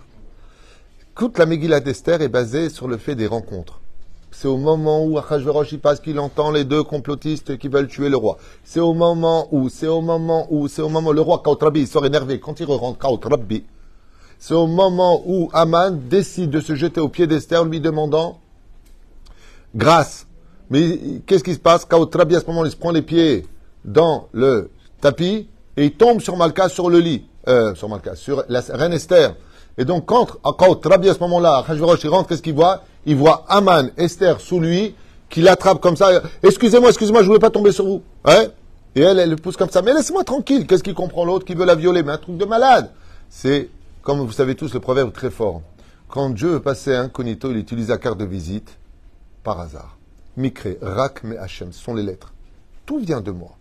Toute 1.16 1.40
la 1.40 1.48
Megillah 1.48 1.80
d'Esther 1.80 2.22
est 2.22 2.30
basée 2.30 2.70
sur 2.70 2.88
le 2.88 2.98
fait 2.98 3.16
des 3.16 3.26
rencontres. 3.26 3.80
C'est 4.40 4.48
au 4.48 4.58
moment 4.58 5.04
où 5.04 5.18
Achashverosh 5.18 5.72
il 5.72 5.80
passe 5.80 6.00
qu'il 6.00 6.20
entend 6.20 6.52
les 6.52 6.64
deux 6.64 6.84
complotistes 6.84 7.58
qui 7.58 7.70
veulent 7.70 7.88
tuer 7.88 8.08
le 8.08 8.18
roi. 8.18 8.38
C'est 8.64 8.80
au 8.80 8.94
moment 8.94 9.48
où, 9.52 9.68
c'est 9.68 9.88
au 9.88 10.02
moment 10.02 10.46
où, 10.52 10.68
c'est 10.68 10.84
au 10.84 10.90
moment 10.90 11.10
où 11.10 11.14
le 11.14 11.22
roi 11.22 11.42
Kautrabi 11.44 11.82
il 11.82 11.88
sort 11.88 12.06
énervé 12.06 12.40
quand 12.40 12.60
il 12.60 12.68
rentre 12.68 13.00
Kautrabi. 13.00 13.64
C'est 14.38 14.54
au 14.54 14.68
moment 14.68 15.24
où 15.26 15.50
Aman 15.54 16.00
décide 16.08 16.52
de 16.52 16.62
se 16.62 16.76
jeter 16.76 17.02
au 17.02 17.10
pied 17.10 17.26
d'Esther 17.26 17.66
lui 17.66 17.82
demandant 17.82 18.38
grâce. 19.74 20.28
Mais 20.70 21.00
qu'est-ce 21.26 21.44
qui 21.44 21.56
se 21.56 21.60
passe? 21.60 21.86
Kautrabi 21.86 22.36
à 22.36 22.40
ce 22.40 22.46
moment 22.46 22.64
il 22.64 22.70
se 22.70 22.78
prend 22.78 22.92
les 22.92 23.02
pieds 23.02 23.44
dans 23.86 24.28
le 24.34 24.70
tapis 25.02 25.50
et 25.78 25.86
il 25.86 25.94
tombe 25.94 26.22
sur 26.22 26.38
Malka 26.38 26.70
sur 26.70 26.92
le 26.92 27.00
lit. 27.00 27.26
Euh, 27.48 27.74
sur 27.74 27.90
Malka, 27.90 28.14
sur 28.14 28.44
la 28.50 28.62
reine 28.70 28.94
Esther. 28.94 29.34
Et 29.80 29.86
donc, 29.86 30.06
quand, 30.06 30.40
Rabbi 30.44 31.10
à 31.10 31.14
ce 31.14 31.20
moment-là, 31.20 31.64
Hajverosh, 31.68 32.04
il 32.04 32.10
rentre, 32.10 32.30
qu'est-ce 32.30 32.42
qu'il 32.42 32.56
voit? 32.56 32.82
Il 33.08 33.16
voit 33.16 33.46
Aman, 33.48 33.90
Esther, 33.96 34.42
sous 34.42 34.60
lui, 34.60 34.94
qui 35.30 35.42
l'attrape 35.42 35.80
comme 35.80 35.96
ça. 35.96 36.22
Excusez-moi, 36.44 36.90
excusez-moi, 36.90 37.22
je 37.22 37.28
voulais 37.28 37.40
pas 37.40 37.50
tomber 37.50 37.72
sur 37.72 37.86
vous. 37.86 38.04
Hein 38.26 38.48
Et 38.96 39.02
elle, 39.02 39.18
elle 39.18 39.30
le 39.30 39.38
pousse 39.38 39.56
comme 39.56 39.70
ça. 39.70 39.82
Mais 39.82 39.94
laissez-moi 39.94 40.26
tranquille. 40.26 40.68
Qu'est-ce 40.68 40.84
qu'il 40.84 40.94
comprend 40.94 41.24
l'autre 41.24 41.46
qui 41.46 41.56
veut 41.56 41.66
la 41.66 41.76
violer? 41.76 42.04
Mais 42.04 42.12
un 42.12 42.18
truc 42.18 42.36
de 42.36 42.44
malade. 42.44 42.92
C'est, 43.30 43.70
comme 44.02 44.20
vous 44.20 44.32
savez 44.34 44.56
tous, 44.56 44.74
le 44.74 44.82
proverbe 44.82 45.14
très 45.14 45.32
fort. 45.32 45.62
Quand 46.10 46.30
Dieu 46.32 46.50
veut 46.50 46.60
passer 46.60 46.96
incognito, 46.96 47.50
il 47.50 47.58
utilise 47.58 47.88
la 47.88 47.98
carte 47.98 48.18
de 48.18 48.26
visite 48.26 48.78
par 49.42 49.62
hasard. 49.62 49.98
Mikre, 50.36 50.76
Rak, 50.82 51.24
Me 51.24 51.40
Hachem, 51.40 51.72
sont 51.72 51.96
les 51.96 52.04
lettres. 52.04 52.34
Tout 52.86 53.00
vient 53.00 53.22
de 53.22 53.32
moi. 53.32 53.56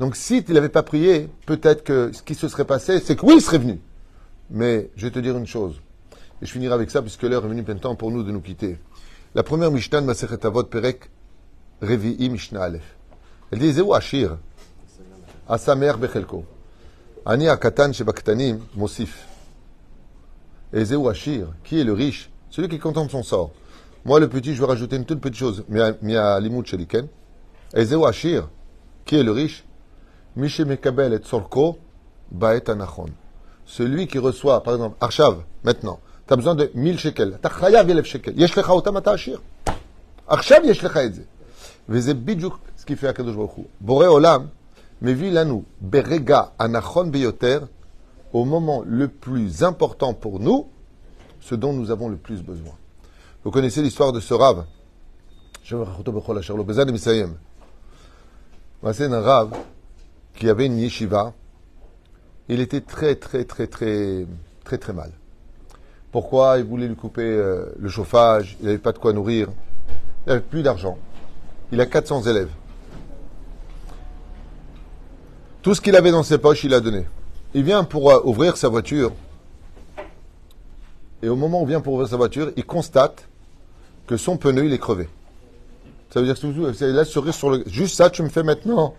Donc, 0.00 0.16
s'il 0.16 0.42
n'avait 0.48 0.70
pas 0.70 0.82
prié, 0.82 1.28
peut-être 1.44 1.84
que 1.84 2.12
ce 2.14 2.22
qui 2.22 2.34
se 2.34 2.48
serait 2.48 2.64
passé, 2.64 2.98
c'est 3.00 3.14
que 3.14 3.26
oui, 3.26 3.34
il 3.36 3.42
serait 3.42 3.58
venu. 3.58 3.78
Mais 4.50 4.88
je 4.96 5.06
vais 5.06 5.12
te 5.12 5.18
dire 5.18 5.36
une 5.36 5.46
chose, 5.46 5.80
et 6.42 6.46
je 6.46 6.52
finirai 6.52 6.74
avec 6.74 6.90
ça 6.90 7.02
puisque 7.02 7.22
l'heure 7.22 7.44
est 7.44 7.48
venue 7.48 7.62
plein 7.62 7.76
temps 7.76 7.94
pour 7.94 8.10
nous 8.10 8.22
de 8.22 8.30
nous 8.30 8.40
quitter. 8.40 8.78
La 9.34 9.42
première 9.42 9.70
Mishnah 9.70 10.00
de 10.00 10.06
Masechet 10.06 10.44
Avot 10.46 10.64
Perek 10.64 11.10
Revi'i 11.80 12.28
Mishnah 12.30 12.62
Aleph. 12.62 12.96
Elle 13.50 13.58
dit 13.58 13.72
Zéou 13.72 13.94
Ashir, 13.94 14.38
Asamer 15.48 15.92
Bechelko. 15.98 16.44
Ani 17.26 17.48
Akatan 17.48 17.92
Shebaktanim 17.92 18.60
Mosif. 18.74 19.26
Et 20.72 20.84
Zéou 20.84 21.08
Ashir, 21.08 21.48
qui 21.62 21.80
est 21.80 21.84
le 21.84 21.92
riche? 21.92 22.30
Celui 22.50 22.68
qui 22.68 22.78
contente 22.78 23.10
son 23.10 23.22
sort. 23.22 23.50
Moi, 24.04 24.20
le 24.20 24.28
petit, 24.28 24.54
je 24.54 24.60
vais 24.60 24.66
rajouter 24.66 24.96
une 24.96 25.04
toute 25.04 25.20
petite 25.20 25.38
chose. 25.38 25.64
Mia 25.68 26.40
Limut 26.40 26.66
Sheliken. 26.66 27.08
Et 27.74 27.84
Zéou 27.84 28.06
Ashir, 28.06 28.48
qui 29.04 29.16
est 29.16 29.22
le 29.22 29.32
riche? 29.32 29.64
Mishe 30.36 30.60
Mekabel 30.60 31.12
et 31.12 31.18
Tzorko 31.18 31.78
Baet 32.30 32.68
Anachon 32.68 33.06
celui 33.66 34.06
qui 34.06 34.18
reçoit, 34.18 34.62
par 34.62 34.74
exemple, 34.74 34.96
Arshav, 35.00 35.42
maintenant, 35.62 36.00
tu 36.26 36.32
as 36.32 36.36
besoin 36.36 36.54
de 36.54 36.70
1000 36.74 36.98
shekels. 36.98 37.38
Tu 37.40 37.46
as 37.46 37.60
chayav 37.60 37.86
1000 37.86 38.04
shekels. 38.04 38.34
Yesh 38.36 38.54
lecha 38.54 38.74
otam 38.74 38.96
ata 38.96 39.12
ashir. 39.12 39.40
Yesh 40.64 40.82
lecha 40.82 41.04
et 41.04 41.12
Veze 41.88 42.14
bidjuk, 42.14 42.54
ce 42.76 42.86
qui 42.86 42.96
fait 42.96 43.08
Akadosh 43.08 43.36
Baruch 43.36 43.58
Hu. 43.58 43.62
Boré 43.80 44.06
olam, 44.06 44.48
mais 45.02 45.14
nous, 45.44 45.64
berega 45.82 46.52
anachon 46.58 47.08
beyoter, 47.08 47.58
au 48.32 48.46
moment 48.46 48.82
le 48.86 49.08
plus 49.08 49.62
important 49.62 50.14
pour 50.14 50.40
nous, 50.40 50.68
ce 51.40 51.54
dont 51.54 51.74
nous 51.74 51.90
avons 51.90 52.08
le 52.08 52.16
plus 52.16 52.42
besoin. 52.42 52.72
Vous 53.44 53.50
connaissez 53.50 53.82
l'histoire 53.82 54.12
de 54.12 54.20
ce 54.20 54.32
rave? 54.32 54.64
C'est 55.62 55.74
un 59.04 59.20
rave 59.20 59.52
qui 60.34 60.48
avait 60.48 60.66
une 60.66 60.78
yeshiva 60.78 61.34
il 62.48 62.60
était 62.60 62.82
très, 62.82 63.16
très, 63.16 63.44
très, 63.44 63.66
très, 63.66 64.26
très, 64.64 64.78
très 64.78 64.92
mal. 64.92 65.10
Pourquoi 66.14 66.58
Il 66.58 66.64
voulait 66.64 66.86
lui 66.86 66.94
couper 66.94 67.24
euh, 67.24 67.74
le 67.76 67.88
chauffage, 67.88 68.56
il 68.60 68.66
n'avait 68.66 68.78
pas 68.78 68.92
de 68.92 68.98
quoi 68.98 69.12
nourrir, 69.12 69.48
il 70.24 70.28
n'avait 70.28 70.42
plus 70.42 70.62
d'argent. 70.62 70.96
Il 71.72 71.80
a 71.80 71.86
400 71.86 72.22
élèves. 72.22 72.52
Tout 75.60 75.74
ce 75.74 75.80
qu'il 75.80 75.96
avait 75.96 76.12
dans 76.12 76.22
ses 76.22 76.38
poches, 76.38 76.62
il 76.62 76.72
a 76.72 76.78
donné. 76.78 77.04
Il 77.52 77.64
vient 77.64 77.82
pour 77.82 78.12
euh, 78.12 78.20
ouvrir 78.22 78.56
sa 78.56 78.68
voiture. 78.68 79.10
Et 81.20 81.28
au 81.28 81.34
moment 81.34 81.62
où 81.62 81.64
il 81.64 81.70
vient 81.70 81.80
pour 81.80 81.94
ouvrir 81.94 82.08
sa 82.08 82.16
voiture, 82.16 82.52
il 82.56 82.64
constate 82.64 83.26
que 84.06 84.16
son 84.16 84.36
pneu, 84.36 84.66
il 84.66 84.72
est 84.72 84.78
crevé. 84.78 85.08
Ça 86.10 86.20
veut 86.20 86.26
dire 86.26 86.40
que 86.40 86.72
c'est 86.74 86.92
là, 86.92 87.04
sur 87.04 87.50
le... 87.50 87.64
Juste 87.66 87.96
ça, 87.96 88.08
tu 88.08 88.22
me 88.22 88.28
fais 88.28 88.44
maintenant. 88.44 88.94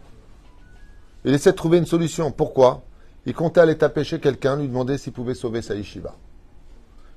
Il 1.24 1.34
essaie 1.34 1.52
de 1.52 1.56
trouver 1.56 1.78
une 1.78 1.86
solution. 1.86 2.32
Pourquoi? 2.32 2.84
Il 3.26 3.34
comptait 3.34 3.62
aller 3.62 3.78
taper 3.78 4.04
chez 4.04 4.20
quelqu'un, 4.20 4.58
lui 4.58 4.68
demander 4.68 4.98
s'il 4.98 5.14
pouvait 5.14 5.34
sauver 5.34 5.62
sa 5.62 5.76
yeshiva. 5.76 6.14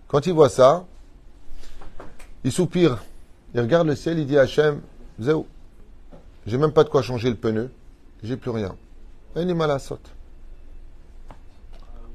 Quand 0.09 0.27
il 0.27 0.33
voit 0.33 0.49
ça, 0.49 0.87
il 2.43 2.51
soupire, 2.51 3.05
il 3.55 3.61
regarde 3.61 3.87
le 3.87 3.95
ciel, 3.95 4.19
il 4.19 4.27
dit 4.27 4.39
à 4.39 4.43
Hachem, 4.43 4.81
Zéou, 5.21 5.47
j'ai 6.47 6.57
même 6.57 6.73
pas 6.73 6.83
de 6.83 6.89
quoi 6.89 7.03
changer 7.03 7.29
le 7.29 7.37
pneu, 7.37 7.71
j'ai 8.23 8.39
plus 8.39 8.51
rien. 8.51 8.75
Il 9.37 9.49
est 9.49 9.55
mal 9.55 9.71
à 9.71 9.79
saute. 9.79 10.11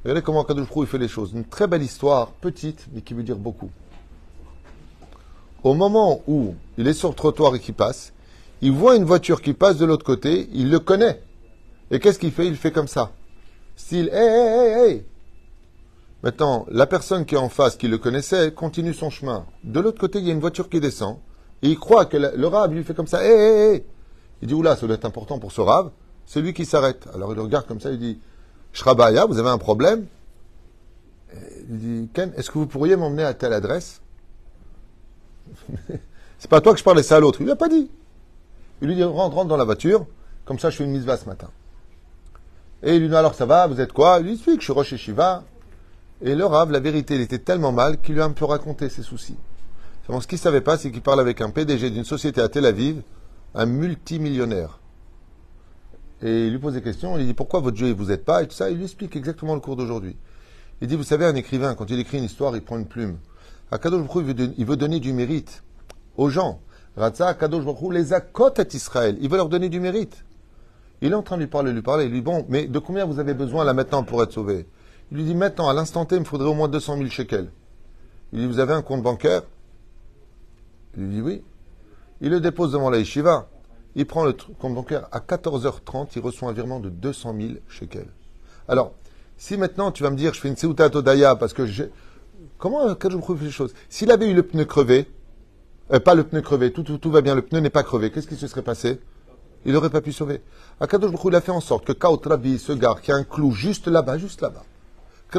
Regardez 0.03 0.23
comment 0.23 0.43
Kadosh 0.43 0.67
il 0.75 0.87
fait 0.87 0.97
les 0.97 1.07
choses. 1.07 1.31
Une 1.33 1.45
très 1.45 1.67
belle 1.67 1.83
histoire, 1.83 2.31
petite, 2.31 2.87
mais 2.91 3.01
qui 3.01 3.13
veut 3.13 3.23
dire 3.23 3.37
beaucoup. 3.37 3.69
Au 5.63 5.75
moment 5.75 6.21
où 6.27 6.55
il 6.77 6.87
est 6.87 6.93
sur 6.93 7.09
le 7.09 7.15
trottoir 7.15 7.55
et 7.55 7.59
qu'il 7.59 7.75
passe, 7.75 8.11
il 8.61 8.71
voit 8.71 8.95
une 8.95 9.05
voiture 9.05 9.41
qui 9.41 9.53
passe 9.53 9.77
de 9.77 9.85
l'autre 9.85 10.05
côté, 10.05 10.49
il 10.51 10.69
le 10.69 10.79
connaît. 10.79 11.21
Et 11.91 11.99
qu'est-ce 11.99 12.17
qu'il 12.17 12.31
fait? 12.31 12.47
Il 12.47 12.57
fait 12.57 12.71
comme 12.71 12.87
ça. 12.87 13.11
Style, 13.75 14.09
hé, 14.09 14.17
hé, 14.17 14.95
hé, 14.95 15.05
Maintenant, 16.23 16.65
la 16.69 16.87
personne 16.87 17.25
qui 17.25 17.35
est 17.35 17.37
en 17.37 17.49
face, 17.49 17.75
qui 17.75 17.89
le 17.89 17.97
connaissait, 17.97 18.53
continue 18.53 18.93
son 18.93 19.09
chemin. 19.09 19.45
De 19.65 19.81
l'autre 19.81 19.99
côté, 19.99 20.19
il 20.19 20.25
y 20.25 20.29
a 20.29 20.33
une 20.33 20.39
voiture 20.39 20.69
qui 20.69 20.79
descend. 20.79 21.17
Et 21.61 21.69
il 21.69 21.77
croit 21.77 22.05
que 22.05 22.15
le, 22.15 22.47
rave 22.47 22.73
lui 22.73 22.83
fait 22.85 22.93
comme 22.93 23.07
ça, 23.07 23.25
hé, 23.25 23.29
hé, 23.29 23.75
hé. 23.75 23.85
Il 24.41 24.47
dit, 24.47 24.53
oula, 24.53 24.77
ça 24.77 24.87
doit 24.87 24.95
être 24.95 25.05
important 25.05 25.37
pour 25.37 25.51
ce 25.51 25.59
rave. 25.59 25.91
C'est 26.25 26.41
lui 26.41 26.53
qui 26.53 26.65
s'arrête. 26.65 27.07
Alors 27.13 27.33
il 27.33 27.35
le 27.35 27.41
regarde 27.41 27.67
comme 27.67 27.81
ça, 27.81 27.91
il 27.91 27.99
dit, 27.99 28.19
Shrabaya, 28.71 29.25
vous 29.25 29.37
avez 29.37 29.49
un 29.49 29.57
problème? 29.57 30.05
Il 31.69 31.77
dit, 31.77 32.09
Ken, 32.13 32.31
est-ce 32.37 32.49
que 32.49 32.57
vous 32.57 32.67
pourriez 32.67 32.95
m'emmener 32.95 33.23
à 33.23 33.33
telle 33.33 33.53
adresse? 33.53 34.01
C'est 36.39 36.49
pas 36.49 36.61
toi 36.61 36.73
que 36.73 36.79
je 36.79 36.83
parlais, 36.83 37.03
c'est 37.03 37.15
à 37.15 37.21
l'autre. 37.21 37.39
Il 37.39 37.45
lui 37.45 37.51
a 37.51 37.55
pas 37.55 37.69
dit. 37.69 37.89
Il 38.81 38.89
lui 38.89 38.95
dit, 38.95 39.03
rentre, 39.03 39.45
dans 39.45 39.55
la 39.55 39.63
voiture. 39.63 40.05
Comme 40.43 40.59
ça, 40.59 40.69
je 40.69 40.75
fais 40.75 40.83
une 40.83 40.91
mise 40.91 41.05
ce 41.05 41.25
matin. 41.25 41.49
Et 42.81 42.95
il 42.95 43.01
lui 43.01 43.07
dit 43.07 43.15
alors 43.15 43.33
ça 43.33 43.45
va, 43.45 43.65
vous 43.67 43.79
êtes 43.79 43.93
quoi? 43.93 44.17
Il 44.19 44.25
lui 44.25 44.35
dit 44.35 44.43
que 44.43 44.59
je 44.59 44.63
suis 44.63 44.73
Roche 44.73 44.93
Shiva. 44.95 45.45
Et 46.25 46.35
le 46.35 46.45
Rav, 46.45 46.71
la 46.71 46.79
vérité, 46.79 47.15
il 47.15 47.21
était 47.21 47.39
tellement 47.39 47.73
mal 47.73 47.99
qu'il 47.99 48.15
lui 48.15 48.21
a 48.21 48.25
un 48.25 48.31
peu 48.31 48.45
raconté 48.45 48.87
ses 48.87 49.03
soucis. 49.03 49.35
ce 50.07 50.25
qu'il 50.25 50.37
ne 50.37 50.41
savait 50.41 50.61
pas, 50.61 50.77
c'est 50.77 50.89
qu'il 50.89 51.01
parle 51.01 51.19
avec 51.19 51.41
un 51.41 51.49
PDG 51.49 51.89
d'une 51.89 52.05
société 52.05 52.39
à 52.39 52.47
Tel 52.47 52.65
Aviv, 52.65 53.01
un 53.53 53.65
multimillionnaire. 53.65 54.79
Et 56.21 56.47
il 56.47 56.51
lui 56.51 56.59
pose 56.59 56.75
des 56.75 56.81
questions, 56.81 57.17
il 57.17 57.19
lui 57.19 57.25
dit 57.25 57.33
pourquoi 57.33 57.59
votre 57.59 57.75
Dieu 57.75 57.87
ne 57.87 57.93
vous 57.93 58.09
aide 58.09 58.23
pas 58.23 58.41
et 58.41 58.47
tout 58.47 58.55
ça. 58.55 58.69
Il 58.69 58.77
lui 58.77 58.85
explique 58.85 59.17
exactement 59.17 59.53
le 59.53 59.59
cours 59.59 59.75
d'aujourd'hui. 59.75 60.15
Il 60.79 60.87
dit, 60.87 60.95
vous 60.95 61.03
savez, 61.03 61.25
un 61.25 61.35
écrivain, 61.35 61.75
quand 61.75 61.89
il 61.89 61.99
écrit 61.99 62.19
une 62.19 62.23
histoire, 62.23 62.55
il 62.55 62.61
prend 62.61 62.77
une 62.77 62.87
plume. 62.87 63.17
Akadosh 63.69 64.07
Baruch 64.07 64.53
il 64.57 64.65
veut 64.65 64.77
donner 64.77 65.01
du 65.01 65.11
mérite 65.11 65.61
aux 66.15 66.29
gens. 66.29 66.61
Ratza 66.95 67.33
Baruch 67.33 67.91
les 67.91 68.13
akot 68.13 68.53
à 68.57 68.63
Israël. 68.73 69.17
Il 69.19 69.29
veut 69.29 69.37
leur 69.37 69.49
donner 69.49 69.67
du 69.67 69.81
mérite. 69.81 70.23
Il 71.01 71.11
est 71.11 71.15
en 71.15 71.23
train 71.23 71.35
de 71.35 71.41
lui 71.41 71.49
parler, 71.49 71.73
lui 71.73 71.81
parler. 71.81 72.05
Il 72.05 72.11
lui 72.11 72.19
dit 72.19 72.23
Bon, 72.23 72.45
mais 72.47 72.65
de 72.65 72.79
combien 72.79 73.05
vous 73.05 73.19
avez 73.19 73.33
besoin 73.33 73.65
là 73.65 73.73
maintenant 73.73 74.03
pour 74.03 74.23
être 74.23 74.31
sauvé? 74.31 74.67
Il 75.11 75.17
lui 75.17 75.23
dit 75.25 75.35
Maintenant, 75.35 75.69
à 75.69 75.73
l'instant 75.73 76.05
T, 76.05 76.15
il 76.15 76.21
me 76.21 76.25
faudrait 76.25 76.49
au 76.49 76.53
moins 76.53 76.67
200 76.67 76.97
000 76.97 77.09
shekels. 77.09 77.49
Il 78.31 78.39
lui 78.39 78.47
dit 78.47 78.53
Vous 78.53 78.59
avez 78.59 78.73
un 78.73 78.81
compte 78.81 79.03
bancaire? 79.03 79.43
Il 80.97 81.03
lui 81.03 81.15
dit 81.15 81.21
Oui. 81.21 81.43
Il 82.21 82.29
le 82.29 82.39
dépose 82.39 82.71
devant 82.71 82.89
la 82.89 82.99
yeshiva. 82.99 83.47
Il 83.95 84.05
prend 84.05 84.23
le 84.25 84.33
compte 84.59 84.73
bancaire 84.73 85.07
à 85.11 85.19
14h30, 85.19 86.07
il 86.15 86.21
reçoit 86.21 86.49
un 86.49 86.53
virement 86.53 86.79
de 86.79 86.89
200 86.89 87.35
000 87.39 87.53
shekels. 87.67 88.09
Alors, 88.67 88.93
si 89.37 89.57
maintenant 89.57 89.91
tu 89.91 90.03
vas 90.03 90.09
me 90.09 90.15
dire 90.15 90.33
Je 90.33 90.39
fais 90.39 90.47
une 90.47 90.57
Seuta 90.57 90.89
Todaya 90.89 91.35
parce 91.35 91.53
que 91.53 91.65
j'ai. 91.65 91.91
Comment 92.57 92.95
quand 92.95 93.09
je 93.09 93.17
me 93.17 93.43
les 93.43 93.51
choses? 93.51 93.73
S'il 93.89 94.09
avait 94.11 94.29
eu 94.29 94.33
le 94.33 94.43
pneu 94.43 94.65
crevé, 94.65 95.07
euh, 95.91 95.99
pas 95.99 96.15
le 96.15 96.23
pneu 96.23 96.41
crevé, 96.41 96.71
tout, 96.71 97.11
va 97.11 97.21
bien, 97.21 97.35
le 97.35 97.41
pneu 97.41 97.59
n'est 97.59 97.69
pas 97.69 97.83
crevé, 97.83 98.09
qu'est-ce 98.09 98.27
qui 98.27 98.35
se 98.35 98.47
serait 98.47 98.61
passé? 98.61 98.99
Il 99.65 99.73
n'aurait 99.73 99.89
pas 99.89 100.01
pu 100.01 100.11
sauver. 100.11 100.41
Akadosh 100.79 101.11
Baruch 101.11 101.25
il 101.25 101.35
a 101.35 101.41
fait 101.41 101.51
en 101.51 101.61
sorte 101.61 101.85
que 101.85 101.93
Kaut 101.93 102.21
Rabbi, 102.25 102.57
ce 102.57 102.73
gars 102.73 102.95
qui 103.01 103.11
a 103.11 103.15
un 103.15 103.23
clou 103.23 103.51
juste 103.51 103.87
là-bas, 103.87 104.17
juste 104.17 104.41
là-bas, 104.41 104.63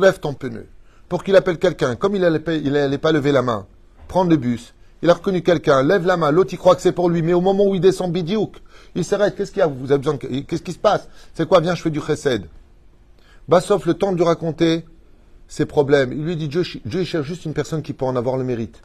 crève 0.00 0.20
ton 0.20 0.34
pneu, 0.34 0.66
pour 1.08 1.22
qu'il 1.24 1.36
appelle 1.36 1.58
quelqu'un, 1.58 1.96
comme 1.96 2.14
il 2.16 2.20
n'allait 2.20 2.98
pas 2.98 3.12
lever 3.12 3.32
la 3.32 3.42
main, 3.42 3.66
prendre 4.08 4.30
le 4.30 4.36
bus, 4.36 4.74
il 5.02 5.10
a 5.10 5.14
reconnu 5.14 5.42
quelqu'un, 5.42 5.82
lève 5.82 6.06
la 6.06 6.16
main, 6.16 6.30
l'autre 6.30 6.54
il 6.54 6.58
croit 6.58 6.74
que 6.74 6.82
c'est 6.82 6.92
pour 6.92 7.10
lui, 7.10 7.22
mais 7.22 7.34
au 7.34 7.40
moment 7.40 7.66
où 7.66 7.74
il 7.74 7.80
descend 7.80 8.10
bidiouk, 8.10 8.56
il 8.94 9.04
s'arrête, 9.04 9.36
qu'est-ce 9.36 9.52
qu'il 9.52 9.60
y 9.60 9.62
a, 9.62 9.66
vous 9.66 9.92
avez 9.92 9.98
besoin, 9.98 10.16
qu'est-ce 10.16 10.62
qui 10.62 10.72
se 10.72 10.78
passe? 10.78 11.08
C'est 11.34 11.46
quoi, 11.46 11.60
viens, 11.60 11.74
je 11.74 11.82
fais 11.82 11.90
du 11.90 12.00
chesed. 12.00 12.46
Sauf 13.60 13.84
le 13.84 13.94
temps 13.94 14.12
de 14.12 14.16
lui 14.16 14.24
raconter 14.24 14.84
ses 15.46 15.66
problèmes. 15.66 16.12
Il 16.12 16.24
lui 16.24 16.36
dit 16.36 16.48
Dieu, 16.48 16.62
Dieu 16.84 17.04
cherche 17.04 17.26
juste 17.26 17.44
une 17.44 17.52
personne 17.52 17.82
qui 17.82 17.92
peut 17.92 18.06
en 18.06 18.16
avoir 18.16 18.36
le 18.36 18.44
mérite. 18.44 18.80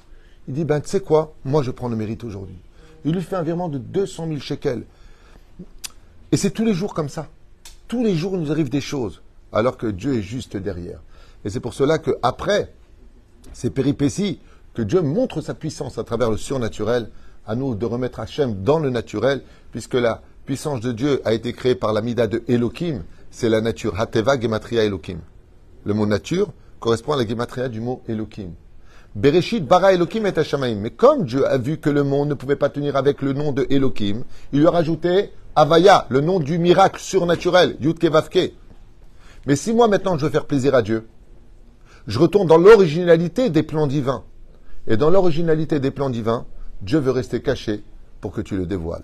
Il 0.47 0.53
dit 0.53 0.66
Ben, 0.66 0.82
tu 0.82 0.89
sais 0.89 0.99
quoi? 0.99 1.34
Moi, 1.45 1.64
je 1.64 1.72
prends 1.72 1.88
le 1.88 1.95
mérite 1.95 2.24
aujourd'hui. 2.24 2.57
Il 3.05 3.14
lui 3.14 3.22
fait 3.22 3.38
un 3.38 3.43
virement 3.43 3.70
de 3.70 3.78
200 3.78 4.28
000 4.28 4.39
shekels. 4.39 4.84
Et 6.32 6.38
c'est 6.38 6.51
tous 6.51 6.66
les 6.66 6.74
jours 6.74 6.93
comme 6.93 7.10
ça. 7.10 7.28
Tous 7.88 8.03
les 8.03 8.16
jours, 8.16 8.38
nous 8.38 8.51
arrive 8.51 8.70
des 8.70 8.82
choses, 8.82 9.22
alors 9.52 9.78
que 9.78 9.88
Dieu 9.88 10.16
est 10.18 10.22
juste 10.22 10.58
derrière. 10.58 11.00
Et 11.45 11.50
c'est 11.50 11.60
pour 11.60 11.74
cela 11.74 11.97
que 11.97 12.12
après 12.22 12.74
ces 13.54 13.70
péripéties, 13.70 14.39
que 14.74 14.82
Dieu 14.82 15.02
montre 15.02 15.41
sa 15.41 15.54
puissance 15.54 15.97
à 15.97 16.04
travers 16.04 16.30
le 16.30 16.38
surnaturel, 16.38 17.10
à 17.47 17.56
nous 17.56 17.76
de 17.76 17.86
remettre 17.86 18.20
Hachem 18.20 18.64
dans 18.64 18.80
le 18.80 18.89
naturel, 18.89 19.41
puisque 19.72 19.95
la 19.95 20.22
puissance 20.45 20.82
de 20.82 20.91
Dieu 20.91 21.22
a 21.26 21.34
été 21.34 21.54
créée 21.54 21.76
par 21.76 21.93
la 21.93 22.02
mida 22.02 22.28
de 22.28 22.43
Elohim, 22.47 23.04
c'est 23.32 23.50
la 23.50 23.62
nature. 23.62 24.00
Hateva 24.00 24.39
gematria 24.39 24.84
Elohim. 24.84 25.20
Le 25.86 25.93
mot 25.93 26.06
nature 26.06 26.52
correspond 26.80 27.14
à 27.14 27.18
la 27.18 27.28
gematria 27.28 27.70
du 27.70 27.82
mot 27.82 28.02
Elohim. 28.08 28.54
Bereshit 29.16 29.66
bara 29.66 29.93
Elohim 29.93 30.26
et 30.26 30.38
Hashamaim. 30.38 30.76
Mais 30.76 30.91
comme 30.91 31.26
Dieu 31.26 31.47
a 31.47 31.58
vu 31.58 31.78
que 31.78 31.89
le 31.89 32.04
monde 32.04 32.30
ne 32.30 32.34
pouvait 32.36 32.56
pas 32.56 32.70
tenir 32.70 32.95
avec 32.95 33.22
le 33.22 33.34
nom 33.34 33.52
de 33.52 33.66
Elohim, 33.70 34.24
il 34.54 34.60
lui 34.60 34.68
a 34.68 34.72
rajouté 34.72 35.32
Avaya, 35.56 36.06
le 36.10 36.22
nom 36.22 36.39
du 36.39 36.60
miracle 36.60 37.02
surnaturel, 37.02 37.76
Yudke 37.82 38.06
Vavke. 38.06 38.54
Mais 39.45 39.55
si 39.55 39.73
moi 39.73 39.87
maintenant 39.87 40.17
je 40.17 40.25
veux 40.25 40.31
faire 40.31 40.45
plaisir 40.45 40.75
à 40.75 40.81
Dieu, 40.81 41.07
je 42.07 42.19
retourne 42.19 42.47
dans 42.47 42.57
l'originalité 42.57 43.49
des 43.49 43.63
plans 43.63 43.87
divins. 43.87 44.23
Et 44.87 44.97
dans 44.97 45.09
l'originalité 45.09 45.79
des 45.79 45.91
plans 45.91 46.09
divins, 46.09 46.45
Dieu 46.81 46.99
veut 46.99 47.11
rester 47.11 47.41
caché 47.41 47.83
pour 48.21 48.31
que 48.31 48.41
tu 48.41 48.57
le 48.57 48.65
dévoiles. 48.65 49.03